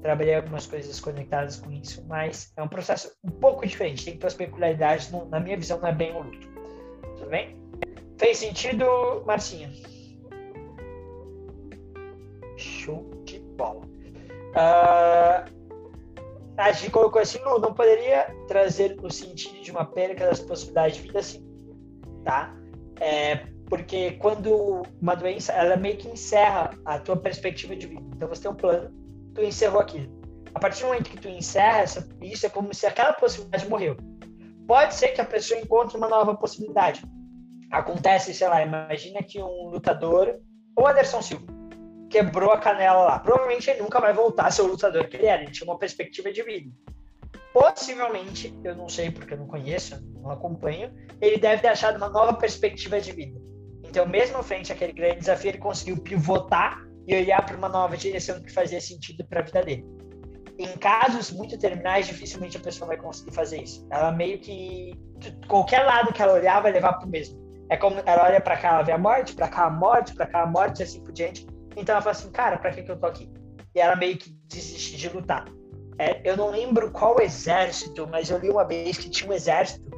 Trabalhei 0.02 0.36
algumas 0.36 0.66
coisas 0.66 1.00
conectadas 1.00 1.58
com 1.58 1.72
isso, 1.72 2.06
mas 2.08 2.54
é 2.56 2.64
um 2.64 2.68
processo 2.68 3.12
um 3.24 3.32
pouco 3.32 3.66
diferente. 3.66 4.06
Tem 4.06 4.20
suas 4.20 4.36
peculiaridades, 4.36 5.12
na 5.12 5.40
minha 5.40 5.58
visão, 5.58 5.80
não 5.80 5.88
é 5.90 5.94
bem 5.94 6.16
o 6.16 6.22
luto. 6.22 6.48
Tudo 7.18 7.30
bem? 7.30 7.58
Fez 8.18 8.38
sentido, 8.38 8.86
Marcinha? 9.26 9.70
Show 12.60 13.10
de 13.26 13.40
bola. 13.40 13.82
Uh, 14.52 15.60
a 16.58 16.72
gente 16.74 16.92
colocou 16.92 17.22
assim, 17.22 17.40
não, 17.40 17.58
não 17.58 17.74
poderia 17.74 18.36
trazer 18.48 18.98
o 19.02 19.10
sentido 19.10 19.62
de 19.62 19.72
uma 19.72 19.86
perca 19.86 20.26
das 20.28 20.42
possibilidades 20.42 20.98
de 20.98 21.04
vida 21.04 21.20
assim, 21.20 21.42
tá? 22.26 22.54
É, 23.00 23.48
porque 23.70 24.12
quando 24.14 24.84
uma 25.02 25.16
doença, 25.16 25.54
ela 25.54 25.78
meio 25.78 25.96
que 25.96 26.10
encerra 26.10 26.72
a 26.84 27.00
tua 27.00 27.16
perspectiva 27.16 27.76
de 27.76 27.88
vida. 27.88 28.04
Então 28.14 28.28
você 28.28 28.42
tem 28.42 28.52
um 28.52 28.56
plano, 28.56 28.92
tu 29.34 29.42
encerrou 29.42 29.80
aquilo. 29.80 30.20
A 30.54 30.60
partir 30.60 30.82
do 30.82 30.88
momento 30.88 31.10
que 31.10 31.20
tu 31.20 31.30
encerra 31.30 31.86
isso, 32.22 32.46
é 32.46 32.50
como 32.50 32.74
se 32.74 32.86
aquela 32.86 33.14
possibilidade 33.14 33.70
morreu. 33.70 33.96
Pode 34.68 34.96
ser 34.96 35.10
que 35.10 35.22
a 35.22 35.26
pessoa 35.26 35.60
encontre 35.60 35.96
uma 35.96 36.10
nova 36.10 36.36
possibilidade, 36.36 37.04
acontece, 37.72 38.34
sei 38.34 38.48
lá, 38.50 38.62
imagina 38.62 39.24
que 39.24 39.42
um 39.42 39.70
lutador, 39.70 40.40
ou 40.76 40.88
Anderson 40.88 41.22
Silva, 41.22 41.59
quebrou 42.10 42.52
a 42.52 42.58
canela 42.58 43.04
lá. 43.04 43.20
Provavelmente 43.20 43.70
ele 43.70 43.82
nunca 43.82 44.00
vai 44.00 44.14
voltar 44.14 44.48
a 44.48 44.52
ser 44.52 44.64
o 44.64 44.68
lutador 44.68 45.08
que 45.08 45.18
ele 45.18 45.28
era, 45.28 45.44
ele 45.44 45.52
tinha 45.52 45.70
uma 45.70 45.78
perspectiva 45.78 46.32
de 46.32 46.42
vida. 46.44 46.70
Possivelmente, 47.54 48.58
eu 48.64 48.76
não 48.76 48.88
sei 48.88 49.10
porque 49.12 49.34
eu 49.34 49.38
não 49.38 49.48
conheço, 49.48 50.00
não 50.22 50.32
acompanho, 50.32 50.94
ele 51.22 51.38
deve 51.38 51.62
ter 51.62 51.70
achado 51.70 51.98
uma 51.98 52.10
nova 52.10 52.34
perspectiva 52.34 53.00
de 53.00 53.12
vida. 53.12 53.40
Então, 53.84 54.06
mesmo 54.06 54.44
frente 54.44 54.72
àquele 54.72 54.94
grande 54.94 55.20
desafio, 55.20 55.50
ele 55.50 55.58
conseguiu 55.58 55.98
pivotar 55.98 56.80
e 57.08 57.16
olhar 57.16 57.44
para 57.44 57.58
uma 57.58 57.70
nova 57.70 57.98
direção 57.98 58.40
que 58.40 58.52
fazia 58.52 58.80
sentido 58.80 59.26
para 59.26 59.40
a 59.40 59.44
vida 59.44 59.64
dele. 59.64 59.86
Em 60.60 60.78
casos 60.78 61.32
muito 61.32 61.58
terminais, 61.58 62.06
dificilmente 62.06 62.58
a 62.58 62.60
pessoa 62.60 62.90
vai 62.90 62.98
conseguir 62.98 63.32
fazer 63.32 63.64
isso. 63.64 63.88
Ela 63.90 64.12
meio 64.12 64.38
que 64.40 64.94
qualquer 65.48 65.86
lado 65.86 66.14
que 66.14 66.22
ela 66.22 66.34
olhar 66.34 66.62
vai 66.62 66.72
levar 66.72 66.94
para 66.94 67.08
o 67.08 67.10
mesmo. 67.10 67.40
É 67.70 67.78
como 67.78 68.00
ela 68.06 68.26
olha 68.26 68.42
para 68.42 68.58
cá, 68.58 68.70
ela 68.74 68.84
vê 68.84 68.92
a 68.92 68.98
morte, 68.98 69.34
para 69.34 69.48
cá 69.48 69.66
a 69.66 69.70
morte, 69.72 70.14
para 70.14 70.28
cá 70.28 70.44
a 70.44 70.46
morte, 70.46 70.82
e 70.82 70.84
assim 70.84 71.02
por 71.04 71.12
diante. 71.12 71.48
Então 71.80 71.94
ela 71.94 72.02
fala 72.02 72.16
assim, 72.16 72.32
cara, 72.32 72.58
para 72.58 72.72
que, 72.72 72.84
que 72.84 72.92
eu 72.92 73.00
tô 73.00 73.06
aqui? 73.06 73.32
E 73.74 73.80
ela 73.80 73.96
meio 73.96 74.18
que 74.18 74.30
desiste 74.48 74.98
de 74.98 75.10
lutar. 75.10 75.46
É, 75.98 76.22
eu 76.24 76.38
não 76.38 76.50
lembro 76.50 76.92
qual 76.92 77.20
exército, 77.20 78.08
mas 78.08 78.30
eu 78.30 78.38
li 78.38 78.50
uma 78.50 78.66
vez 78.66 78.98
que 78.98 79.10
tinha 79.10 79.30
um 79.30 79.34
exército 79.34 79.90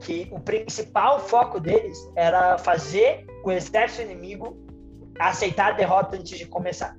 que 0.00 0.28
o 0.32 0.40
principal 0.40 1.20
foco 1.20 1.60
deles 1.60 1.98
era 2.16 2.56
fazer 2.56 3.26
o 3.44 3.50
exército 3.50 4.02
inimigo 4.02 4.56
aceitar 5.18 5.72
a 5.72 5.76
derrota 5.76 6.16
antes 6.16 6.38
de 6.38 6.46
começar. 6.46 6.96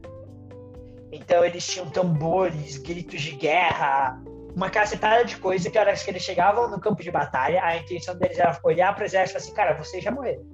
Então 1.11 1.43
eles 1.43 1.65
tinham 1.65 1.89
tambores, 1.89 2.77
gritos 2.77 3.21
de 3.21 3.31
guerra, 3.31 4.21
uma 4.55 4.69
cacetada 4.69 5.25
de 5.25 5.37
coisa 5.37 5.69
que, 5.69 5.77
horas 5.77 6.03
que 6.03 6.11
eles 6.11 6.21
chegavam 6.21 6.69
no 6.69 6.79
campo 6.79 7.01
de 7.01 7.09
batalha, 7.09 7.63
a 7.63 7.77
intenção 7.77 8.15
deles 8.15 8.37
era 8.37 8.57
olhar 8.63 8.93
para 8.93 9.01
o 9.01 9.05
exército 9.05 9.31
e 9.31 9.33
falar 9.33 9.43
assim, 9.43 9.53
cara, 9.55 9.83
vocês 9.83 10.03
já 10.03 10.11
morreram. 10.11 10.45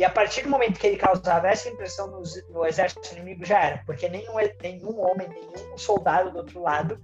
E 0.00 0.04
a 0.04 0.08
partir 0.08 0.44
do 0.44 0.48
momento 0.48 0.80
que 0.80 0.86
ele 0.86 0.96
causava 0.96 1.48
essa 1.48 1.68
impressão 1.68 2.06
no, 2.06 2.22
no 2.48 2.64
exército 2.64 3.12
inimigo, 3.12 3.44
já 3.44 3.62
era, 3.62 3.82
porque 3.84 4.08
nenhum, 4.08 4.32
nenhum 4.62 4.98
homem, 4.98 5.28
nenhum 5.28 5.76
soldado 5.76 6.30
do 6.30 6.38
outro 6.38 6.62
lado 6.62 6.98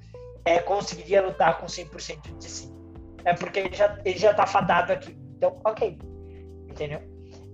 é, 0.46 0.60
conseguiria 0.60 1.20
lutar 1.20 1.58
com 1.58 1.66
100% 1.66 2.38
de 2.38 2.48
si. 2.48 2.74
É 3.22 3.34
porque 3.34 3.58
ele 3.58 3.76
já, 3.76 3.98
ele 4.02 4.18
já 4.18 4.32
tá 4.32 4.46
fadado 4.46 4.94
aqui. 4.94 5.14
Então, 5.36 5.60
ok. 5.62 5.98
Entendeu? 6.70 7.02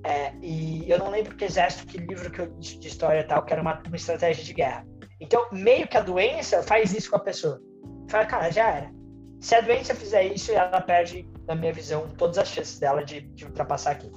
É, 0.05 0.33
e 0.41 0.89
eu 0.89 1.01
não 1.01 1.11
lembro 1.11 1.35
que 1.35 1.45
exército, 1.45 1.89
que 1.89 1.99
livro 1.99 2.31
que 2.31 2.41
eu 2.41 2.47
disse 2.61 2.79
de 2.79 2.87
história 2.87 3.19
e 3.19 3.25
tal, 3.25 3.45
que 3.45 3.53
era 3.53 3.63
uma, 3.63 3.83
uma 3.85 3.97
estratégia 3.97 4.45
de 4.45 4.55
guerra. 4.55 4.87
Então, 5.19 5.49
meio 5.51 5.89
que 5.89 5.97
a 5.97 6.03
doença 6.03 6.63
faz 6.63 6.95
isso 6.95 7.11
com 7.11 7.17
a 7.17 7.21
pessoa. 7.21 7.61
Fala, 8.09 8.27
cara, 8.27 8.49
já 8.53 8.71
era. 8.71 8.93
Se 9.41 9.57
a 9.57 9.61
doença 9.61 9.93
fizer 9.93 10.23
isso, 10.23 10.53
ela 10.53 10.81
perde, 10.81 11.29
na 11.49 11.57
minha 11.57 11.73
visão, 11.73 12.07
todas 12.17 12.39
as 12.39 12.47
chances 12.47 12.79
dela 12.79 13.05
de, 13.05 13.23
de 13.23 13.45
ultrapassar 13.45 13.91
aqui, 13.91 14.09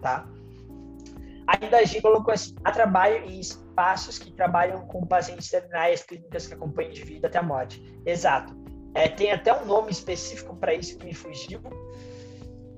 tá? 0.00 0.24
Ainda 1.48 1.78
a 1.78 1.84
G 1.84 2.00
colocou 2.02 2.34
assim, 2.34 2.54
há 2.62 2.70
trabalho 2.70 3.24
em 3.24 3.40
espaços 3.40 4.18
que 4.18 4.30
trabalham 4.32 4.86
com 4.86 5.06
pacientes 5.06 5.48
terminais, 5.48 6.02
clínicas 6.02 6.46
que 6.46 6.52
acompanham 6.52 6.92
de 6.92 7.02
vida 7.02 7.26
até 7.26 7.38
a 7.38 7.42
morte. 7.42 7.82
Exato. 8.04 8.54
É, 8.94 9.08
tem 9.08 9.32
até 9.32 9.58
um 9.58 9.64
nome 9.64 9.90
específico 9.90 10.54
para 10.56 10.74
isso 10.74 10.98
que 10.98 11.06
me 11.06 11.14
fugiu. 11.14 11.60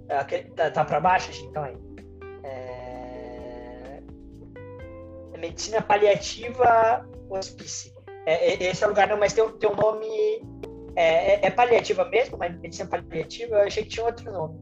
É, 0.08 0.22
tá, 0.54 0.70
tá 0.70 0.84
para 0.84 1.00
baixo, 1.00 1.32
Gi? 1.32 1.44
Então 1.46 1.64
aí. 1.64 1.76
É... 2.44 4.02
é... 5.34 5.38
Medicina 5.38 5.82
paliativa 5.82 7.08
hospício. 7.28 7.92
É, 8.26 8.52
é, 8.52 8.70
esse 8.70 8.84
é 8.84 8.86
o 8.86 8.90
lugar, 8.90 9.08
não, 9.08 9.18
mas 9.18 9.32
tem, 9.32 9.48
tem 9.58 9.70
um 9.70 9.74
nome. 9.74 10.06
É, 10.94 11.34
é, 11.34 11.46
é 11.46 11.50
paliativa 11.50 12.04
mesmo, 12.04 12.36
mas 12.38 12.56
medicina 12.60 12.88
paliativa, 12.88 13.56
eu 13.56 13.66
achei 13.66 13.82
que 13.82 13.88
tinha 13.88 14.06
outro 14.06 14.30
nome. 14.30 14.60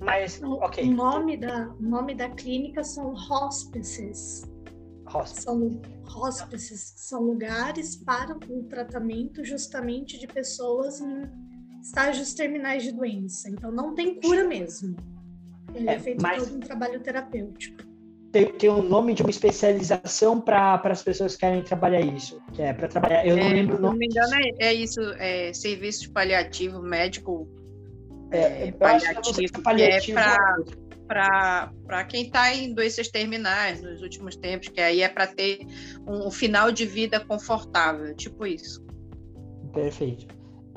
Mas, 0.00 0.40
ok. 0.42 0.84
O 0.84 0.92
nome 0.92 1.36
da, 1.36 1.68
o 1.68 1.82
nome 1.82 2.14
da 2.14 2.28
clínica 2.30 2.82
são 2.82 3.12
hospices. 3.12 4.42
Hospice. 5.12 5.42
São 5.42 5.82
hospices, 6.16 6.94
são 6.96 7.22
lugares 7.22 7.96
para 7.96 8.36
o 8.48 8.64
tratamento 8.64 9.44
justamente 9.44 10.18
de 10.18 10.26
pessoas 10.26 11.00
em 11.00 11.22
estágios 11.80 12.34
terminais 12.34 12.82
de 12.82 12.92
doença. 12.92 13.48
Então 13.50 13.70
não 13.70 13.94
tem 13.94 14.20
cura 14.20 14.44
mesmo. 14.44 14.96
Ele 15.74 15.88
é, 15.88 15.94
é 15.94 15.98
feito 15.98 16.22
mas... 16.22 16.42
todo 16.42 16.56
um 16.56 16.60
trabalho 16.60 17.00
terapêutico. 17.00 17.94
Tem, 18.32 18.52
tem 18.52 18.68
um 18.68 18.82
nome 18.82 19.14
de 19.14 19.22
uma 19.22 19.30
especialização 19.30 20.40
para 20.40 20.80
as 20.82 21.04
pessoas 21.04 21.34
que 21.34 21.40
querem 21.40 21.62
trabalhar 21.62 22.00
isso, 22.00 22.42
que 22.52 22.62
é 22.62 22.72
para 22.72 22.88
trabalhar. 22.88 23.24
Eu 23.24 23.36
não 23.36 23.44
é, 23.44 23.48
lembro 23.48 23.76
o 23.76 23.80
nome. 23.80 24.08
Se 24.08 24.18
não 24.18 24.26
me 24.26 24.34
engano, 24.34 24.56
é, 24.58 24.66
é 24.70 24.74
isso, 24.74 25.00
é 25.18 25.52
serviço 25.52 26.10
paliativo 26.10 26.82
médico 26.82 27.48
é, 28.36 28.68
é 28.68 28.72
paliativo, 28.72 29.62
paliativo 29.62 30.18
é 30.18 30.36
para 31.06 32.04
quem 32.08 32.26
está 32.26 32.54
em 32.54 32.72
doenças 32.72 33.08
terminais 33.08 33.82
nos 33.82 34.02
últimos 34.02 34.36
tempos, 34.36 34.68
que 34.68 34.80
aí 34.80 35.02
é 35.02 35.08
para 35.08 35.26
ter 35.26 35.60
um, 36.06 36.28
um, 36.28 36.30
final 36.30 36.72
de 36.72 36.86
vida 36.86 37.20
confortável, 37.20 38.14
tipo 38.14 38.46
isso. 38.46 38.84
Perfeito. 39.72 40.26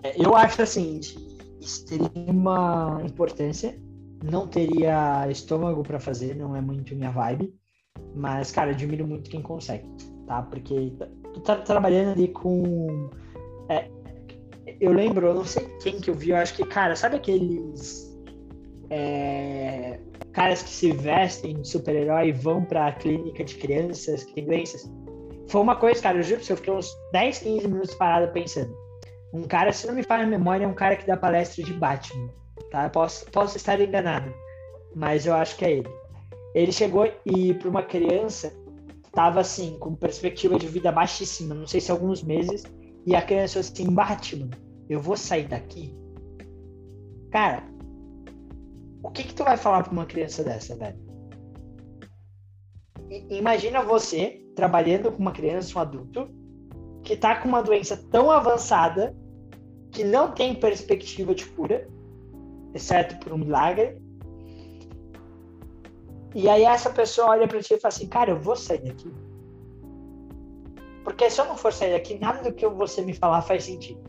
É, 0.04 0.22
eu 0.22 0.36
acho 0.36 0.62
assim 0.62 1.00
de 1.00 1.16
extrema 1.62 3.02
importância. 3.04 3.80
Não 4.24 4.48
teria 4.48 5.28
estômago 5.30 5.84
para 5.84 6.00
fazer, 6.00 6.36
não 6.36 6.56
é 6.56 6.62
muito 6.62 6.96
minha 6.96 7.12
vibe. 7.12 7.54
Mas, 8.16 8.52
cara, 8.52 8.72
admiro 8.72 9.08
muito 9.08 9.30
quem 9.30 9.42
consegue, 9.42 9.88
tá? 10.28 10.42
Porque 10.42 10.92
tu 11.34 11.40
tá 11.42 11.56
trabalhando 11.56 12.12
ali 12.12 12.28
com 12.28 13.10
é, 13.70 13.90
eu 14.80 14.92
lembro, 14.92 15.28
eu 15.28 15.34
não 15.34 15.46
sei 15.46 15.66
quem 15.82 16.00
que 16.00 16.10
eu 16.10 16.14
vi, 16.14 16.30
eu 16.30 16.38
acho 16.38 16.54
que, 16.54 16.66
cara, 16.66 16.96
sabe 16.96 17.16
aqueles 17.16 18.16
é, 18.90 20.00
caras 20.32 20.62
que 20.62 20.70
se 20.70 20.92
vestem 20.92 21.62
de 21.62 21.68
super-herói 21.68 22.30
e 22.30 22.32
vão 22.32 22.64
pra 22.64 22.92
clínica 22.92 23.44
de 23.44 23.56
crianças 23.56 24.24
que 24.24 24.34
têm 24.34 24.46
doenças? 24.46 24.90
Foi 25.48 25.62
uma 25.62 25.76
coisa, 25.76 26.02
cara, 26.02 26.18
eu 26.18 26.24
juro 26.24 26.42
que 26.42 26.52
eu 26.52 26.58
fiquei 26.58 26.74
uns 26.74 26.92
10, 27.12 27.40
15 27.40 27.68
minutos 27.68 27.96
parado 27.96 28.32
pensando. 28.34 28.76
Um 29.34 29.44
cara, 29.44 29.72
se 29.72 29.88
não 29.88 29.96
me 29.96 30.04
falha 30.04 30.24
a 30.24 30.28
memória, 30.28 30.66
é 30.66 30.68
um 30.68 30.74
cara 30.74 30.96
que 30.96 31.08
dá 31.08 31.18
palestra 31.18 31.64
de 31.64 31.74
Batman, 31.74 32.30
tá? 32.72 32.90
Posso, 32.90 33.26
posso 33.32 33.58
estar 33.58 33.80
enganado, 33.80 34.34
mas 34.96 35.26
eu 35.26 35.34
acho 35.34 35.58
que 35.58 35.66
é 35.66 35.72
ele. 35.72 35.90
Ele 36.54 36.72
chegou 36.72 37.12
e 37.26 37.54
para 37.54 37.70
uma 37.70 37.84
criança 37.84 38.54
tava 39.12 39.40
assim, 39.40 39.78
com 39.80 39.96
perspectiva 39.96 40.60
de 40.60 40.68
vida 40.68 40.92
baixíssima, 40.92 41.56
não 41.56 41.66
sei 41.66 41.82
se 41.82 41.92
alguns 41.92 42.22
meses, 42.22 42.64
e 43.06 43.16
a 43.16 43.22
criança 43.22 43.60
assim, 43.60 43.90
Batman, 43.90 44.50
eu 44.90 45.02
vou 45.02 45.18
sair 45.18 45.48
daqui. 45.48 45.96
Cara, 47.32 47.64
o 49.04 49.10
que 49.12 49.24
que 49.24 49.34
tu 49.34 49.44
vai 49.44 49.58
falar 49.58 49.84
para 49.84 49.92
uma 49.92 50.06
criança 50.06 50.44
dessa, 50.44 50.76
velho? 50.76 51.08
imagina 53.30 53.82
você 53.84 54.44
trabalhando 54.56 55.12
com 55.12 55.20
uma 55.20 55.32
criança, 55.32 55.78
um 55.78 55.82
adulto, 55.82 56.30
que 57.04 57.16
tá 57.16 57.40
com 57.40 57.48
uma 57.48 57.64
doença 57.64 57.96
tão 58.12 58.30
avançada 58.30 59.16
que 59.92 60.04
não 60.04 60.32
tem 60.32 60.54
perspectiva 60.54 61.34
de 61.34 61.46
cura, 61.46 61.88
exceto 62.74 63.18
por 63.20 63.32
um 63.32 63.38
milagre. 63.38 64.02
E 66.36 66.50
aí 66.50 66.64
essa 66.64 66.90
pessoa 66.90 67.30
olha 67.30 67.48
para 67.48 67.62
ti 67.62 67.76
e 67.76 67.80
fala 67.80 67.94
assim, 67.94 68.08
cara, 68.08 68.32
eu 68.32 68.40
vou 68.40 68.56
sair 68.56 68.84
daqui. 68.84 69.12
Porque 71.04 71.30
se 71.30 71.40
eu 71.40 71.46
não 71.46 71.56
for 71.56 71.72
sair 71.72 71.94
daqui, 71.94 72.20
nada 72.20 72.44
do 72.44 72.54
que 72.54 72.68
você 72.68 73.02
me 73.02 73.14
falar 73.14 73.42
faz 73.42 73.64
sentido. 73.64 74.02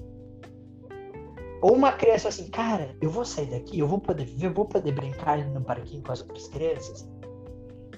Ou 1.61 1.74
uma 1.74 1.92
criança 1.92 2.28
assim, 2.28 2.48
cara, 2.50 2.96
eu 3.00 3.11
vou 3.11 3.24
sair 3.24 3.46
daqui, 3.46 3.78
eu 3.78 3.88
vou 3.88 4.00
poder 4.00 4.24
viver, 4.24 4.46
eu 4.46 4.54
vou 4.54 4.64
poder 4.64 4.92
brincar 4.92 5.38
no 5.48 5.61
parquinho 5.61 6.02
com 6.02 6.12
as 6.12 6.20
outras 6.20 6.46
crianças. 6.48 7.09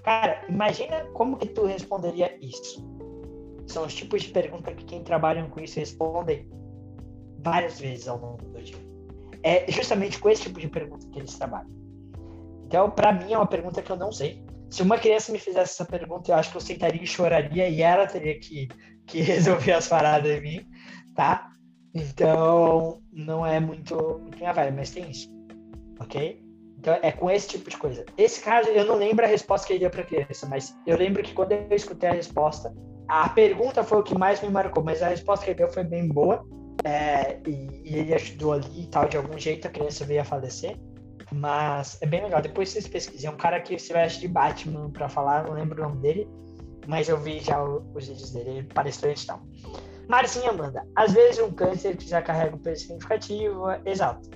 Cara, 0.03 0.45
imagina 0.49 1.05
como 1.13 1.37
que 1.37 1.49
tu 1.49 1.67
responderia 1.67 2.37
isso. 2.41 2.83
São 3.67 3.85
os 3.85 3.95
tipos 3.95 4.23
de 4.23 4.29
perguntas 4.29 4.75
que 4.75 4.85
quem 4.85 5.05
trabalha 5.05 5.45
com 5.49 5.61
isso 5.61 5.79
respondem 5.79 6.49
várias 7.39 7.79
vezes 7.79 8.09
ao 8.09 8.19
longo 8.19 8.43
do 8.45 8.63
dia. 8.63 8.77
É 9.43 9.71
justamente 9.71 10.19
com 10.19 10.29
esse 10.29 10.43
tipo 10.43 10.59
de 10.59 10.69
pergunta 10.69 11.07
que 11.07 11.19
eles 11.19 11.37
trabalham. 11.37 11.71
Então, 12.67 12.91
para 12.91 13.13
mim, 13.13 13.33
é 13.33 13.37
uma 13.37 13.47
pergunta 13.47 13.83
que 13.83 13.91
eu 13.91 13.97
não 13.97 14.11
sei. 14.11 14.45
Se 14.71 14.83
uma 14.83 14.99
criança 14.99 15.33
me 15.33 15.39
fizesse 15.39 15.73
essa 15.73 15.85
pergunta, 15.85 16.31
eu 16.31 16.37
acho 16.37 16.51
que 16.51 16.57
eu 16.57 16.61
sentaria 16.61 17.03
e 17.03 17.07
choraria 17.07 17.69
e 17.69 17.83
ela 17.83 18.07
teria 18.07 18.39
que 18.39 18.69
que 19.11 19.21
resolveu 19.21 19.77
as 19.77 19.89
paradas 19.89 20.31
em 20.31 20.41
mim, 20.41 20.67
tá? 21.15 21.51
Então, 21.95 23.03
não 23.13 23.45
é 23.45 23.59
muito, 23.59 23.97
muito 24.21 24.39
minha 24.39 24.53
vibe, 24.53 24.77
mas 24.77 24.91
tem 24.91 25.11
isso, 25.11 25.29
ok? 25.99 26.41
Então, 26.79 26.99
é 27.03 27.13
com 27.13 27.31
esse 27.31 27.49
tipo 27.49 27.69
de 27.69 27.77
coisa. 27.77 28.05
Esse 28.17 28.41
caso, 28.41 28.69
eu 28.69 28.85
não 28.85 28.97
lembro 28.97 29.25
a 29.25 29.29
resposta 29.29 29.67
que 29.67 29.75
ele 29.75 29.81
deu 29.81 29.91
para 29.91 30.03
a 30.03 30.07
criança, 30.07 30.47
mas 30.47 30.77
eu 30.87 30.97
lembro 30.97 31.23
que 31.23 31.35
quando 31.35 31.53
eu 31.53 31.67
escutei 31.71 32.09
a 32.09 32.13
resposta, 32.13 32.73
a 33.09 33.29
pergunta 33.29 33.83
foi 33.83 33.99
o 33.99 34.03
que 34.03 34.17
mais 34.17 34.41
me 34.41 34.49
marcou, 34.49 34.83
mas 34.83 35.03
a 35.03 35.09
resposta 35.09 35.45
que 35.45 35.51
ele 35.51 35.59
deu 35.59 35.69
foi 35.69 35.85
bem 35.85 36.09
boa, 36.09 36.47
é, 36.85 37.39
e, 37.47 37.83
e, 37.85 37.99
ele 37.99 38.15
ajudou 38.15 38.53
ali 38.53 38.85
e 38.85 38.87
tal, 38.87 39.09
de 39.09 39.17
algum 39.17 39.39
jeito 39.39 39.67
a 39.67 39.71
criança 39.71 40.05
veio 40.05 40.23
a 40.23 40.25
falecer. 40.25 40.79
Mas 41.33 41.99
é 42.01 42.07
bem 42.07 42.23
legal. 42.25 42.41
Depois 42.41 42.71
vocês 42.71 42.89
pesquisem. 42.89 43.29
É 43.29 43.33
um 43.33 43.37
cara 43.37 43.61
que 43.61 43.79
se 43.79 43.93
veste 43.93 44.21
de 44.21 44.27
Batman 44.27 44.91
para 44.91 45.09
falar, 45.09 45.45
não 45.45 45.53
lembro 45.53 45.81
o 45.81 45.89
nome 45.89 46.01
dele 46.01 46.29
mas 46.87 47.09
eu 47.09 47.17
vi 47.17 47.41
já 47.41 47.63
os 47.63 48.09
vídeos 48.09 48.33
dele, 48.33 48.65
palestrante 48.75 49.25
e 49.25 49.27
tal. 49.27 49.41
Marcinha 50.11 50.53
manda, 50.53 50.85
às 50.97 51.13
vezes 51.13 51.41
um 51.41 51.53
câncer 51.53 51.97
que 51.97 52.09
já 52.09 52.21
carrega 52.21 52.57
um 52.57 52.59
peso 52.59 52.83
significativo, 52.83 53.67
exato. 53.85 54.29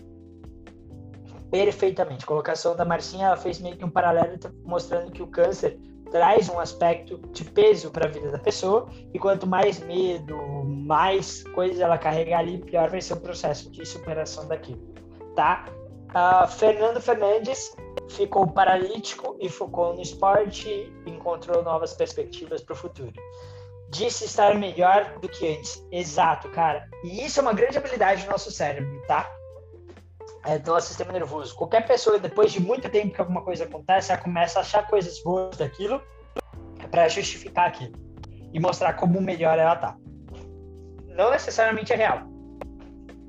Perfeitamente. 1.50 2.22
A 2.22 2.28
colocação 2.28 2.76
da 2.76 2.84
Marcinha, 2.84 3.26
ela 3.26 3.36
fez 3.36 3.58
meio 3.58 3.76
que 3.76 3.84
um 3.84 3.90
paralelo 3.90 4.38
mostrando 4.64 5.10
que 5.10 5.20
o 5.20 5.26
câncer 5.26 5.76
traz 6.12 6.48
um 6.48 6.60
aspecto 6.60 7.18
de 7.32 7.44
peso 7.44 7.90
para 7.90 8.06
a 8.06 8.08
vida 8.08 8.30
da 8.30 8.38
pessoa 8.38 8.88
e 9.12 9.18
quanto 9.18 9.48
mais 9.48 9.80
medo, 9.80 10.36
mais 10.64 11.42
coisas 11.42 11.80
ela 11.80 11.98
carregar 11.98 12.38
ali, 12.38 12.58
pior 12.58 12.88
vai 12.88 13.00
ser 13.00 13.14
o 13.14 13.20
processo 13.20 13.68
de 13.72 13.84
superação 13.84 14.46
daquilo, 14.46 14.80
tá? 15.34 15.66
Uh, 16.10 16.46
Fernando 16.46 17.00
Fernandes 17.00 17.74
ficou 18.10 18.46
paralítico 18.46 19.36
e 19.40 19.48
focou 19.48 19.92
no 19.92 20.00
esporte 20.00 20.92
encontrou 21.04 21.64
novas 21.64 21.94
perspectivas 21.94 22.62
para 22.62 22.74
o 22.74 22.76
futuro. 22.76 23.12
Disse 23.94 24.24
estar 24.24 24.56
melhor 24.56 25.18
do 25.20 25.28
que 25.28 25.56
antes. 25.56 25.86
Exato, 25.92 26.48
cara. 26.50 26.88
E 27.04 27.24
isso 27.24 27.38
é 27.38 27.42
uma 27.42 27.52
grande 27.52 27.78
habilidade 27.78 28.24
do 28.24 28.30
nosso 28.30 28.50
cérebro, 28.50 29.00
tá? 29.06 29.30
É, 30.44 30.58
do 30.58 30.72
nosso 30.72 30.88
sistema 30.88 31.12
nervoso. 31.12 31.54
Qualquer 31.54 31.86
pessoa, 31.86 32.18
depois 32.18 32.52
de 32.52 32.60
muito 32.60 32.88
tempo 32.90 33.14
que 33.14 33.20
alguma 33.20 33.42
coisa 33.42 33.64
acontece, 33.64 34.10
ela 34.10 34.20
começa 34.20 34.58
a 34.58 34.62
achar 34.62 34.84
coisas 34.88 35.22
boas 35.22 35.56
daquilo 35.56 36.02
para 36.90 37.08
justificar 37.08 37.68
aquilo 37.68 37.92
e 38.52 38.58
mostrar 38.58 38.94
como 38.94 39.20
melhor 39.20 39.56
ela 39.60 39.76
tá. 39.76 39.96
Não 41.16 41.30
necessariamente 41.30 41.92
é 41.92 41.96
real, 41.96 42.22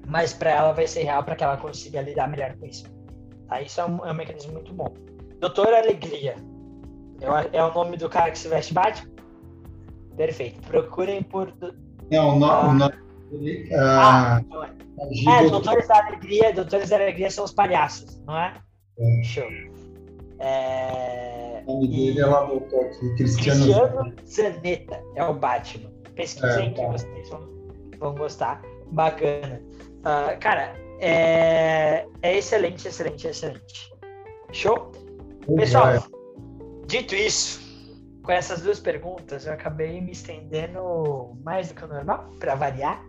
mas 0.07 0.33
para 0.33 0.49
ela 0.49 0.71
vai 0.71 0.87
ser 0.87 1.03
real 1.03 1.23
para 1.23 1.35
que 1.35 1.43
ela 1.43 1.57
consiga 1.57 2.01
lidar 2.01 2.27
melhor 2.27 2.55
com 2.57 2.65
isso. 2.65 2.85
Tá? 3.47 3.61
Isso 3.61 3.79
é 3.79 3.85
um, 3.85 4.03
é 4.03 4.11
um 4.11 4.15
mecanismo 4.15 4.53
muito 4.53 4.73
bom. 4.73 4.91
Doutor 5.39 5.71
Alegria. 5.73 6.35
É, 7.53 7.63
o 7.63 7.73
nome 7.73 7.97
do 7.97 8.09
cara 8.09 8.31
que 8.31 8.39
se 8.39 8.47
veste 8.47 8.73
Batman? 8.73 9.14
Perfeito. 10.15 10.61
Procurem 10.67 11.23
por. 11.23 11.53
Não, 12.11 12.35
o 12.35 12.39
nome. 12.39 12.81
Ah, 13.73 14.41
nome 14.47 14.75
ah, 14.97 15.27
ah, 15.27 15.43
é, 15.43 15.49
Doutores 15.49 15.87
da 15.87 16.05
Alegria. 16.05 16.53
Doutores 16.53 16.89
da 16.89 16.95
Alegria 16.95 17.29
são 17.29 17.43
os 17.43 17.51
palhaços, 17.51 18.21
não 18.25 18.37
é? 18.37 18.53
é. 18.99 19.23
Show. 19.23 19.47
É... 20.39 21.63
O 21.65 21.73
nome 21.73 21.87
dele 21.87 22.21
ela 22.21 22.45
botou 22.45 22.81
aqui, 22.81 23.15
Cristiano, 23.15 23.65
Cristiano 23.65 24.13
Zanetta 24.27 25.03
é 25.15 25.23
o 25.23 25.33
Batman. 25.33 25.91
Pesquisem 26.15 26.67
é, 26.67 26.71
tá. 26.71 26.83
que 26.83 26.91
vocês 26.91 27.29
vão, 27.29 27.49
vão 27.99 28.15
gostar. 28.15 28.61
Bacana. 28.91 29.61
Uh, 29.99 30.39
cara, 30.39 30.75
é, 30.99 32.05
é 32.21 32.37
excelente, 32.37 32.87
excelente, 32.87 33.27
excelente. 33.27 33.93
Show? 34.51 34.91
Pessoal, 35.57 36.03
dito 36.87 37.15
isso, 37.15 37.59
com 38.25 38.31
essas 38.31 38.61
duas 38.61 38.79
perguntas, 38.79 39.45
eu 39.45 39.53
acabei 39.53 40.01
me 40.01 40.11
estendendo 40.11 41.37
mais 41.43 41.69
do 41.69 41.75
que 41.75 41.85
o 41.85 41.87
normal, 41.87 42.31
para 42.39 42.55
variar. 42.55 43.03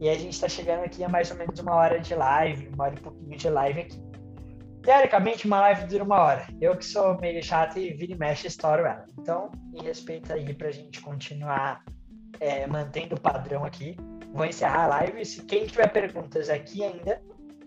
E 0.00 0.08
a 0.08 0.14
gente 0.14 0.34
está 0.34 0.48
chegando 0.48 0.84
aqui 0.84 1.02
a 1.02 1.08
mais 1.08 1.30
ou 1.30 1.36
menos 1.36 1.58
uma 1.58 1.74
hora 1.74 1.98
de 1.98 2.14
live, 2.14 2.68
uma 2.68 2.84
hora 2.84 2.94
e 2.94 3.00
pouquinho 3.00 3.36
de 3.36 3.48
live 3.48 3.80
aqui. 3.80 4.02
Teoricamente, 4.82 5.46
uma 5.46 5.60
live 5.60 5.86
dura 5.86 6.04
uma 6.04 6.20
hora. 6.20 6.46
Eu 6.60 6.76
que 6.76 6.84
sou 6.84 7.18
meio 7.18 7.42
chato 7.42 7.78
e 7.78 7.92
vira 7.94 8.12
e 8.12 8.16
mexe, 8.16 8.46
estouro 8.46 8.82
ela. 8.82 9.06
Então, 9.18 9.50
em 9.72 9.82
respeito 9.82 10.32
aí 10.32 10.52
para 10.54 10.68
a 10.68 10.72
gente 10.72 11.00
continuar 11.00 11.82
é, 12.38 12.66
mantendo 12.66 13.16
o 13.16 13.20
padrão 13.20 13.64
aqui, 13.64 13.96
vou 14.32 14.44
encerrar 14.44 14.84
a 14.84 14.88
live. 14.88 15.24
Se 15.24 15.42
quem 15.44 15.66
tiver 15.66 15.88
perguntas 15.88 16.50
aqui 16.50 16.84
ainda, 16.84 17.20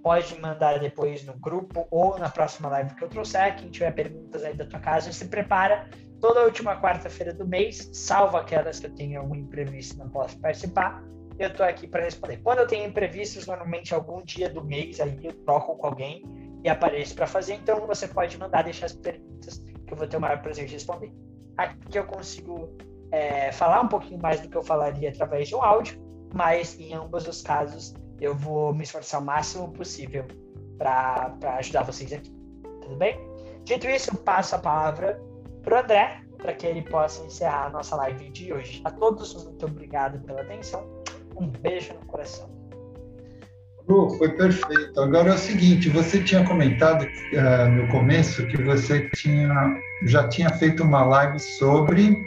pode 0.03 0.39
mandar 0.39 0.79
depois 0.79 1.25
no 1.25 1.33
grupo 1.33 1.88
ou 1.89 2.17
na 2.19 2.29
próxima 2.29 2.69
live 2.69 2.93
que 2.93 3.03
eu 3.03 3.09
trouxer. 3.09 3.55
Quem 3.55 3.69
tiver 3.69 3.91
perguntas 3.91 4.43
aí 4.43 4.53
da 4.53 4.65
tua 4.65 4.79
casa, 4.79 5.11
se 5.11 5.27
prepara. 5.27 5.89
Toda 6.20 6.43
última 6.43 6.80
quarta-feira 6.82 7.34
do 7.34 7.47
mês, 7.47 7.89
salvo 7.93 8.38
aquelas 8.38 8.80
que 8.80 8.88
eu 8.88 8.95
tenho 8.95 9.20
algum 9.20 9.36
imprevisto 9.36 9.95
e 9.95 9.99
não 9.99 10.09
posso 10.09 10.39
participar, 10.39 11.03
eu 11.38 11.53
tô 11.53 11.63
aqui 11.63 11.88
para 11.88 12.03
responder. 12.03 12.38
Quando 12.38 12.59
eu 12.59 12.68
tenho 12.68 12.88
imprevistos, 12.88 13.45
normalmente 13.45 13.93
algum 13.93 14.24
dia 14.24 14.49
do 14.49 14.63
mês, 14.63 14.99
aí 14.99 15.20
eu 15.24 15.34
troco 15.45 15.76
com 15.76 15.86
alguém 15.86 16.24
e 16.63 16.70
apareço 16.70 17.13
para 17.15 17.28
fazer. 17.28 17.53
Então 17.53 17.86
você 17.86 18.07
pode 18.07 18.38
mandar 18.39 18.63
deixar 18.63 18.88
as 18.88 18.93
perguntas 18.93 19.59
que 19.59 19.93
eu 19.93 19.97
vou 19.97 20.07
ter 20.07 20.18
o 20.18 20.22
maior 20.22 20.41
prazer 20.41 20.65
de 20.65 20.74
responder. 20.74 21.13
Aqui 21.55 21.97
eu 21.97 22.05
consigo 22.05 22.76
é, 23.11 23.51
falar 23.51 23.82
um 23.82 23.88
pouquinho 23.88 24.20
mais 24.20 24.41
do 24.41 24.49
que 24.49 24.57
eu 24.57 24.63
falaria 24.63 25.09
através 25.09 25.47
de 25.47 25.55
um 25.55 25.63
áudio, 25.63 26.01
mas 26.34 26.80
em 26.80 26.93
ambos 26.93 27.28
os 27.28 27.43
casos 27.43 27.93
eu 28.20 28.36
vou 28.36 28.74
me 28.74 28.84
esforçar 28.84 29.22
o 29.22 29.24
máximo 29.24 29.72
possível 29.72 30.26
para 30.80 31.38
ajudar 31.57 31.84
vocês 31.84 32.11
aqui. 32.11 32.32
Tudo 32.82 32.95
bem? 32.95 33.20
Dito 33.63 33.88
isso, 33.88 34.11
eu 34.11 34.18
passo 34.20 34.55
a 34.55 34.59
palavra 34.59 35.22
para 35.68 35.76
o 35.76 35.84
André, 35.84 36.22
para 36.38 36.53
que 36.53 36.65
ele 36.65 36.82
possa 36.82 37.26
encerrar 37.26 37.65
a 37.65 37.70
nossa 37.70 37.93
live 37.97 38.30
de 38.30 38.53
hoje. 38.53 38.82
A 38.86 38.91
todos, 38.91 39.34
muito 39.43 39.65
obrigado 39.65 40.18
pela 40.20 40.41
atenção. 40.41 40.88
Um 41.36 41.47
beijo 41.47 41.93
no 41.93 42.05
coração. 42.05 42.49
Foi 44.18 44.30
perfeito. 44.30 44.99
Agora 44.99 45.32
é 45.32 45.34
o 45.34 45.38
seguinte, 45.38 45.89
você 45.89 46.24
tinha 46.24 46.45
comentado 46.45 47.03
uh, 47.03 47.70
no 47.70 47.88
começo 47.89 48.47
que 48.47 48.61
você 48.63 49.09
tinha, 49.09 49.49
já 50.05 50.28
tinha 50.30 50.49
feito 50.51 50.84
uma 50.84 51.03
live 51.03 51.39
sobre 51.39 52.18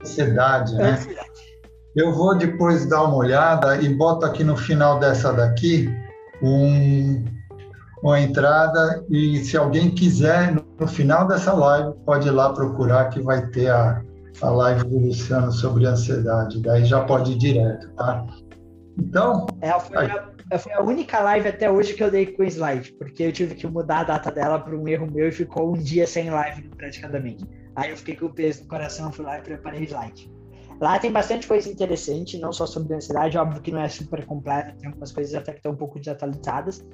ansiedade, 0.00 0.74
né? 0.74 0.98
Eu 1.94 2.12
vou 2.12 2.36
depois 2.36 2.86
dar 2.86 3.04
uma 3.04 3.16
olhada 3.16 3.76
e 3.76 3.94
boto 3.94 4.24
aqui 4.24 4.42
no 4.42 4.56
final 4.56 4.98
dessa 4.98 5.32
daqui 5.32 5.88
um, 6.42 7.24
uma 8.02 8.20
entrada 8.20 9.04
e 9.08 9.38
se 9.38 9.56
alguém 9.56 9.90
quiser, 9.90 10.54
no 10.78 10.88
final 10.88 11.26
dessa 11.26 11.52
live, 11.52 11.94
pode 12.04 12.28
ir 12.28 12.32
lá 12.32 12.52
procurar 12.52 13.08
que 13.10 13.20
vai 13.20 13.46
ter 13.48 13.70
a, 13.70 14.02
a 14.42 14.50
live 14.50 14.84
do 14.84 14.98
Luciano 14.98 15.52
sobre 15.52 15.86
ansiedade. 15.86 16.60
Daí 16.60 16.84
já 16.84 17.04
pode 17.04 17.32
ir 17.32 17.38
direto, 17.38 17.88
tá? 17.94 18.26
Então... 18.98 19.46
É, 19.60 19.78
foi, 19.78 20.06
a, 20.06 20.58
foi 20.58 20.72
a 20.72 20.80
única 20.80 21.20
live 21.20 21.48
até 21.48 21.70
hoje 21.70 21.94
que 21.94 22.02
eu 22.02 22.10
dei 22.10 22.26
com 22.26 22.44
slide, 22.44 22.92
porque 22.92 23.22
eu 23.24 23.32
tive 23.32 23.54
que 23.54 23.66
mudar 23.66 24.00
a 24.00 24.04
data 24.04 24.30
dela 24.30 24.58
para 24.58 24.76
um 24.76 24.86
erro 24.88 25.10
meu 25.10 25.28
e 25.28 25.32
ficou 25.32 25.74
um 25.74 25.78
dia 25.78 26.06
sem 26.06 26.30
live 26.30 26.68
praticamente. 26.76 27.44
Aí 27.76 27.90
eu 27.90 27.96
fiquei 27.96 28.16
com 28.16 28.26
o 28.26 28.32
peso 28.32 28.62
no 28.62 28.68
coração, 28.68 29.12
fui 29.12 29.24
lá 29.24 29.38
e 29.38 29.42
preparei 29.42 29.84
slide. 29.84 30.30
Lá 30.80 30.98
tem 30.98 31.10
bastante 31.10 31.46
coisa 31.46 31.70
interessante, 31.70 32.38
não 32.38 32.52
só 32.52 32.66
sobre 32.66 32.94
ansiedade, 32.94 33.38
óbvio 33.38 33.62
que 33.62 33.70
não 33.70 33.80
é 33.80 33.88
super 33.88 34.24
completo, 34.26 34.76
tem 34.76 34.88
algumas 34.88 35.12
coisas 35.12 35.34
até 35.34 35.52
que 35.52 35.58
estão 35.58 35.72
um 35.72 35.76
pouco 35.76 35.98
desatualizadas, 35.98 36.84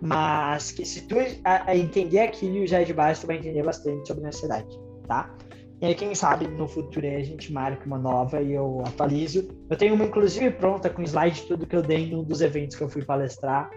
mas 0.00 0.72
que 0.72 0.84
se 0.84 1.06
tu 1.06 1.16
a, 1.44 1.70
a 1.70 1.76
entender 1.76 2.20
aquilo 2.20 2.66
já 2.66 2.80
é 2.80 2.84
de 2.84 2.92
base, 2.92 3.20
tu 3.20 3.26
vai 3.26 3.36
entender 3.36 3.62
bastante 3.62 4.06
sobre 4.06 4.26
ansiedade, 4.26 4.78
tá? 5.06 5.34
E 5.80 5.84
aí, 5.84 5.94
quem 5.94 6.14
sabe 6.14 6.48
no 6.48 6.66
futuro 6.66 7.06
a 7.06 7.22
gente 7.22 7.52
marca 7.52 7.84
uma 7.84 7.98
nova 7.98 8.40
e 8.40 8.54
eu 8.54 8.82
atualizo. 8.86 9.46
Eu 9.68 9.76
tenho 9.76 9.94
uma, 9.94 10.04
inclusive, 10.06 10.50
pronta 10.52 10.88
com 10.88 11.02
slide 11.02 11.42
de 11.42 11.46
tudo 11.48 11.66
que 11.66 11.76
eu 11.76 11.82
dei 11.82 12.10
num 12.10 12.24
dos 12.24 12.40
eventos 12.40 12.76
que 12.76 12.82
eu 12.82 12.88
fui 12.88 13.04
palestrar. 13.04 13.70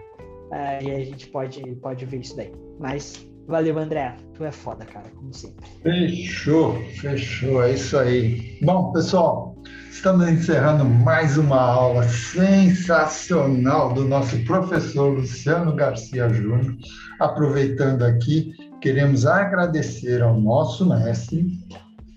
Uh, 0.50 0.82
e 0.82 0.90
a 0.92 1.04
gente 1.04 1.28
pode, 1.28 1.62
pode 1.76 2.06
ver 2.06 2.20
isso 2.20 2.34
daí. 2.34 2.52
Mas 2.78 3.29
valeu, 3.46 3.78
André. 3.78 4.16
Tu 4.34 4.44
é 4.44 4.50
foda, 4.50 4.84
cara, 4.84 5.08
como 5.10 5.32
sempre. 5.32 5.66
Fechou, 5.82 6.82
fechou. 7.00 7.62
É 7.62 7.72
isso 7.72 7.98
aí. 7.98 8.58
Bom, 8.62 8.92
pessoal, 8.92 9.56
estamos 9.90 10.28
encerrando 10.28 10.84
mais 10.84 11.36
uma 11.36 11.60
aula 11.60 12.02
sensacional 12.08 13.92
do 13.92 14.04
nosso 14.04 14.38
professor 14.44 15.10
Luciano 15.18 15.74
Garcia 15.74 16.28
Júnior. 16.28 16.76
Aproveitando 17.18 18.02
aqui, 18.02 18.52
queremos 18.80 19.26
agradecer 19.26 20.22
ao 20.22 20.40
nosso 20.40 20.88
mestre 20.88 21.46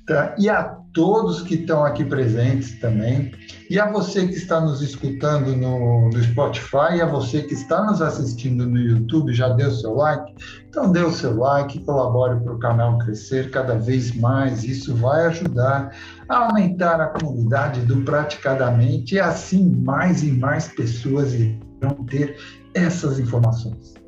Tá? 0.05 0.36
E 0.38 0.49
a 0.49 0.78
todos 0.94 1.41
que 1.41 1.56
estão 1.56 1.84
aqui 1.84 2.06
presentes 2.06 2.80
também, 2.80 3.32
e 3.70 3.80
a 3.80 3.91
você 3.91 4.28
que 4.28 4.36
está 4.36 4.62
nos 4.62 4.82
escutando 4.82 5.56
no, 5.56 6.10
no 6.10 6.24
Spotify, 6.24 6.98
e 6.98 7.02
a 7.02 7.06
você 7.06 7.41
que 7.41 7.54
está 7.54 7.84
nos 7.84 8.02
assistindo 8.02 8.66
no 8.66 8.78
YouTube, 8.78 9.34
já 9.34 9.50
deu 9.50 9.72
seu 9.72 9.96
like? 9.96 10.34
Então 10.70 10.91
dê 10.91 11.02
o 11.02 11.12
seu 11.12 11.36
like, 11.36 11.84
colabore 11.84 12.39
para 12.41 12.54
o 12.54 12.60
canal 12.60 12.98
crescer 13.00 13.50
cada 13.50 13.76
vez 13.76 14.16
mais, 14.16 14.64
isso 14.64 14.96
vai 14.96 15.26
ajudar 15.26 15.96
a 16.30 16.46
aumentar 16.46 17.02
a 17.02 17.08
comunidade 17.08 17.82
do 17.82 18.04
Praticadamente, 18.04 19.16
e 19.16 19.20
assim 19.20 19.76
mais 19.84 20.24
e 20.24 20.32
mais 20.32 20.68
pessoas 20.68 21.34
irão 21.34 22.06
ter 22.08 22.38
essas 22.74 23.20
informações. 23.20 24.03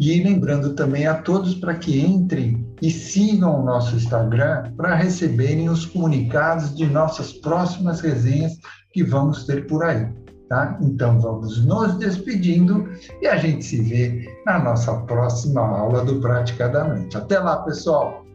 E 0.00 0.22
lembrando 0.22 0.74
também 0.74 1.06
a 1.06 1.20
todos 1.20 1.54
para 1.56 1.74
que 1.74 2.00
entrem 2.00 2.66
e 2.80 2.90
sigam 2.90 3.60
o 3.60 3.64
nosso 3.64 3.94
Instagram 3.94 4.72
para 4.74 4.94
receberem 4.94 5.68
os 5.68 5.84
comunicados 5.84 6.74
de 6.74 6.86
nossas 6.86 7.34
próximas 7.34 8.00
resenhas 8.00 8.56
que 8.94 9.04
vamos 9.04 9.44
ter 9.44 9.66
por 9.66 9.84
aí. 9.84 10.08
Tá? 10.48 10.78
Então 10.80 11.20
vamos 11.20 11.62
nos 11.66 11.98
despedindo 11.98 12.88
e 13.20 13.26
a 13.26 13.36
gente 13.36 13.62
se 13.62 13.82
vê 13.82 14.26
na 14.46 14.58
nossa 14.58 14.92
próxima 15.02 15.60
aula 15.60 16.02
do 16.02 16.18
Praticadamente. 16.18 17.16
Até 17.18 17.38
lá, 17.38 17.58
pessoal! 17.58 18.29